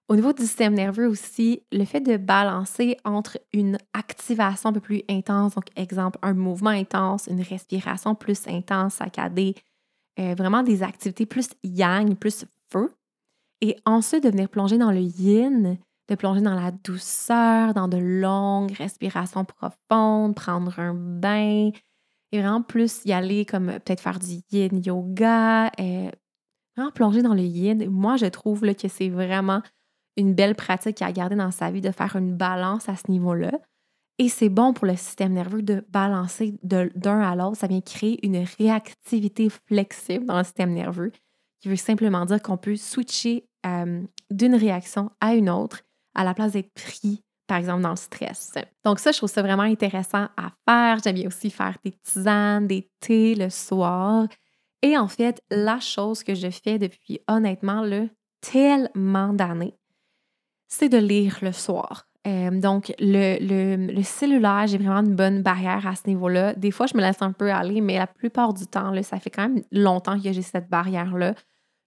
Au 0.07 0.15
niveau 0.15 0.33
du 0.33 0.43
système 0.43 0.75
nerveux 0.75 1.07
aussi, 1.07 1.63
le 1.71 1.83
fait 1.83 1.99
de 1.99 2.17
balancer 2.17 2.95
entre 3.05 3.39
une 3.53 3.79
activation 3.93 4.69
un 4.69 4.73
peu 4.73 4.79
plus 4.79 5.01
intense, 5.09 5.55
donc 5.55 5.65
exemple, 5.75 6.19
un 6.21 6.35
mouvement 6.35 6.69
intense, 6.69 7.25
une 7.27 7.41
respiration 7.41 8.13
plus 8.13 8.47
intense, 8.47 8.95
saccadée, 8.95 9.55
euh, 10.19 10.35
vraiment 10.37 10.61
des 10.61 10.83
activités 10.83 11.25
plus 11.25 11.49
yang, 11.63 12.15
plus 12.15 12.45
feu, 12.71 12.93
et 13.61 13.77
ensuite 13.85 14.23
de 14.23 14.29
venir 14.29 14.47
plonger 14.47 14.77
dans 14.77 14.91
le 14.91 15.01
yin, 15.01 15.77
de 16.07 16.15
plonger 16.15 16.41
dans 16.41 16.53
la 16.53 16.69
douceur, 16.69 17.73
dans 17.73 17.87
de 17.87 17.97
longues 17.97 18.73
respirations 18.73 19.43
profondes, 19.43 20.35
prendre 20.35 20.77
un 20.77 20.93
bain 20.93 21.71
et 22.31 22.39
vraiment 22.39 22.61
plus 22.61 23.03
y 23.05 23.11
aller 23.13 23.43
comme 23.45 23.67
peut-être 23.67 24.01
faire 24.01 24.19
du 24.19 24.41
yin 24.51 24.83
yoga, 24.85 25.71
euh, 25.79 26.11
vraiment 26.75 26.91
plonger 26.91 27.23
dans 27.23 27.33
le 27.33 27.41
yin. 27.41 27.89
Moi, 27.89 28.17
je 28.17 28.27
trouve 28.27 28.61
que 28.75 28.87
c'est 28.87 29.09
vraiment 29.09 29.63
une 30.17 30.33
belle 30.33 30.55
pratique 30.55 31.01
à 31.01 31.11
garder 31.11 31.35
dans 31.35 31.51
sa 31.51 31.71
vie 31.71 31.81
de 31.81 31.91
faire 31.91 32.15
une 32.15 32.35
balance 32.35 32.89
à 32.89 32.95
ce 32.95 33.11
niveau-là. 33.11 33.51
Et 34.17 34.29
c'est 34.29 34.49
bon 34.49 34.71
pour 34.73 34.85
le 34.87 34.95
système 34.95 35.33
nerveux 35.33 35.61
de 35.61 35.85
balancer 35.89 36.55
d'un 36.63 36.89
à 37.21 37.35
l'autre. 37.35 37.57
Ça 37.57 37.67
vient 37.67 37.81
créer 37.81 38.25
une 38.25 38.45
réactivité 38.57 39.49
flexible 39.49 40.25
dans 40.25 40.37
le 40.37 40.43
système 40.45 40.73
nerveux, 40.73 41.11
qui 41.59 41.67
veut 41.67 41.75
simplement 41.75 42.25
dire 42.25 42.41
qu'on 42.41 42.57
peut 42.57 42.77
switcher 42.77 43.45
d'une 44.31 44.55
réaction 44.55 45.11
à 45.19 45.35
une 45.35 45.49
autre 45.49 45.81
à 46.13 46.23
la 46.23 46.33
place 46.33 46.53
d'être 46.53 46.71
pris, 46.73 47.23
par 47.45 47.57
exemple, 47.57 47.81
dans 47.81 47.89
le 47.89 47.95
stress. 47.97 48.53
Donc 48.85 48.99
ça, 48.99 49.11
je 49.11 49.17
trouve 49.17 49.29
ça 49.29 49.41
vraiment 49.41 49.63
intéressant 49.63 50.29
à 50.37 50.51
faire. 50.65 50.99
J'aime 51.03 51.15
bien 51.15 51.27
aussi 51.27 51.49
faire 51.49 51.75
des 51.83 51.91
tisanes, 51.91 52.67
des 52.67 52.89
thés 53.01 53.35
le 53.35 53.49
soir. 53.49 54.27
Et 54.81 54.97
en 54.97 55.09
fait, 55.09 55.41
la 55.49 55.79
chose 55.81 56.23
que 56.23 56.35
je 56.35 56.49
fais 56.49 56.79
depuis 56.79 57.19
honnêtement 57.27 57.81
le 57.81 58.09
tellement 58.39 59.33
d'années, 59.33 59.73
c'est 60.67 60.89
de 60.89 60.97
lire 60.97 61.37
le 61.41 61.51
soir. 61.51 62.07
Euh, 62.27 62.49
donc, 62.49 62.93
le, 62.99 63.37
le, 63.39 63.93
le 63.93 64.03
cellulaire, 64.03 64.65
j'ai 64.65 64.79
vraiment 64.79 65.07
une 65.07 65.15
bonne 65.15 65.43
barrière 65.43 65.85
à 65.85 65.95
ce 65.95 66.07
niveau-là. 66.07 66.53
Des 66.55 66.71
fois, 66.71 66.87
je 66.87 66.97
me 66.97 67.01
laisse 67.01 67.21
un 67.21 67.31
peu 67.31 67.51
aller, 67.51 67.81
mais 67.81 67.97
la 67.99 68.07
plupart 68.07 68.53
du 68.53 68.65
temps, 68.65 68.89
là, 68.89 69.03
ça 69.03 69.19
fait 69.19 69.29
quand 69.29 69.47
même 69.47 69.63
longtemps 69.71 70.19
que 70.19 70.31
j'ai 70.31 70.41
cette 70.41 70.69
barrière-là 70.69 71.35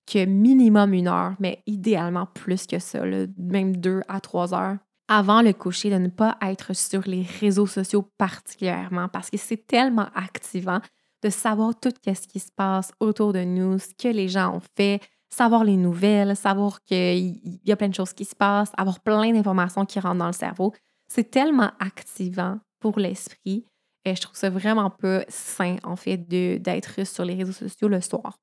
que 0.07 0.25
minimum 0.25 0.95
une 0.95 1.09
heure, 1.09 1.35
mais 1.39 1.63
idéalement 1.67 2.27
plus 2.27 2.67
que 2.67 2.79
ça, 2.79 3.01
même 3.37 3.77
deux 3.77 4.01
à 4.09 4.21
trois 4.21 4.55
heures 4.55 4.79
avant 5.09 5.41
le 5.41 5.55
coucher, 5.55 5.91
de 5.91 5.97
ne 5.97 6.09
pas 6.09 6.37
être 6.43 6.75
sur 6.75 7.03
les 7.07 7.23
réseaux 7.41 7.67
sociaux 7.67 8.03
particulièrement 8.19 9.09
parce 9.09 9.31
que 9.31 9.39
c'est 9.39 9.67
tellement 9.67 10.09
activant 10.15 10.81
de 11.25 11.31
savoir 11.31 11.73
tout 11.81 11.93
ce 12.07 12.29
qui 12.29 12.39
se 12.39 12.53
passe 12.55 12.93
autour 13.01 13.33
de 13.33 13.43
nous, 13.43 13.79
ce 13.79 13.89
que 13.99 14.09
les 14.09 14.29
gens 14.29 14.55
ont 14.55 14.63
fait, 14.77 15.01
savoir 15.31 15.65
les 15.65 15.77
nouvelles, 15.77 16.37
savoir 16.37 16.83
qu'il 16.83 17.41
y 17.65 17.73
a 17.73 17.77
plein 17.77 17.89
de 17.89 17.95
choses 17.95 18.13
qui 18.13 18.25
se 18.25 18.35
passent, 18.35 18.73
avoir 18.77 19.01
plein 19.01 19.33
d'informations 19.33 19.85
qui 19.85 20.01
rentrent 20.01 20.19
dans 20.19 20.27
le 20.27 20.33
cerveau. 20.33 20.73
C'est 21.07 21.31
tellement 21.31 21.71
activant 21.79 22.59
pour 22.81 22.99
l'esprit 22.99 23.65
et 24.05 24.15
je 24.15 24.21
trouve 24.21 24.37
ça 24.37 24.51
vraiment 24.51 24.91
peu 24.91 25.25
sain, 25.29 25.77
en 25.83 25.97
fait, 25.97 26.17
d'être 26.17 27.07
sur 27.07 27.25
les 27.25 27.35
réseaux 27.35 27.53
sociaux 27.53 27.89
le 27.89 28.01
soir. 28.01 28.39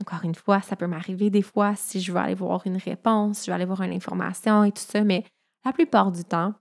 Encore 0.00 0.24
une 0.24 0.34
fois, 0.34 0.60
ça 0.62 0.74
peut 0.74 0.86
m'arriver 0.86 1.30
des 1.30 1.42
fois 1.42 1.74
si 1.76 2.00
je 2.00 2.12
veux 2.12 2.18
aller 2.18 2.34
voir 2.34 2.62
une 2.66 2.76
réponse, 2.76 3.44
je 3.44 3.50
veux 3.50 3.54
aller 3.54 3.64
voir 3.64 3.82
une 3.82 3.92
information 3.92 4.64
et 4.64 4.72
tout 4.72 4.82
ça, 4.82 5.04
mais 5.04 5.24
la 5.64 5.72
plupart 5.72 6.10
du 6.10 6.24
temps, 6.24 6.54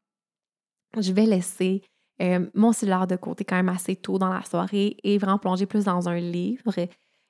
je 1.00 1.12
vais 1.12 1.26
laisser 1.26 1.82
euh, 2.22 2.46
mon 2.54 2.72
cellulaire 2.72 3.08
de 3.08 3.16
côté 3.16 3.46
quand 3.46 3.56
même 3.56 3.70
assez 3.70 3.96
tôt 3.96 4.20
dans 4.20 4.30
la 4.30 4.44
soirée 4.44 4.98
et 5.04 5.18
vraiment 5.18 5.40
plonger 5.40 5.66
plus 5.66 5.86
dans 5.86 6.08
un 6.08 6.20
livre. 6.20 6.72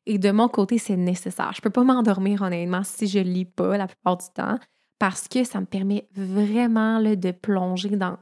Et 0.05 0.17
de 0.17 0.31
mon 0.31 0.47
côté, 0.47 0.77
c'est 0.77 0.97
nécessaire. 0.97 1.51
Je 1.55 1.61
peux 1.61 1.69
pas 1.69 1.83
m'endormir 1.83 2.41
honnêtement 2.41 2.83
si 2.83 3.07
je 3.07 3.19
lis 3.19 3.45
pas 3.45 3.77
la 3.77 3.87
plupart 3.87 4.17
du 4.17 4.25
temps 4.35 4.57
parce 4.97 5.27
que 5.27 5.43
ça 5.43 5.59
me 5.59 5.65
permet 5.65 6.07
vraiment 6.15 7.01
de 7.01 7.31
plonger 7.31 7.89
dans 7.89 8.17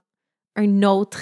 un 0.56 0.84
autre 0.84 1.20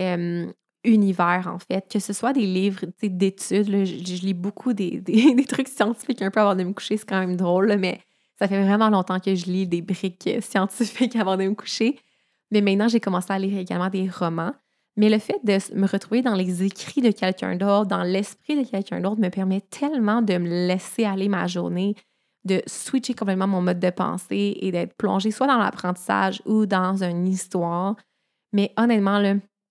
euh, 0.00 0.50
univers, 0.84 1.50
en 1.52 1.58
fait, 1.58 1.86
que 1.90 1.98
ce 1.98 2.12
soit 2.12 2.32
des 2.32 2.46
livres 2.46 2.86
d'études. 3.02 3.66
Je, 3.66 4.24
lis 4.24 4.34
beaucoup 4.34 4.72
des, 4.74 5.02
trucs 5.48 5.68
scientifiques 5.68 6.22
un 6.22 6.30
peu 6.30 6.40
avant 6.40 6.54
de 6.54 6.64
me 6.64 6.72
coucher, 6.72 6.96
c'est 6.96 7.06
quand 7.06 7.20
même 7.20 7.36
drôle, 7.36 7.76
mais 7.78 8.00
ça 8.38 8.48
fait 8.48 8.62
vraiment 8.62 8.90
longtemps 8.90 9.20
que 9.20 9.34
je 9.34 9.46
lis 9.46 9.66
des 9.66 9.82
briques 9.82 10.30
scientifiques 10.40 11.16
avant 11.16 11.36
de 11.36 11.44
me 11.44 11.54
coucher. 11.54 11.98
Mais 12.50 12.60
maintenant, 12.60 12.88
j'ai 12.88 13.00
commencé 13.00 13.32
à 13.32 13.38
lire 13.38 13.58
également 13.58 13.90
des 13.90 14.08
romans. 14.08 14.54
Mais 14.96 15.10
le 15.10 15.18
fait 15.18 15.38
de 15.44 15.58
me 15.74 15.86
retrouver 15.86 16.22
dans 16.22 16.34
les 16.34 16.62
écrits 16.62 17.02
de 17.02 17.10
quelqu'un 17.10 17.56
d'autre, 17.56 17.86
dans 17.86 18.02
l'esprit 18.02 18.56
de 18.56 18.68
quelqu'un 18.68 19.00
d'autre, 19.00 19.20
me 19.20 19.28
permet 19.28 19.60
tellement 19.60 20.22
de 20.22 20.38
me 20.38 20.66
laisser 20.66 21.04
aller 21.04 21.28
ma 21.28 21.46
journée, 21.46 21.94
de 22.44 22.62
switcher 22.66 23.14
complètement 23.14 23.46
mon 23.46 23.60
mode 23.60 23.80
de 23.80 23.90
pensée 23.90 24.56
et 24.60 24.70
d'être 24.70 24.94
plongée 24.94 25.30
soit 25.30 25.48
dans 25.48 25.58
l'apprentissage 25.58 26.40
ou 26.46 26.64
dans 26.64 27.02
une 27.02 27.26
histoire. 27.26 27.96
Mais 28.52 28.72
honnêtement, 28.78 29.20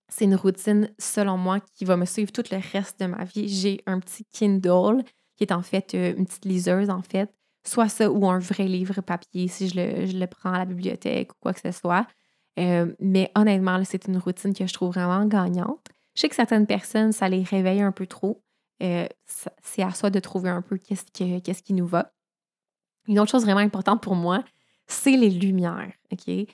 c'est 0.09 0.26
une 0.26 0.36
routine, 0.36 0.91
selon 0.99 1.38
moi, 1.38 1.59
qui 1.59 1.86
va 1.86 1.97
me 1.97 2.05
suivre 2.05 2.32
tout 2.32 2.43
le 2.51 2.59
reste 2.71 2.99
de 2.99 3.07
ma 3.07 3.23
vie. 3.23 3.47
J'ai 3.47 3.82
un 3.88 3.99
petit 3.99 4.26
Kindle 4.26 5.03
qui 5.36 5.43
est 5.43 5.51
en 5.51 5.61
fait 5.61 5.93
euh, 5.95 6.13
une 6.15 6.26
petite 6.26 6.45
liseuse, 6.45 6.89
en 6.89 7.01
fait. 7.01 7.34
Soit 7.65 7.89
ça 7.89 8.09
ou 8.11 8.28
un 8.28 8.39
vrai 8.39 8.65
livre 8.65 9.01
papier 9.01 9.47
si 9.47 9.69
je 9.69 9.76
le, 9.76 10.26
prends 10.28 10.53
à 10.53 10.59
la 10.59 10.65
bibliothèque 10.65 11.32
ou 11.34 11.36
quoi 11.41 11.53
que 11.53 11.61
ce 11.61 11.71
soit. 11.71 12.05
Euh, 12.59 12.93
mais 12.99 13.31
honnêtement, 13.35 13.83
c'est 13.83 14.07
une 14.07 14.17
routine 14.17 14.53
que 14.53 14.65
je 14.65 14.73
trouve 14.73 14.93
vraiment 14.93 15.25
gagnante. 15.25 15.87
Je 16.15 16.21
sais 16.21 16.29
que 16.29 16.35
certaines 16.35 16.67
personnes, 16.67 17.11
ça 17.11 17.27
les 17.27 17.43
réveille 17.43 17.81
un 17.81 17.91
peu 17.91 18.07
trop. 18.07 18.41
Euh, 18.83 19.07
c'est 19.61 19.83
à 19.83 19.91
soi 19.91 20.09
de 20.09 20.19
trouver 20.19 20.49
un 20.49 20.61
peu 20.61 20.77
qu'est-ce, 20.77 21.63
qui 21.63 21.73
nous 21.73 21.87
va. 21.87 22.13
Une 23.07 23.19
autre 23.19 23.31
chose 23.31 23.43
vraiment 23.43 23.59
importante 23.59 24.01
pour 24.01 24.15
moi, 24.15 24.43
c'est 24.87 25.17
les 25.17 25.29
lumières. 25.29 25.93
OK? 26.11 26.47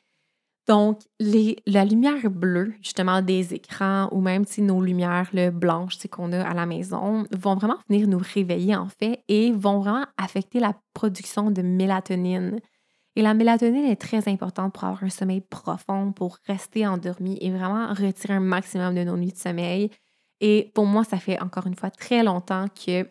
Donc, 0.67 1.01
la 1.19 1.85
lumière 1.85 2.29
bleue, 2.29 2.73
justement, 2.81 3.21
des 3.21 3.53
écrans 3.53 4.09
ou 4.11 4.21
même 4.21 4.45
nos 4.59 4.81
lumières 4.81 5.29
le 5.33 5.49
blanches 5.49 5.97
qu'on 6.07 6.31
a 6.31 6.43
à 6.43 6.53
la 6.53 6.65
maison 6.65 7.25
vont 7.31 7.55
vraiment 7.55 7.77
venir 7.89 8.07
nous 8.07 8.21
réveiller, 8.21 8.75
en 8.75 8.87
fait, 8.87 9.23
et 9.27 9.51
vont 9.51 9.79
vraiment 9.79 10.05
affecter 10.17 10.59
la 10.59 10.75
production 10.93 11.49
de 11.51 11.61
mélatonine. 11.61 12.59
Et 13.15 13.21
la 13.21 13.33
mélatonine 13.33 13.85
est 13.85 13.99
très 13.99 14.29
importante 14.29 14.73
pour 14.73 14.85
avoir 14.85 15.03
un 15.03 15.09
sommeil 15.09 15.41
profond, 15.41 16.13
pour 16.13 16.37
rester 16.47 16.87
endormi 16.87 17.37
et 17.41 17.51
vraiment 17.51 17.93
retirer 17.93 18.35
un 18.35 18.39
maximum 18.39 18.95
de 18.95 19.03
nos 19.03 19.17
nuits 19.17 19.33
de 19.33 19.37
sommeil. 19.37 19.89
Et 20.39 20.71
pour 20.73 20.85
moi, 20.85 21.03
ça 21.03 21.17
fait 21.17 21.39
encore 21.41 21.67
une 21.67 21.75
fois 21.75 21.91
très 21.91 22.23
longtemps 22.23 22.67
que 22.69 23.07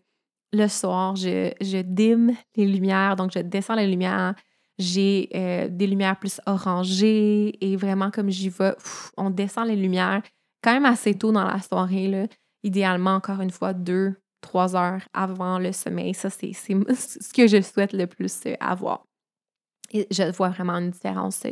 le 0.53 0.67
soir, 0.69 1.17
je, 1.17 1.53
je 1.61 1.79
dîme 1.79 2.35
les 2.57 2.67
lumières, 2.67 3.15
donc 3.15 3.31
je 3.33 3.39
descends 3.41 3.77
les 3.77 3.87
lumières, 3.87 4.35
j'ai 4.79 5.29
euh, 5.35 5.69
des 5.71 5.87
lumières 5.87 6.19
plus 6.19 6.41
orangées 6.47 7.57
et 7.65 7.77
vraiment 7.77 8.11
comme 8.11 8.31
j'y 8.31 8.49
vais, 8.49 8.75
on 9.17 9.31
descend 9.31 9.69
les 9.69 9.77
lumières 9.77 10.23
quand 10.65 10.73
même 10.73 10.87
assez 10.87 11.15
tôt 11.15 11.33
dans 11.33 11.45
la 11.45 11.61
soirée. 11.61 12.09
Là. 12.09 12.27
Idéalement, 12.63 13.15
encore 13.15 13.41
une 13.41 13.51
fois, 13.51 13.75
deux, 13.75 14.17
trois 14.41 14.75
heures 14.75 15.03
avant 15.13 15.59
le 15.59 15.73
sommeil. 15.73 16.15
Ça, 16.15 16.31
c'est 16.31 16.53
ce 16.55 17.33
que 17.33 17.47
je 17.47 17.61
souhaite 17.61 17.93
le 17.93 18.07
plus 18.07 18.41
euh, 18.47 18.55
avoir. 18.61 19.05
Et 19.91 20.07
je 20.11 20.31
vois 20.33 20.51
vraiment 20.51 20.75
une 20.75 20.91
différence 20.91 21.43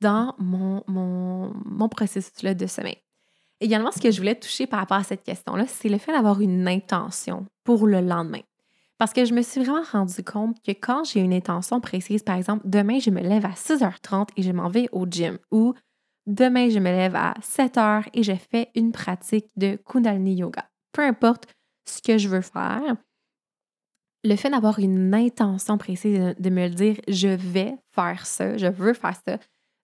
dans 0.00 0.34
mon, 0.38 0.82
mon, 0.86 1.52
mon 1.64 1.88
processus 1.88 2.42
de 2.42 2.66
sommeil. 2.66 2.98
Également, 3.60 3.90
ce 3.90 4.00
que 4.00 4.10
je 4.10 4.18
voulais 4.18 4.34
toucher 4.34 4.66
par 4.66 4.80
rapport 4.80 4.98
à 4.98 5.02
cette 5.02 5.22
question-là, 5.22 5.66
c'est 5.66 5.88
le 5.88 5.98
fait 5.98 6.12
d'avoir 6.12 6.40
une 6.40 6.68
intention 6.68 7.46
pour 7.64 7.86
le 7.86 8.00
lendemain. 8.00 8.42
Parce 8.98 9.12
que 9.12 9.24
je 9.24 9.34
me 9.34 9.42
suis 9.42 9.62
vraiment 9.62 9.84
rendu 9.90 10.22
compte 10.22 10.56
que 10.62 10.72
quand 10.72 11.04
j'ai 11.04 11.20
une 11.20 11.32
intention 11.32 11.80
précise, 11.80 12.22
par 12.22 12.36
exemple, 12.36 12.62
demain, 12.66 12.98
je 12.98 13.10
me 13.10 13.20
lève 13.20 13.44
à 13.44 13.50
6h30 13.50 14.28
et 14.36 14.42
je 14.42 14.52
m'en 14.52 14.68
vais 14.68 14.88
au 14.92 15.06
gym, 15.06 15.38
ou 15.50 15.74
demain, 16.26 16.68
je 16.70 16.78
me 16.78 16.90
lève 16.90 17.14
à 17.14 17.34
7h 17.42 18.08
et 18.14 18.22
je 18.22 18.32
fais 18.32 18.70
une 18.74 18.92
pratique 18.92 19.48
de 19.56 19.78
Kundalini 19.84 20.36
Yoga. 20.36 20.68
Peu 20.92 21.02
importe 21.02 21.46
ce 21.86 22.00
que 22.00 22.16
je 22.18 22.28
veux 22.28 22.40
faire, 22.40 22.96
le 24.26 24.36
fait 24.36 24.50
d'avoir 24.50 24.78
une 24.78 25.14
intention 25.14 25.78
précise, 25.78 26.34
de 26.38 26.50
me 26.50 26.68
dire, 26.68 26.96
je 27.08 27.28
vais 27.28 27.76
faire 27.94 28.26
ça, 28.26 28.56
je 28.56 28.66
veux 28.66 28.92
faire 28.92 29.16
ça 29.26 29.38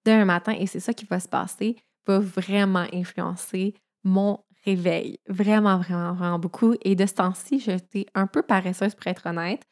demain 0.05 0.25
matin 0.25 0.55
et 0.59 0.67
c'est 0.67 0.81
ça 0.81 0.93
qui 0.93 1.05
va 1.05 1.21
se 1.21 1.29
passer, 1.29 1.77
va 2.07 2.19
vraiment 2.19 2.87
influencer 2.93 3.75
mon 4.05 4.41
réveil. 4.65 5.19
Vraiment, 5.29 5.79
vraiment, 5.79 6.13
vraiment 6.15 6.39
beaucoup. 6.39 6.75
Et 6.83 6.95
de 6.95 7.07
ce 7.07 7.15
temps-ci, 7.15 7.61
j'étais 7.61 8.07
un 8.15 8.27
peu 8.27 8.43
paresseuse 8.43 8.95
pour 8.95 9.07
être 9.07 9.27
honnête. 9.27 9.63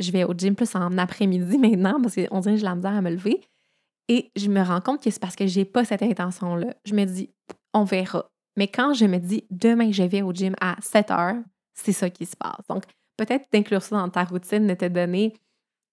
Je 0.00 0.10
vais 0.10 0.24
au 0.24 0.32
gym 0.32 0.54
plus 0.54 0.74
en 0.74 0.96
après-midi 0.98 1.58
maintenant 1.58 2.00
parce 2.00 2.14
qu'on 2.14 2.40
dirait 2.40 2.54
que 2.54 2.60
j'ai 2.60 2.64
la 2.64 2.74
misère 2.74 2.94
à 2.94 3.02
me 3.02 3.10
lever. 3.10 3.40
Et 4.08 4.30
je 4.36 4.48
me 4.48 4.62
rends 4.62 4.80
compte 4.80 5.02
que 5.02 5.10
c'est 5.10 5.20
parce 5.20 5.34
que 5.34 5.46
j'ai 5.46 5.64
pas 5.64 5.84
cette 5.84 6.02
intention-là. 6.02 6.74
Je 6.84 6.94
me 6.94 7.04
dis, 7.04 7.30
on 7.74 7.84
verra. 7.84 8.30
Mais 8.56 8.68
quand 8.68 8.94
je 8.94 9.04
me 9.04 9.18
dis, 9.18 9.44
demain, 9.50 9.90
je 9.90 10.04
vais 10.04 10.22
au 10.22 10.32
gym 10.32 10.54
à 10.60 10.76
7 10.80 11.10
heures, 11.10 11.42
c'est 11.74 11.92
ça 11.92 12.08
qui 12.08 12.24
se 12.24 12.36
passe. 12.36 12.66
Donc, 12.68 12.84
peut-être 13.16 13.46
d'inclure 13.52 13.82
ça 13.82 13.96
dans 13.96 14.08
ta 14.08 14.24
routine, 14.24 14.66
de 14.66 14.74
te 14.74 14.86
donner 14.86 15.32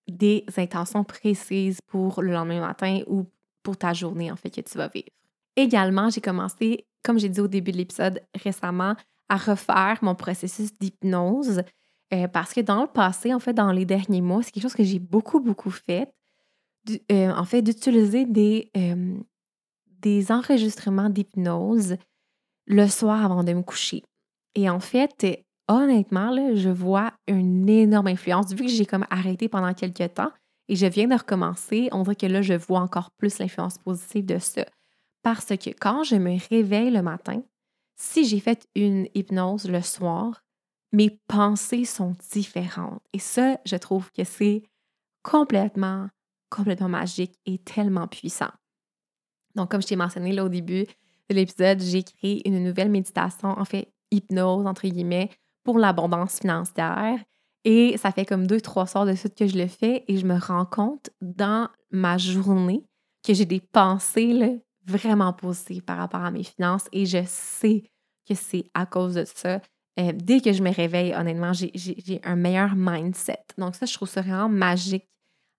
des 0.08 0.46
intentions 0.58 1.04
précises 1.04 1.80
pour 1.88 2.22
le 2.22 2.34
lendemain 2.34 2.60
matin 2.60 3.02
ou 3.08 3.26
pour 3.64 3.78
ta 3.78 3.94
journée, 3.94 4.32
en 4.32 4.36
fait, 4.36 4.50
que 4.50 4.62
tu 4.62 4.78
vas 4.78 4.90
vivre. 4.90 5.08
Également, 5.56 6.10
j'ai 6.10 6.22
commencé, 6.22 6.86
comme 7.04 7.20
j'ai 7.20 7.30
dit 7.30 7.40
au 7.40 7.48
début 7.48 7.72
de 7.72 7.78
l'épisode 7.78 8.22
récemment, 8.44 8.96
à 9.30 9.38
refaire 9.38 10.00
mon 10.02 10.16
processus 10.16 10.74
d'hypnose 10.74 11.64
euh, 12.14 12.28
parce 12.28 12.54
que 12.54 12.62
dans 12.62 12.82
le 12.82 12.88
passé, 12.88 13.34
en 13.34 13.40
fait, 13.40 13.54
dans 13.54 13.72
les 13.72 13.86
derniers 13.86 14.22
mois, 14.22 14.44
c'est 14.44 14.52
quelque 14.52 14.64
chose 14.64 14.76
que 14.76 14.84
j'ai 14.84 15.00
beaucoup, 15.00 15.40
beaucoup 15.40 15.72
fait. 15.72 16.14
Euh, 17.12 17.32
en 17.32 17.46
fait, 17.46 17.62
d'utiliser 17.62 18.26
des, 18.26 18.70
euh, 18.76 19.16
des 20.02 20.32
enregistrements 20.32 21.10
d'hypnose 21.10 21.96
le 22.68 22.88
soir 22.88 23.24
avant 23.24 23.44
de 23.44 23.54
me 23.54 23.62
coucher. 23.62 24.04
Et 24.56 24.70
en 24.70 24.80
fait, 24.80 25.26
honnêtement, 25.68 26.36
je 26.56 26.70
vois 26.70 27.14
une 27.28 27.68
énorme 27.70 28.08
influence. 28.08 28.54
Vu 28.54 28.66
que 28.66 28.72
j'ai 28.72 28.86
comme 28.86 29.06
arrêté 29.10 29.48
pendant 29.48 29.74
quelques 29.74 30.14
temps 30.14 30.32
et 30.68 30.76
je 30.76 30.86
viens 30.86 31.08
de 31.08 31.16
recommencer, 31.16 31.90
on 31.92 32.04
dirait 32.04 32.16
que 32.16 32.26
là, 32.26 32.42
je 32.42 32.54
vois 32.54 32.80
encore 32.80 33.12
plus 33.12 33.40
l'influence 33.40 33.78
positive 33.78 34.26
de 34.26 34.40
ça. 34.40 34.66
Parce 35.22 35.46
que 35.46 35.70
quand 35.70 36.04
je 36.04 36.16
me 36.16 36.38
réveille 36.50 36.92
le 36.92 37.02
matin, 37.02 37.42
si 37.96 38.26
j'ai 38.26 38.40
fait 38.40 38.68
une 38.76 39.08
hypnose 39.14 39.70
le 39.70 39.82
soir, 39.82 40.44
mes 40.92 41.10
pensées 41.28 41.86
sont 41.86 42.16
différentes. 42.32 43.02
Et 43.14 43.20
ça, 43.20 43.60
je 43.66 43.76
trouve 43.76 44.12
que 44.12 44.24
c'est 44.24 44.64
complètement, 45.24 46.08
complètement 46.50 46.90
magique 46.90 47.34
et 47.46 47.58
tellement 47.58 48.08
puissant. 48.08 48.52
Donc, 49.56 49.72
comme 49.72 49.82
je 49.82 49.88
t'ai 49.88 49.96
mentionné 49.96 50.34
là 50.34 50.44
au 50.44 50.50
début 50.50 50.86
de 51.30 51.36
l'épisode, 51.36 51.82
j'ai 51.82 52.04
créé 52.04 52.48
une 52.48 52.64
nouvelle 52.64 52.90
méditation, 52.90 53.50
en 53.50 53.66
fait, 53.66 53.92
hypnose, 54.12 54.68
entre 54.68 54.88
guillemets, 54.88 55.30
pour 55.64 55.80
l'abondance 55.80 56.40
financière. 56.40 57.20
Et 57.66 57.98
ça 57.98 58.12
fait 58.12 58.26
comme 58.26 58.46
deux, 58.46 58.60
trois 58.60 58.88
soirs 58.88 59.06
de 59.06 59.16
suite 59.16 59.36
que 59.36 59.48
je 59.48 59.58
le 59.58 59.68
fais 59.68 60.04
et 60.08 60.18
je 60.18 60.26
me 60.26 60.38
rends 60.38 60.66
compte 60.66 61.10
dans 61.22 61.70
ma 61.92 62.18
journée 62.18 62.84
que 63.26 63.34
j'ai 63.34 63.46
des 63.46 63.62
pensées 63.62 64.62
vraiment 64.86 65.32
positives 65.32 65.84
par 65.84 65.98
rapport 65.98 66.22
à 66.22 66.32
mes 66.32 66.44
finances 66.44 66.88
et 66.92 67.06
je 67.06 67.24
sais 67.26 67.84
que 68.28 68.36
c'est 68.36 68.66
à 68.74 68.86
cause 68.86 69.16
de 69.16 69.26
ça. 69.26 69.62
Euh, 70.00 70.12
dès 70.14 70.42
que 70.42 70.52
je 70.52 70.64
me 70.64 70.74
réveille, 70.74 71.14
honnêtement, 71.14 71.54
j'ai 71.54 72.22
un 72.24 72.36
meilleur 72.36 72.76
mindset. 72.76 73.44
Donc 73.58 73.76
ça, 73.76 73.86
je 73.86 73.94
trouve 73.94 74.10
ça 74.10 74.22
vraiment 74.22 74.50
magique 74.50 75.08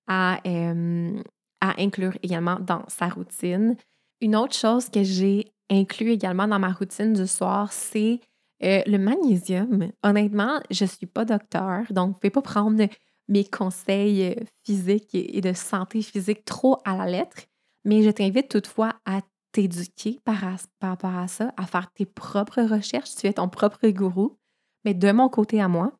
à, 0.07 0.41
euh, 0.47 1.23
à 1.61 1.81
inclure 1.81 2.17
également 2.23 2.59
dans 2.61 2.85
sa 2.89 3.09
routine. 3.09 3.77
Une 4.21 4.37
autre 4.37 4.55
chose 4.55 4.91
que 4.91 5.03
j'ai 5.03 5.53
inclus 5.71 6.11
également 6.11 6.47
dans 6.47 6.59
ma 6.59 6.73
routine 6.73 7.13
du 7.13 7.27
soir, 7.27 7.73
c'est 7.73 8.21
euh, 8.65 8.83
le 8.87 8.99
magnésium, 8.99 9.93
honnêtement, 10.03 10.61
je 10.71 10.85
ne 10.85 10.89
suis 10.89 11.07
pas 11.07 11.25
docteur, 11.25 11.85
donc 11.91 12.09
ne 12.09 12.15
pouvez 12.15 12.31
pas 12.31 12.43
prendre 12.43 12.89
mes 13.29 13.45
conseils 13.45 14.25
euh, 14.25 14.45
physiques 14.65 15.15
et 15.15 15.41
de 15.41 15.53
santé 15.53 16.03
physique 16.03 16.45
trop 16.45 16.79
à 16.85 16.97
la 16.97 17.07
lettre, 17.07 17.43
mais 17.85 18.03
je 18.03 18.11
t'invite 18.11 18.49
toutefois 18.49 18.95
à 19.05 19.21
t'éduquer 19.53 20.19
par, 20.25 20.37
rapport 20.81 21.15
à 21.15 21.29
ça, 21.29 21.53
à 21.57 21.67
faire 21.67 21.91
tes 21.93 22.07
propres 22.07 22.62
recherches, 22.62 23.15
tu 23.15 23.27
es 23.27 23.35
ton 23.35 23.49
propre 23.49 23.87
gourou. 23.89 24.37
Mais 24.85 24.95
de 24.95 25.12
mon 25.12 25.29
côté 25.29 25.61
à 25.61 25.69
moi, 25.69 25.93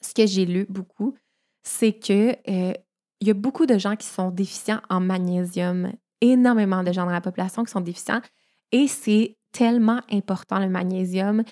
ce 0.00 0.14
que 0.14 0.26
j'ai 0.26 0.46
lu 0.46 0.66
beaucoup, 0.68 1.14
c'est 1.62 1.92
que 1.92 2.36
euh, 2.48 2.72
y 3.20 3.30
a 3.30 3.34
beaucoup 3.34 3.66
de 3.66 3.78
gens 3.78 3.96
qui 3.96 4.06
sont 4.06 4.30
déficients 4.30 4.80
en 4.90 5.00
magnésium, 5.00 5.92
énormément 6.20 6.82
de 6.82 6.92
gens 6.92 7.06
dans 7.06 7.12
la 7.12 7.20
population 7.20 7.64
qui 7.64 7.72
sont 7.72 7.80
déficients, 7.80 8.20
et 8.70 8.86
c'est 8.86 9.38
tellement 9.52 10.00
important 10.10 10.58
le 10.58 10.68
magnésium 10.68 11.42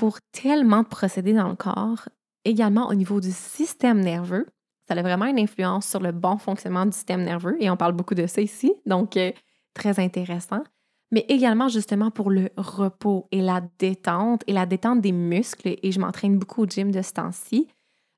pour 0.00 0.18
tellement 0.32 0.82
de 0.82 0.88
procédés 0.88 1.34
dans 1.34 1.50
le 1.50 1.56
corps, 1.56 2.08
également 2.46 2.88
au 2.88 2.94
niveau 2.94 3.20
du 3.20 3.32
système 3.32 4.00
nerveux. 4.00 4.46
Ça 4.88 4.94
a 4.94 5.02
vraiment 5.02 5.26
une 5.26 5.38
influence 5.38 5.86
sur 5.86 6.00
le 6.00 6.10
bon 6.10 6.38
fonctionnement 6.38 6.86
du 6.86 6.92
système 6.92 7.22
nerveux 7.22 7.62
et 7.62 7.68
on 7.68 7.76
parle 7.76 7.92
beaucoup 7.92 8.14
de 8.14 8.26
ça 8.26 8.40
ici, 8.40 8.72
donc 8.86 9.18
euh, 9.18 9.30
très 9.74 10.00
intéressant. 10.00 10.62
Mais 11.10 11.26
également 11.28 11.68
justement 11.68 12.10
pour 12.10 12.30
le 12.30 12.48
repos 12.56 13.28
et 13.30 13.42
la 13.42 13.60
détente 13.78 14.42
et 14.46 14.54
la 14.54 14.64
détente 14.64 15.02
des 15.02 15.12
muscles 15.12 15.76
et 15.82 15.92
je 15.92 16.00
m'entraîne 16.00 16.38
beaucoup 16.38 16.62
au 16.62 16.66
gym 16.66 16.90
de 16.90 17.02
ce 17.02 17.12
temps-ci. 17.12 17.68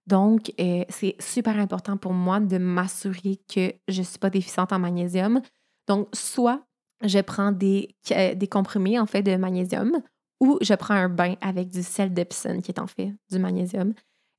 Donc, 0.06 0.52
euh, 0.60 0.84
c'est 0.88 1.16
super 1.20 1.58
important 1.58 1.96
pour 1.96 2.12
moi 2.12 2.38
de 2.38 2.58
m'assurer 2.58 3.40
que 3.52 3.72
je 3.88 4.02
ne 4.02 4.06
suis 4.06 4.20
pas 4.20 4.30
déficiente 4.30 4.72
en 4.72 4.78
magnésium. 4.78 5.42
Donc, 5.88 6.06
soit 6.12 6.62
je 7.02 7.18
prends 7.18 7.50
des, 7.50 7.96
euh, 8.12 8.36
des 8.36 8.46
comprimés 8.46 9.00
en 9.00 9.06
fait 9.06 9.22
de 9.22 9.34
magnésium 9.34 10.00
ou 10.42 10.58
je 10.60 10.74
prends 10.74 10.94
un 10.94 11.08
bain 11.08 11.36
avec 11.40 11.68
du 11.68 11.84
sel 11.84 12.12
d'Epsom, 12.12 12.60
qui 12.62 12.72
est 12.72 12.80
en 12.80 12.88
fait 12.88 13.14
du 13.30 13.38
magnésium, 13.38 13.94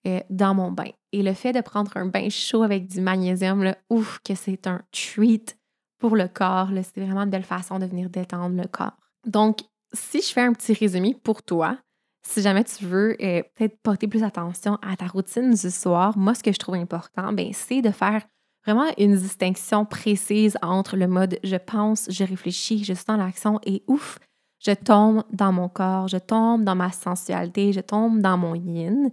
euh, 0.06 0.20
dans 0.30 0.54
mon 0.54 0.70
bain. 0.70 0.90
Et 1.14 1.24
le 1.24 1.34
fait 1.34 1.54
de 1.54 1.62
prendre 1.62 1.96
un 1.96 2.08
bain 2.08 2.30
chaud 2.30 2.62
avec 2.62 2.88
du 2.88 3.00
magnésium, 3.00 3.64
là, 3.64 3.78
ouf, 3.90 4.20
que 4.20 4.36
c'est 4.36 4.68
un 4.68 4.82
treat 4.92 5.58
pour 6.00 6.18
le 6.18 6.28
corps. 6.28 6.68
C'est 6.84 7.00
vraiment 7.00 7.22
une 7.22 7.30
belle 7.30 7.46
façon 7.46 7.80
de 7.80 7.86
venir 7.86 8.10
détendre 8.10 8.62
le 8.62 8.68
corps. 8.68 8.98
Donc, 9.26 9.60
si 9.94 10.22
je 10.22 10.28
fais 10.28 10.42
un 10.42 10.52
petit 10.52 10.74
résumé 10.74 11.16
pour 11.24 11.42
toi, 11.42 11.78
si 12.22 12.42
jamais 12.42 12.66
tu 12.66 12.84
veux 12.84 13.16
euh, 13.22 13.42
peut-être 13.56 13.80
porter 13.82 14.10
plus 14.10 14.24
attention 14.24 14.78
à 14.82 14.98
ta 14.98 15.08
routine 15.08 15.52
du 15.52 15.72
soir, 15.72 16.18
moi, 16.18 16.36
ce 16.36 16.44
que 16.44 16.52
je 16.52 16.60
trouve 16.60 16.76
important, 16.76 17.32
ben, 17.32 17.52
c'est 17.54 17.82
de 17.82 17.92
faire 17.92 18.26
vraiment 18.66 18.92
une 18.98 19.16
distinction 19.16 19.86
précise 19.86 20.58
entre 20.62 20.98
le 20.98 21.08
mode 21.08 21.40
je 21.46 21.56
pense, 21.56 22.08
je 22.10 22.26
réfléchis, 22.26 22.84
je 22.84 22.94
suis 22.94 23.06
dans 23.06 23.18
l'action 23.18 23.62
et 23.66 23.84
ouf, 23.88 24.20
je 24.66 24.72
tombe 24.72 25.24
dans 25.32 25.52
mon 25.52 25.70
corps, 25.70 26.08
je 26.08 26.18
tombe 26.18 26.64
dans 26.64 26.76
ma 26.76 26.92
sensualité, 26.92 27.74
je 27.74 27.82
tombe 27.82 28.22
dans 28.22 28.38
mon 28.38 28.56
yin. 28.56 29.10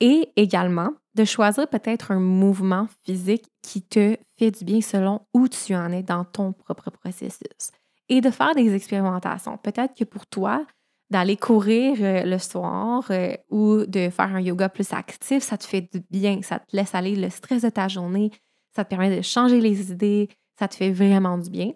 Et 0.00 0.30
également, 0.36 0.90
de 1.14 1.24
choisir 1.24 1.68
peut-être 1.68 2.10
un 2.10 2.18
mouvement 2.18 2.88
physique 3.04 3.44
qui 3.62 3.82
te 3.82 4.16
fait 4.36 4.50
du 4.50 4.64
bien 4.64 4.80
selon 4.80 5.20
où 5.32 5.46
tu 5.46 5.74
en 5.76 5.92
es 5.92 6.02
dans 6.02 6.24
ton 6.24 6.52
propre 6.52 6.90
processus. 6.90 7.70
Et 8.08 8.20
de 8.20 8.30
faire 8.30 8.54
des 8.54 8.74
expérimentations. 8.74 9.58
Peut-être 9.58 9.94
que 9.94 10.04
pour 10.04 10.26
toi, 10.26 10.66
d'aller 11.10 11.36
courir 11.36 11.96
euh, 12.00 12.22
le 12.24 12.38
soir 12.38 13.04
euh, 13.10 13.36
ou 13.50 13.84
de 13.86 14.10
faire 14.10 14.34
un 14.34 14.40
yoga 14.40 14.68
plus 14.68 14.92
actif, 14.92 15.42
ça 15.42 15.58
te 15.58 15.64
fait 15.64 15.82
du 15.92 16.02
bien, 16.10 16.40
ça 16.42 16.58
te 16.58 16.74
laisse 16.74 16.94
aller 16.94 17.14
le 17.14 17.30
stress 17.30 17.62
de 17.62 17.68
ta 17.68 17.86
journée, 17.86 18.30
ça 18.74 18.84
te 18.84 18.90
permet 18.90 19.14
de 19.14 19.22
changer 19.22 19.60
les 19.60 19.92
idées, 19.92 20.30
ça 20.58 20.68
te 20.68 20.74
fait 20.74 20.90
vraiment 20.90 21.38
du 21.38 21.50
bien. 21.50 21.72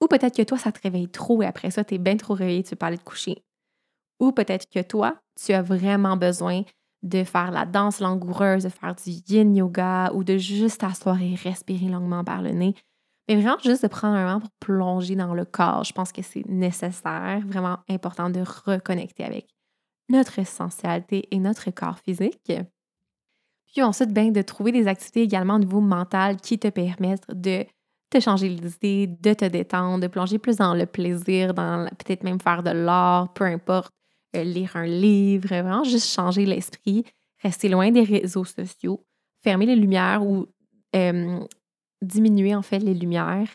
Ou 0.00 0.06
peut-être 0.06 0.36
que 0.36 0.42
toi, 0.42 0.58
ça 0.58 0.72
te 0.72 0.80
réveille 0.82 1.08
trop 1.08 1.42
et 1.42 1.46
après 1.46 1.70
ça, 1.70 1.84
tu 1.84 1.94
es 1.94 1.98
bien 1.98 2.16
trop 2.16 2.34
réveillé, 2.34 2.62
tu 2.62 2.70
veux 2.70 2.76
pas 2.76 2.86
aller 2.86 2.98
te 2.98 3.04
coucher. 3.04 3.42
Ou 4.20 4.32
peut-être 4.32 4.68
que 4.68 4.80
toi, 4.80 5.16
tu 5.40 5.52
as 5.52 5.62
vraiment 5.62 6.16
besoin 6.16 6.62
de 7.02 7.24
faire 7.24 7.50
la 7.50 7.64
danse 7.64 8.00
langoureuse, 8.00 8.64
de 8.64 8.68
faire 8.68 8.94
du 8.94 9.10
yin 9.10 9.54
yoga 9.54 10.10
ou 10.14 10.24
de 10.24 10.36
juste 10.36 10.80
t'asseoir 10.80 11.20
et 11.22 11.34
respirer 11.34 11.86
longuement 11.86 12.24
par 12.24 12.42
le 12.42 12.50
nez. 12.50 12.74
Mais 13.28 13.36
vraiment, 13.36 13.58
juste 13.62 13.82
de 13.82 13.88
prendre 13.88 14.16
un 14.16 14.26
moment 14.26 14.40
pour 14.40 14.50
plonger 14.58 15.14
dans 15.14 15.34
le 15.34 15.44
corps. 15.44 15.84
Je 15.84 15.92
pense 15.92 16.12
que 16.12 16.22
c'est 16.22 16.46
nécessaire, 16.48 17.42
vraiment 17.46 17.78
important 17.88 18.30
de 18.30 18.40
reconnecter 18.64 19.24
avec 19.24 19.48
notre 20.08 20.38
essentialité 20.38 21.28
et 21.30 21.38
notre 21.38 21.70
corps 21.70 21.98
physique. 21.98 22.52
Puis 23.66 23.82
ensuite, 23.82 24.12
bien, 24.12 24.30
de 24.30 24.42
trouver 24.42 24.72
des 24.72 24.88
activités 24.88 25.22
également 25.22 25.56
au 25.56 25.58
niveau 25.58 25.80
mental 25.80 26.38
qui 26.38 26.58
te 26.58 26.68
permettent 26.68 27.28
de 27.28 27.66
te 28.10 28.20
changer 28.20 28.48
les 28.48 28.74
idées, 28.76 29.06
de 29.06 29.34
te 29.34 29.44
détendre, 29.44 30.00
de 30.00 30.06
plonger 30.06 30.38
plus 30.38 30.56
dans 30.56 30.74
le 30.74 30.86
plaisir, 30.86 31.54
dans 31.54 31.88
peut-être 31.98 32.24
même 32.24 32.40
faire 32.40 32.62
de 32.62 32.70
l'art, 32.70 33.32
peu 33.34 33.44
importe, 33.44 33.92
euh, 34.36 34.44
lire 34.44 34.76
un 34.76 34.86
livre, 34.86 35.48
vraiment 35.48 35.84
juste 35.84 36.08
changer 36.08 36.46
l'esprit, 36.46 37.04
rester 37.42 37.68
loin 37.68 37.90
des 37.90 38.02
réseaux 38.02 38.44
sociaux, 38.44 39.04
fermer 39.42 39.66
les 39.66 39.76
lumières 39.76 40.24
ou 40.24 40.46
diminuer 42.02 42.54
en 42.54 42.62
fait 42.62 42.78
les 42.78 42.94
lumières 42.94 43.48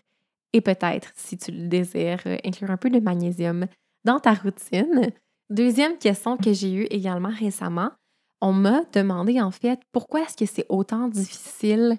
et 0.54 0.62
peut-être, 0.62 1.12
si 1.16 1.38
tu 1.38 1.52
le 1.52 1.68
désires, 1.68 2.22
euh, 2.28 2.38
inclure 2.46 2.70
un 2.70 2.78
peu 2.78 2.90
de 2.90 3.00
magnésium 3.00 3.66
dans 4.06 4.20
ta 4.20 4.34
routine. 4.34 5.12
Deuxième 5.50 5.98
question 5.98 6.38
que 6.38 6.54
j'ai 6.54 6.74
eue 6.74 6.88
également 6.90 7.32
récemment, 7.38 7.92
on 8.40 8.54
m'a 8.54 8.84
demandé 8.94 9.42
en 9.42 9.52
fait 9.52 9.80
pourquoi 9.92 10.22
est-ce 10.22 10.38
que 10.38 10.46
c'est 10.46 10.66
autant 10.70 11.08
difficile 11.08 11.98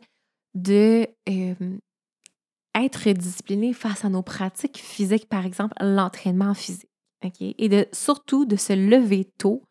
de 0.55 1.07
être 2.75 3.09
discipliné 3.11 3.73
face 3.73 4.05
à 4.05 4.09
nos 4.09 4.23
pratiques 4.23 4.79
physiques, 4.79 5.29
par 5.29 5.47
exemple 5.47 5.75
l'entraînement 5.81 6.55
physique. 6.55 6.91
Et 7.41 7.71
de, 7.71 7.87
surtout 7.93 8.45
de 8.45 8.57
se 8.57 8.75
lever 8.75 9.25
tôt 9.39 9.63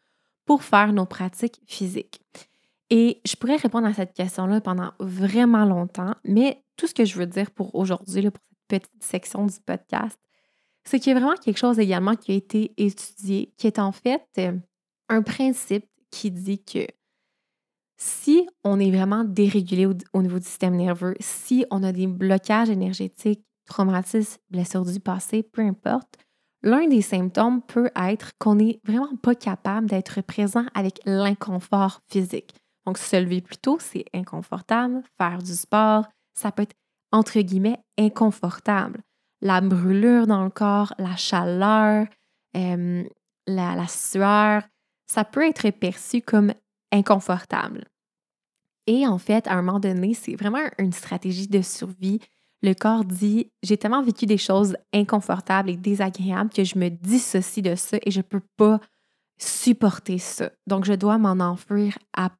pour 0.45 0.63
faire 0.63 0.91
nos 0.91 1.05
pratiques 1.05 1.61
physiques. 1.67 2.19
Et 2.89 3.21
je 3.25 3.35
pourrais 3.35 3.57
répondre 3.57 3.87
à 3.87 3.93
cette 3.93 4.13
question-là 4.13 4.59
pendant 4.61 4.91
vraiment 4.99 5.65
longtemps, 5.65 6.15
mais 6.23 6.63
tout 6.77 6.87
ce 6.87 6.93
que 6.93 7.05
je 7.05 7.15
veux 7.15 7.25
dire 7.25 7.51
pour 7.51 7.75
aujourd'hui, 7.75 8.29
pour 8.29 8.41
cette 8.69 8.83
petite 8.87 9.03
section 9.03 9.45
du 9.45 9.59
podcast, 9.65 10.17
c'est 10.83 10.99
qu'il 10.99 11.13
y 11.13 11.15
a 11.15 11.19
vraiment 11.19 11.37
quelque 11.37 11.57
chose 11.57 11.79
également 11.79 12.15
qui 12.15 12.31
a 12.31 12.35
été 12.35 12.73
étudié, 12.77 13.53
qui 13.57 13.67
est 13.67 13.79
en 13.79 13.91
fait 13.91 14.25
euh, 14.37 14.57
un 15.09 15.21
principe 15.21 15.85
qui 16.11 16.29
dit 16.31 16.63
que 16.63 16.85
si 18.03 18.49
on 18.65 18.81
est 18.81 18.91
vraiment 18.91 19.23
dérégulé 19.23 19.85
au, 19.85 20.21
niveau 20.21 20.37
du 20.37 20.45
système 20.45 20.75
nerveux, 20.75 21.15
si 21.21 21.65
on 21.71 21.83
a 21.83 21.93
des 21.93 22.07
blocages 22.07 22.69
énergétiques, 22.69 23.45
traumatismes, 23.65 24.41
blessures 24.49 24.83
du 24.83 24.99
passé, 24.99 25.41
peu 25.41 25.61
importe, 25.61 26.17
l'un 26.63 26.85
des 26.87 27.01
symptômes 27.01 27.61
peut 27.61 27.89
être 27.95 28.31
qu'on 28.39 28.55
n'est 28.55 28.81
vraiment 28.83 29.15
pas 29.21 29.35
capable 29.35 29.87
d'être 29.87 30.19
présent 30.21 30.65
avec 30.73 30.99
l'inconfort 31.05 32.01
physique. 32.11 32.53
Donc, 32.85 32.97
se 32.97 33.15
lever 33.15 33.39
plus 33.39 33.57
tôt, 33.57 33.77
c'est 33.79 34.05
inconfortable. 34.13 35.01
Faire 35.17 35.41
du 35.41 35.53
sport, 35.53 36.05
ça 36.33 36.51
peut 36.51 36.63
être 36.63 36.75
entre 37.13 37.39
guillemets 37.39 37.79
inconfortable. 37.97 38.99
La 39.39 39.61
brûlure 39.61 40.27
dans 40.27 40.43
le 40.43 40.49
corps, 40.49 40.93
la 40.97 41.15
chaleur, 41.15 42.07
la, 42.53 43.05
la 43.47 43.87
sueur, 43.87 44.63
ça 45.07 45.23
peut 45.23 45.47
être 45.47 45.69
perçu 45.69 46.21
comme 46.21 46.51
inconfortable. 46.91 47.85
Et 48.87 49.07
en 49.07 49.17
fait, 49.17 49.47
à 49.47 49.53
un 49.53 49.61
moment 49.61 49.79
donné, 49.79 50.13
c'est 50.13 50.35
vraiment 50.35 50.59
une 50.77 50.91
stratégie 50.91 51.47
de 51.47 51.61
survie. 51.61 52.19
Le 52.61 52.73
corps 52.73 53.05
dit 53.05 53.51
J'ai 53.61 53.77
tellement 53.77 54.03
vécu 54.03 54.25
des 54.25 54.37
choses 54.37 54.75
inconfortables 54.93 55.69
et 55.69 55.77
désagréables 55.77 56.49
que 56.49 56.63
je 56.63 56.77
me 56.77 56.89
dissocie 56.89 57.63
de 57.63 57.75
ça 57.75 57.97
et 58.01 58.11
je 58.11 58.19
ne 58.19 58.23
peux 58.23 58.41
pas 58.57 58.79
supporter 59.37 60.17
ça. 60.17 60.51
Donc, 60.67 60.85
je 60.85 60.93
dois 60.93 61.17
m'en 61.17 61.43
enfuir 61.43 61.97
à, 62.15 62.31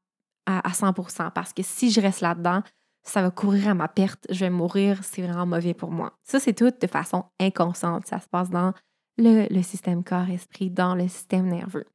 à, 0.46 0.70
100% 0.70 1.32
parce 1.32 1.54
que 1.54 1.64
si 1.64 1.92
je 1.92 2.02
reste 2.02 2.22
là-dedans, 2.22 2.62
ça 3.04 3.22
va 3.22 3.32
courir 3.32 3.70
à 3.70 3.74
ma 3.74 3.90
perte, 3.90 4.26
je 4.30 4.40
vais 4.40 4.50
mourir, 4.50 5.00
c'est 5.04 5.22
vraiment 5.22 5.46
mauvais 5.46 5.74
pour 5.74 5.92
moi. 5.92 6.14
Ça, 6.24 6.40
c'est 6.40 6.54
tout 6.54 6.72
de 6.72 6.88
façon 6.88 7.26
inconsciente. 7.40 8.08
Ça 8.08 8.20
se 8.20 8.28
passe 8.28 8.50
dans 8.50 8.74
le 9.18 9.62
système 9.62 10.04
corps-esprit, 10.04 10.70
dans 10.70 10.96
le 10.96 11.08
système 11.10 11.48
nerveux. 11.48 11.86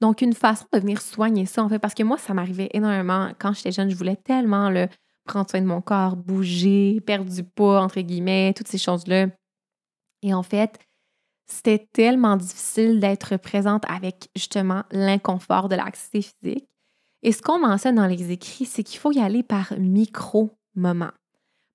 Donc, 0.00 0.22
une 0.22 0.32
façon 0.32 0.66
de 0.72 0.78
venir 0.78 1.00
soigner 1.00 1.46
ça, 1.46 1.62
en 1.62 1.68
fait, 1.68 1.78
parce 1.78 1.94
que 1.94 2.02
moi, 2.02 2.16
ça 2.16 2.32
m'arrivait 2.32 2.70
énormément 2.72 3.30
quand 3.38 3.52
j'étais 3.52 3.72
jeune, 3.72 3.90
je 3.90 3.96
voulais 3.96 4.16
tellement 4.16 4.70
le 4.70 4.88
prendre 5.24 5.48
soin 5.48 5.60
de 5.60 5.66
mon 5.66 5.80
corps, 5.80 6.16
bouger, 6.16 7.00
perdre 7.00 7.30
du 7.30 7.44
poids, 7.44 7.82
entre 7.82 8.00
guillemets, 8.00 8.54
toutes 8.56 8.68
ces 8.68 8.78
choses-là. 8.78 9.26
Et 10.22 10.34
en 10.34 10.42
fait, 10.42 10.78
c'était 11.46 11.86
tellement 11.92 12.36
difficile 12.36 13.00
d'être 13.00 13.36
présente 13.36 13.84
avec 13.88 14.28
justement 14.36 14.84
l'inconfort 14.90 15.68
de 15.68 15.76
l'activité 15.76 16.22
physique. 16.22 16.68
Et 17.22 17.32
ce 17.32 17.42
qu'on 17.42 17.58
mentionne 17.58 17.96
dans 17.96 18.06
les 18.06 18.30
écrits, 18.30 18.64
c'est 18.64 18.82
qu'il 18.82 18.98
faut 18.98 19.12
y 19.12 19.20
aller 19.20 19.42
par 19.42 19.74
micro-moments 19.78 21.12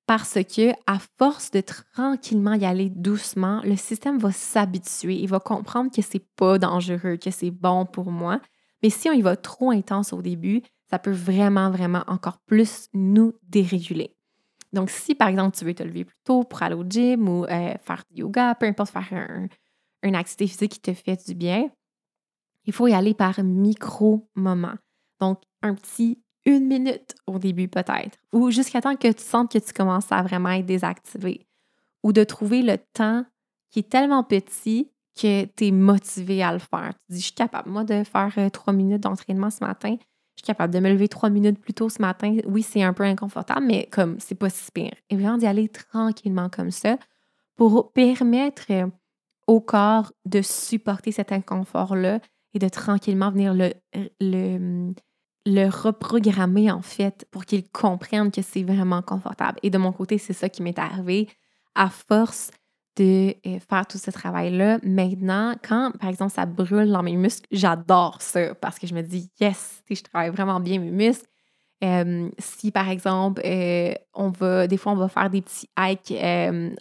parce 0.07 0.35
que 0.43 0.71
à 0.85 0.99
force 1.17 1.51
de 1.51 1.61
tranquillement 1.61 2.53
y 2.53 2.65
aller 2.65 2.89
doucement, 2.89 3.61
le 3.63 3.75
système 3.75 4.17
va 4.17 4.31
s'habituer, 4.31 5.15
il 5.15 5.27
va 5.27 5.39
comprendre 5.39 5.91
que 5.91 6.01
c'est 6.01 6.25
pas 6.35 6.59
dangereux, 6.59 7.17
que 7.17 7.31
c'est 7.31 7.51
bon 7.51 7.85
pour 7.85 8.11
moi. 8.11 8.39
Mais 8.83 8.89
si 8.89 9.09
on 9.09 9.13
y 9.13 9.21
va 9.21 9.35
trop 9.35 9.71
intense 9.71 10.13
au 10.13 10.21
début, 10.21 10.61
ça 10.89 10.99
peut 10.99 11.11
vraiment, 11.11 11.71
vraiment 11.71 12.03
encore 12.07 12.37
plus 12.45 12.87
nous 12.93 13.33
déréguler. 13.43 14.15
Donc, 14.73 14.89
si 14.89 15.15
par 15.15 15.29
exemple 15.29 15.57
tu 15.57 15.65
veux 15.65 15.73
te 15.73 15.83
lever 15.83 16.05
plus 16.05 16.17
tôt 16.23 16.43
pour 16.43 16.61
aller 16.61 16.75
au 16.75 16.83
gym 16.83 17.27
ou 17.27 17.45
euh, 17.45 17.73
faire 17.81 18.03
du 18.11 18.21
yoga, 18.21 18.55
peu 18.55 18.67
importe, 18.67 18.91
faire 18.91 19.07
un, 19.11 19.47
une 20.03 20.15
activité 20.15 20.47
physique 20.47 20.71
qui 20.73 20.81
te 20.81 20.93
fait 20.93 21.25
du 21.25 21.33
bien, 21.33 21.69
il 22.65 22.73
faut 22.73 22.87
y 22.87 22.93
aller 22.93 23.13
par 23.13 23.41
micro-moments. 23.41 24.75
Donc, 25.19 25.41
un 25.61 25.73
petit 25.75 26.19
une 26.45 26.67
minute 26.67 27.15
au 27.27 27.39
début 27.39 27.67
peut-être, 27.67 28.17
ou 28.31 28.51
jusqu'à 28.51 28.81
temps 28.81 28.95
que 28.95 29.11
tu 29.11 29.23
sentes 29.23 29.51
que 29.51 29.57
tu 29.57 29.73
commences 29.73 30.11
à 30.11 30.21
vraiment 30.21 30.49
être 30.49 30.65
désactivé, 30.65 31.47
ou 32.03 32.13
de 32.13 32.23
trouver 32.23 32.61
le 32.61 32.77
temps 32.93 33.25
qui 33.71 33.79
est 33.79 33.89
tellement 33.89 34.23
petit 34.23 34.91
que 35.15 35.45
tu 35.45 35.67
es 35.67 35.71
motivé 35.71 36.43
à 36.43 36.53
le 36.53 36.59
faire. 36.59 36.93
Tu 36.93 37.13
dis, 37.13 37.19
je 37.19 37.25
suis 37.25 37.33
capable, 37.33 37.69
moi, 37.69 37.83
de 37.83 38.03
faire 38.03 38.31
euh, 38.37 38.49
trois 38.49 38.73
minutes 38.73 39.01
d'entraînement 39.01 39.49
ce 39.49 39.63
matin. 39.63 39.95
Je 40.35 40.41
suis 40.41 40.45
capable 40.45 40.73
de 40.73 40.79
me 40.79 40.89
lever 40.89 41.07
trois 41.07 41.29
minutes 41.29 41.59
plus 41.59 41.73
tôt 41.73 41.89
ce 41.89 42.01
matin. 42.01 42.37
Oui, 42.45 42.61
c'est 42.61 42.83
un 42.83 42.93
peu 42.93 43.03
inconfortable, 43.03 43.65
mais 43.65 43.87
comme 43.91 44.19
c'est 44.19 44.35
pas 44.35 44.49
si 44.49 44.69
pire. 44.71 44.93
Et 45.09 45.15
vraiment 45.15 45.37
d'y 45.37 45.47
aller 45.47 45.69
tranquillement 45.69 46.49
comme 46.49 46.71
ça 46.71 46.97
pour 47.55 47.93
permettre 47.93 48.65
euh, 48.71 48.87
au 49.47 49.61
corps 49.61 50.11
de 50.25 50.41
supporter 50.41 51.11
cet 51.11 51.31
inconfort-là 51.31 52.19
et 52.53 52.59
de 52.59 52.67
tranquillement 52.67 53.31
venir 53.31 53.53
le, 53.53 53.73
le, 54.19 54.93
le 55.45 55.69
reprogrammer 55.69 56.71
en 56.71 56.81
fait 56.81 57.27
pour 57.31 57.45
qu'ils 57.45 57.69
comprennent 57.69 58.31
que 58.31 58.41
c'est 58.41 58.63
vraiment 58.63 59.01
confortable. 59.01 59.59
Et 59.63 59.69
de 59.69 59.77
mon 59.77 59.91
côté, 59.91 60.17
c'est 60.17 60.33
ça 60.33 60.49
qui 60.49 60.63
m'est 60.63 60.79
arrivé 60.79 61.29
à 61.75 61.89
force 61.89 62.51
de 62.97 63.35
euh, 63.45 63.59
faire 63.59 63.85
tout 63.85 63.97
ce 63.97 64.09
travail-là. 64.09 64.79
Maintenant, 64.83 65.53
quand 65.61 65.91
par 65.99 66.09
exemple 66.09 66.33
ça 66.33 66.45
brûle 66.45 66.91
dans 66.91 67.03
mes 67.03 67.17
muscles, 67.17 67.45
j'adore 67.51 68.21
ça 68.21 68.55
parce 68.55 68.79
que 68.79 68.87
je 68.87 68.95
me 68.95 69.01
dis 69.01 69.29
yes, 69.39 69.83
je 69.89 70.01
travaille 70.01 70.31
vraiment 70.31 70.59
bien 70.59 70.79
mes 70.79 70.91
muscles. 70.91 71.27
Si 72.39 72.71
par 72.71 72.89
exemple, 72.89 73.41
euh, 73.45 73.93
on 74.15 74.29
va, 74.29 74.65
des 74.65 74.77
fois, 74.77 74.93
on 74.93 74.95
va 74.95 75.07
faire 75.07 75.29
des 75.29 75.43
petits 75.43 75.69
hikes 75.77 76.15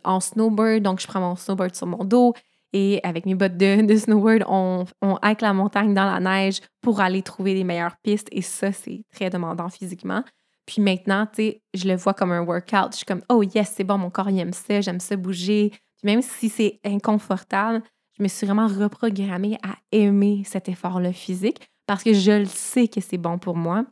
en 0.04 0.20
snowboard, 0.20 0.82
donc 0.82 1.00
je 1.00 1.06
prends 1.06 1.20
mon 1.20 1.36
snowboard 1.36 1.74
sur 1.74 1.86
mon 1.86 2.04
dos, 2.04 2.32
et 2.74 3.00
avec 3.04 3.24
mes 3.24 3.36
bottes 3.36 3.56
de, 3.56 3.96
snowboard, 3.96 4.44
on, 4.48 4.84
on 5.00 5.16
la 5.22 5.52
montagne 5.52 5.94
dans 5.94 6.04
la 6.04 6.20
neige 6.20 6.60
pour 6.82 7.00
aller 7.00 7.22
trouver 7.22 7.54
les 7.54 7.64
meilleures 7.64 7.96
pistes. 8.02 8.28
Et 8.32 8.42
ça, 8.42 8.72
c'est 8.72 9.02
très 9.14 9.30
demandant 9.30 9.70
physiquement. 9.70 10.22
Puis 10.66 10.82
maintenant, 10.82 11.26
tu 11.26 11.36
sais, 11.36 11.62
je 11.72 11.86
le 11.86 11.94
vois 11.94 12.14
comme 12.14 12.32
un 12.32 12.42
workout. 12.42 12.92
Je 12.92 12.96
suis 12.98 13.06
comme, 13.06 13.22
oh 13.28 13.42
yes, 13.42 13.72
c'est 13.76 13.84
bon, 13.84 13.96
mon 13.96 14.10
corps, 14.10 14.28
il 14.28 14.38
aime 14.38 14.52
ça, 14.52 14.80
j'aime 14.80 15.00
ça 15.00 15.16
bouger. 15.16 15.70
Puis 15.70 16.04
même 16.04 16.20
si 16.20 16.48
c'est 16.48 16.80
inconfortable, 16.84 17.82
je 18.18 18.22
me 18.22 18.28
suis 18.28 18.46
vraiment 18.46 18.66
reprogrammée 18.66 19.56
à 19.62 19.76
aimer 19.92 20.42
cet 20.44 20.68
effort-là 20.68 21.12
physique 21.12 21.60
parce 21.86 22.02
que 22.02 22.12
je 22.12 22.32
le 22.32 22.46
sais 22.46 22.88
que 22.88 23.00
c'est 23.00 23.18
bon 23.18 23.38
pour 23.38 23.56
moi. 23.56 23.84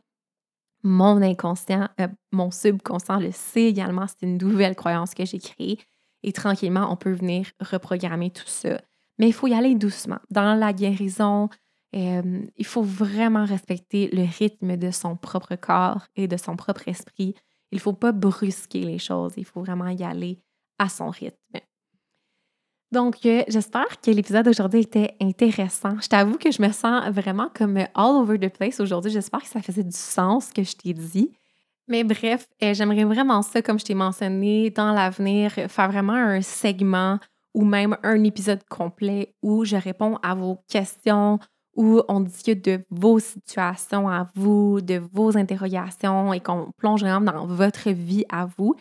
Mon 0.83 1.21
inconscient, 1.21 1.87
euh, 2.01 2.07
mon 2.33 2.51
subconscient 2.51 3.19
le 3.19 3.31
sait 3.31 3.63
également. 3.63 4.05
C'est 4.07 4.25
une 4.25 4.37
nouvelle 4.37 4.75
croyance 4.75 5.13
que 5.13 5.23
j'ai 5.23 5.39
créée. 5.39 5.79
Et 6.23 6.31
tranquillement, 6.31 6.91
on 6.91 6.95
peut 6.95 7.11
venir 7.11 7.47
reprogrammer 7.59 8.31
tout 8.31 8.47
ça. 8.47 8.81
Mais 9.19 9.27
il 9.27 9.33
faut 9.33 9.47
y 9.47 9.53
aller 9.53 9.75
doucement. 9.75 10.19
Dans 10.31 10.55
la 10.55 10.73
guérison, 10.73 11.49
euh, 11.95 12.41
il 12.57 12.65
faut 12.65 12.81
vraiment 12.81 13.45
respecter 13.45 14.09
le 14.11 14.23
rythme 14.23 14.77
de 14.77 14.89
son 14.89 15.15
propre 15.15 15.55
corps 15.55 16.07
et 16.15 16.27
de 16.27 16.37
son 16.37 16.55
propre 16.55 16.87
esprit. 16.87 17.35
Il 17.71 17.75
ne 17.75 17.81
faut 17.81 17.93
pas 17.93 18.11
brusquer 18.11 18.81
les 18.81 18.99
choses. 18.99 19.33
Il 19.37 19.45
faut 19.45 19.61
vraiment 19.61 19.89
y 19.89 20.03
aller 20.03 20.39
à 20.79 20.89
son 20.89 21.09
rythme. 21.09 21.59
Donc, 22.91 23.25
euh, 23.25 23.43
j'espère 23.47 23.99
que 24.01 24.11
l'épisode 24.11 24.45
d'aujourd'hui 24.45 24.81
était 24.81 25.15
intéressant. 25.19 25.99
Je 25.99 26.07
t'avoue 26.07 26.37
que 26.37 26.51
je 26.51 26.61
me 26.61 26.71
sens 26.71 27.09
vraiment 27.09 27.49
comme 27.55 27.77
all 27.77 28.15
over 28.15 28.37
the 28.37 28.49
place 28.49 28.79
aujourd'hui. 28.79 29.11
J'espère 29.11 29.41
que 29.41 29.47
ça 29.47 29.61
faisait 29.63 29.83
du 29.83 29.97
sens 29.97 30.47
ce 30.47 30.53
que 30.53 30.63
je 30.63 30.75
t'ai 30.75 30.93
dit. 30.93 31.31
Mais 31.87 32.03
bref, 32.03 32.47
euh, 32.63 32.73
j'aimerais 32.73 33.03
vraiment 33.03 33.41
ça, 33.41 33.61
comme 33.61 33.79
je 33.79 33.85
t'ai 33.85 33.93
mentionné, 33.93 34.69
dans 34.69 34.93
l'avenir, 34.93 35.51
faire 35.51 35.91
vraiment 35.91 36.13
un 36.13 36.41
segment 36.41 37.19
ou 37.53 37.65
même 37.65 37.97
un 38.03 38.23
épisode 38.23 38.63
complet 38.69 39.35
où 39.41 39.65
je 39.65 39.75
réponds 39.75 40.17
à 40.23 40.33
vos 40.33 40.57
questions, 40.69 41.39
où 41.75 42.01
on 42.07 42.21
discute 42.21 42.63
de 42.65 42.79
vos 42.89 43.19
situations 43.19 44.07
à 44.07 44.29
vous, 44.35 44.81
de 44.81 45.01
vos 45.11 45.37
interrogations 45.37 46.33
et 46.33 46.39
qu'on 46.39 46.71
plonge 46.77 47.01
vraiment 47.01 47.31
dans 47.31 47.45
votre 47.45 47.89
vie 47.89 48.25
à 48.29 48.45
vous. 48.45 48.75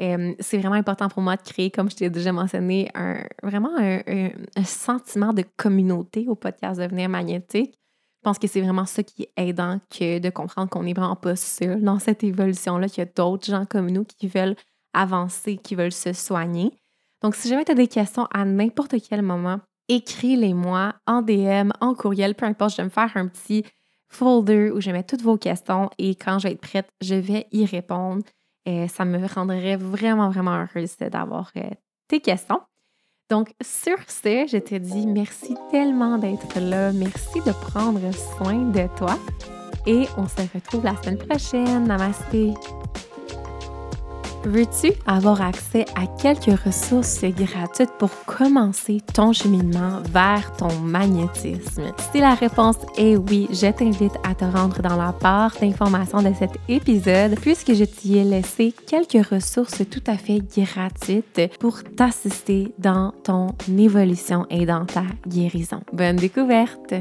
Euh, 0.00 0.34
c'est 0.38 0.58
vraiment 0.58 0.76
important 0.76 1.08
pour 1.08 1.22
moi 1.22 1.36
de 1.36 1.42
créer, 1.42 1.70
comme 1.70 1.90
je 1.90 1.96
t'ai 1.96 2.10
déjà 2.10 2.32
mentionné, 2.32 2.88
un, 2.94 3.24
vraiment 3.42 3.70
un, 3.76 4.00
un, 4.06 4.64
sentiment 4.64 5.32
de 5.32 5.44
communauté 5.56 6.26
au 6.28 6.36
podcast 6.36 6.80
Devenir 6.80 7.08
magnétique. 7.08 7.77
Je 8.18 8.22
pense 8.24 8.38
que 8.38 8.48
c'est 8.48 8.60
vraiment 8.60 8.86
ça 8.86 9.02
qui 9.02 9.22
est 9.22 9.32
aidant 9.36 9.80
que 9.90 10.18
de 10.18 10.30
comprendre 10.30 10.68
qu'on 10.68 10.82
n'est 10.82 10.92
vraiment 10.92 11.16
pas 11.16 11.36
seul 11.36 11.82
dans 11.82 12.00
cette 12.00 12.24
évolution-là, 12.24 12.88
qu'il 12.88 12.98
y 12.98 13.06
a 13.06 13.10
d'autres 13.14 13.46
gens 13.46 13.64
comme 13.64 13.90
nous 13.90 14.04
qui 14.04 14.26
veulent 14.26 14.56
avancer, 14.92 15.56
qui 15.56 15.76
veulent 15.76 15.92
se 15.92 16.12
soigner. 16.12 16.72
Donc, 17.22 17.36
si 17.36 17.48
jamais 17.48 17.64
tu 17.64 17.72
as 17.72 17.76
des 17.76 17.86
questions 17.86 18.26
à 18.32 18.44
n'importe 18.44 18.96
quel 19.08 19.22
moment, 19.22 19.60
écris-les-moi 19.88 20.94
en 21.06 21.22
DM, 21.22 21.70
en 21.80 21.94
courriel, 21.94 22.34
peu 22.34 22.46
importe, 22.46 22.72
je 22.72 22.76
vais 22.78 22.84
me 22.84 22.90
faire 22.90 23.12
un 23.14 23.28
petit 23.28 23.64
folder 24.08 24.70
où 24.70 24.80
je 24.80 24.90
mets 24.90 25.02
toutes 25.02 25.22
vos 25.22 25.36
questions 25.36 25.90
et 25.98 26.14
quand 26.14 26.38
je 26.38 26.48
vais 26.48 26.54
être 26.54 26.60
prête, 26.60 26.88
je 27.00 27.14
vais 27.14 27.46
y 27.52 27.64
répondre. 27.64 28.24
Et 28.64 28.88
ça 28.88 29.04
me 29.04 29.26
rendrait 29.26 29.76
vraiment, 29.76 30.30
vraiment 30.30 30.66
heureuse 30.66 30.96
d'avoir 30.96 31.50
euh, 31.56 31.70
tes 32.08 32.20
questions. 32.20 32.60
Donc, 33.30 33.52
sur 33.60 33.98
ce, 34.06 34.46
je 34.50 34.56
te 34.58 34.74
dis 34.74 35.06
merci 35.06 35.54
tellement 35.70 36.16
d'être 36.16 36.58
là. 36.60 36.92
Merci 36.92 37.40
de 37.46 37.52
prendre 37.52 38.00
soin 38.12 38.56
de 38.56 38.86
toi. 38.96 39.18
et 39.86 40.06
on 40.16 40.28
se 40.28 40.42
retrouve 40.54 40.84
la 40.84 40.94
semaine 41.02 41.18
prochaine. 41.18 41.84
Namasté! 41.84 42.52
Veux-tu 44.48 44.92
avoir 45.06 45.42
accès 45.42 45.84
à 45.94 46.06
quelques 46.06 46.58
ressources 46.64 47.22
gratuites 47.22 47.92
pour 47.98 48.08
commencer 48.24 49.02
ton 49.12 49.34
cheminement 49.34 50.00
vers 50.10 50.50
ton 50.56 50.72
magnétisme? 50.78 51.92
Si 52.10 52.20
la 52.20 52.32
réponse 52.32 52.78
est 52.96 53.16
oui, 53.16 53.46
je 53.50 53.70
t'invite 53.70 54.14
à 54.26 54.34
te 54.34 54.46
rendre 54.46 54.80
dans 54.80 54.96
la 54.96 55.12
barre 55.20 55.54
d'informations 55.60 56.22
de 56.22 56.32
cet 56.32 56.52
épisode 56.66 57.38
puisque 57.42 57.74
je 57.74 57.84
t'y 57.84 58.16
ai 58.16 58.24
laissé 58.24 58.72
quelques 58.86 59.26
ressources 59.26 59.82
tout 59.90 60.04
à 60.06 60.16
fait 60.16 60.40
gratuites 60.40 61.58
pour 61.60 61.82
t'assister 61.84 62.72
dans 62.78 63.12
ton 63.24 63.48
évolution 63.76 64.46
et 64.48 64.64
dans 64.64 64.86
ta 64.86 65.04
guérison. 65.26 65.82
Bonne 65.92 66.16
découverte! 66.16 66.94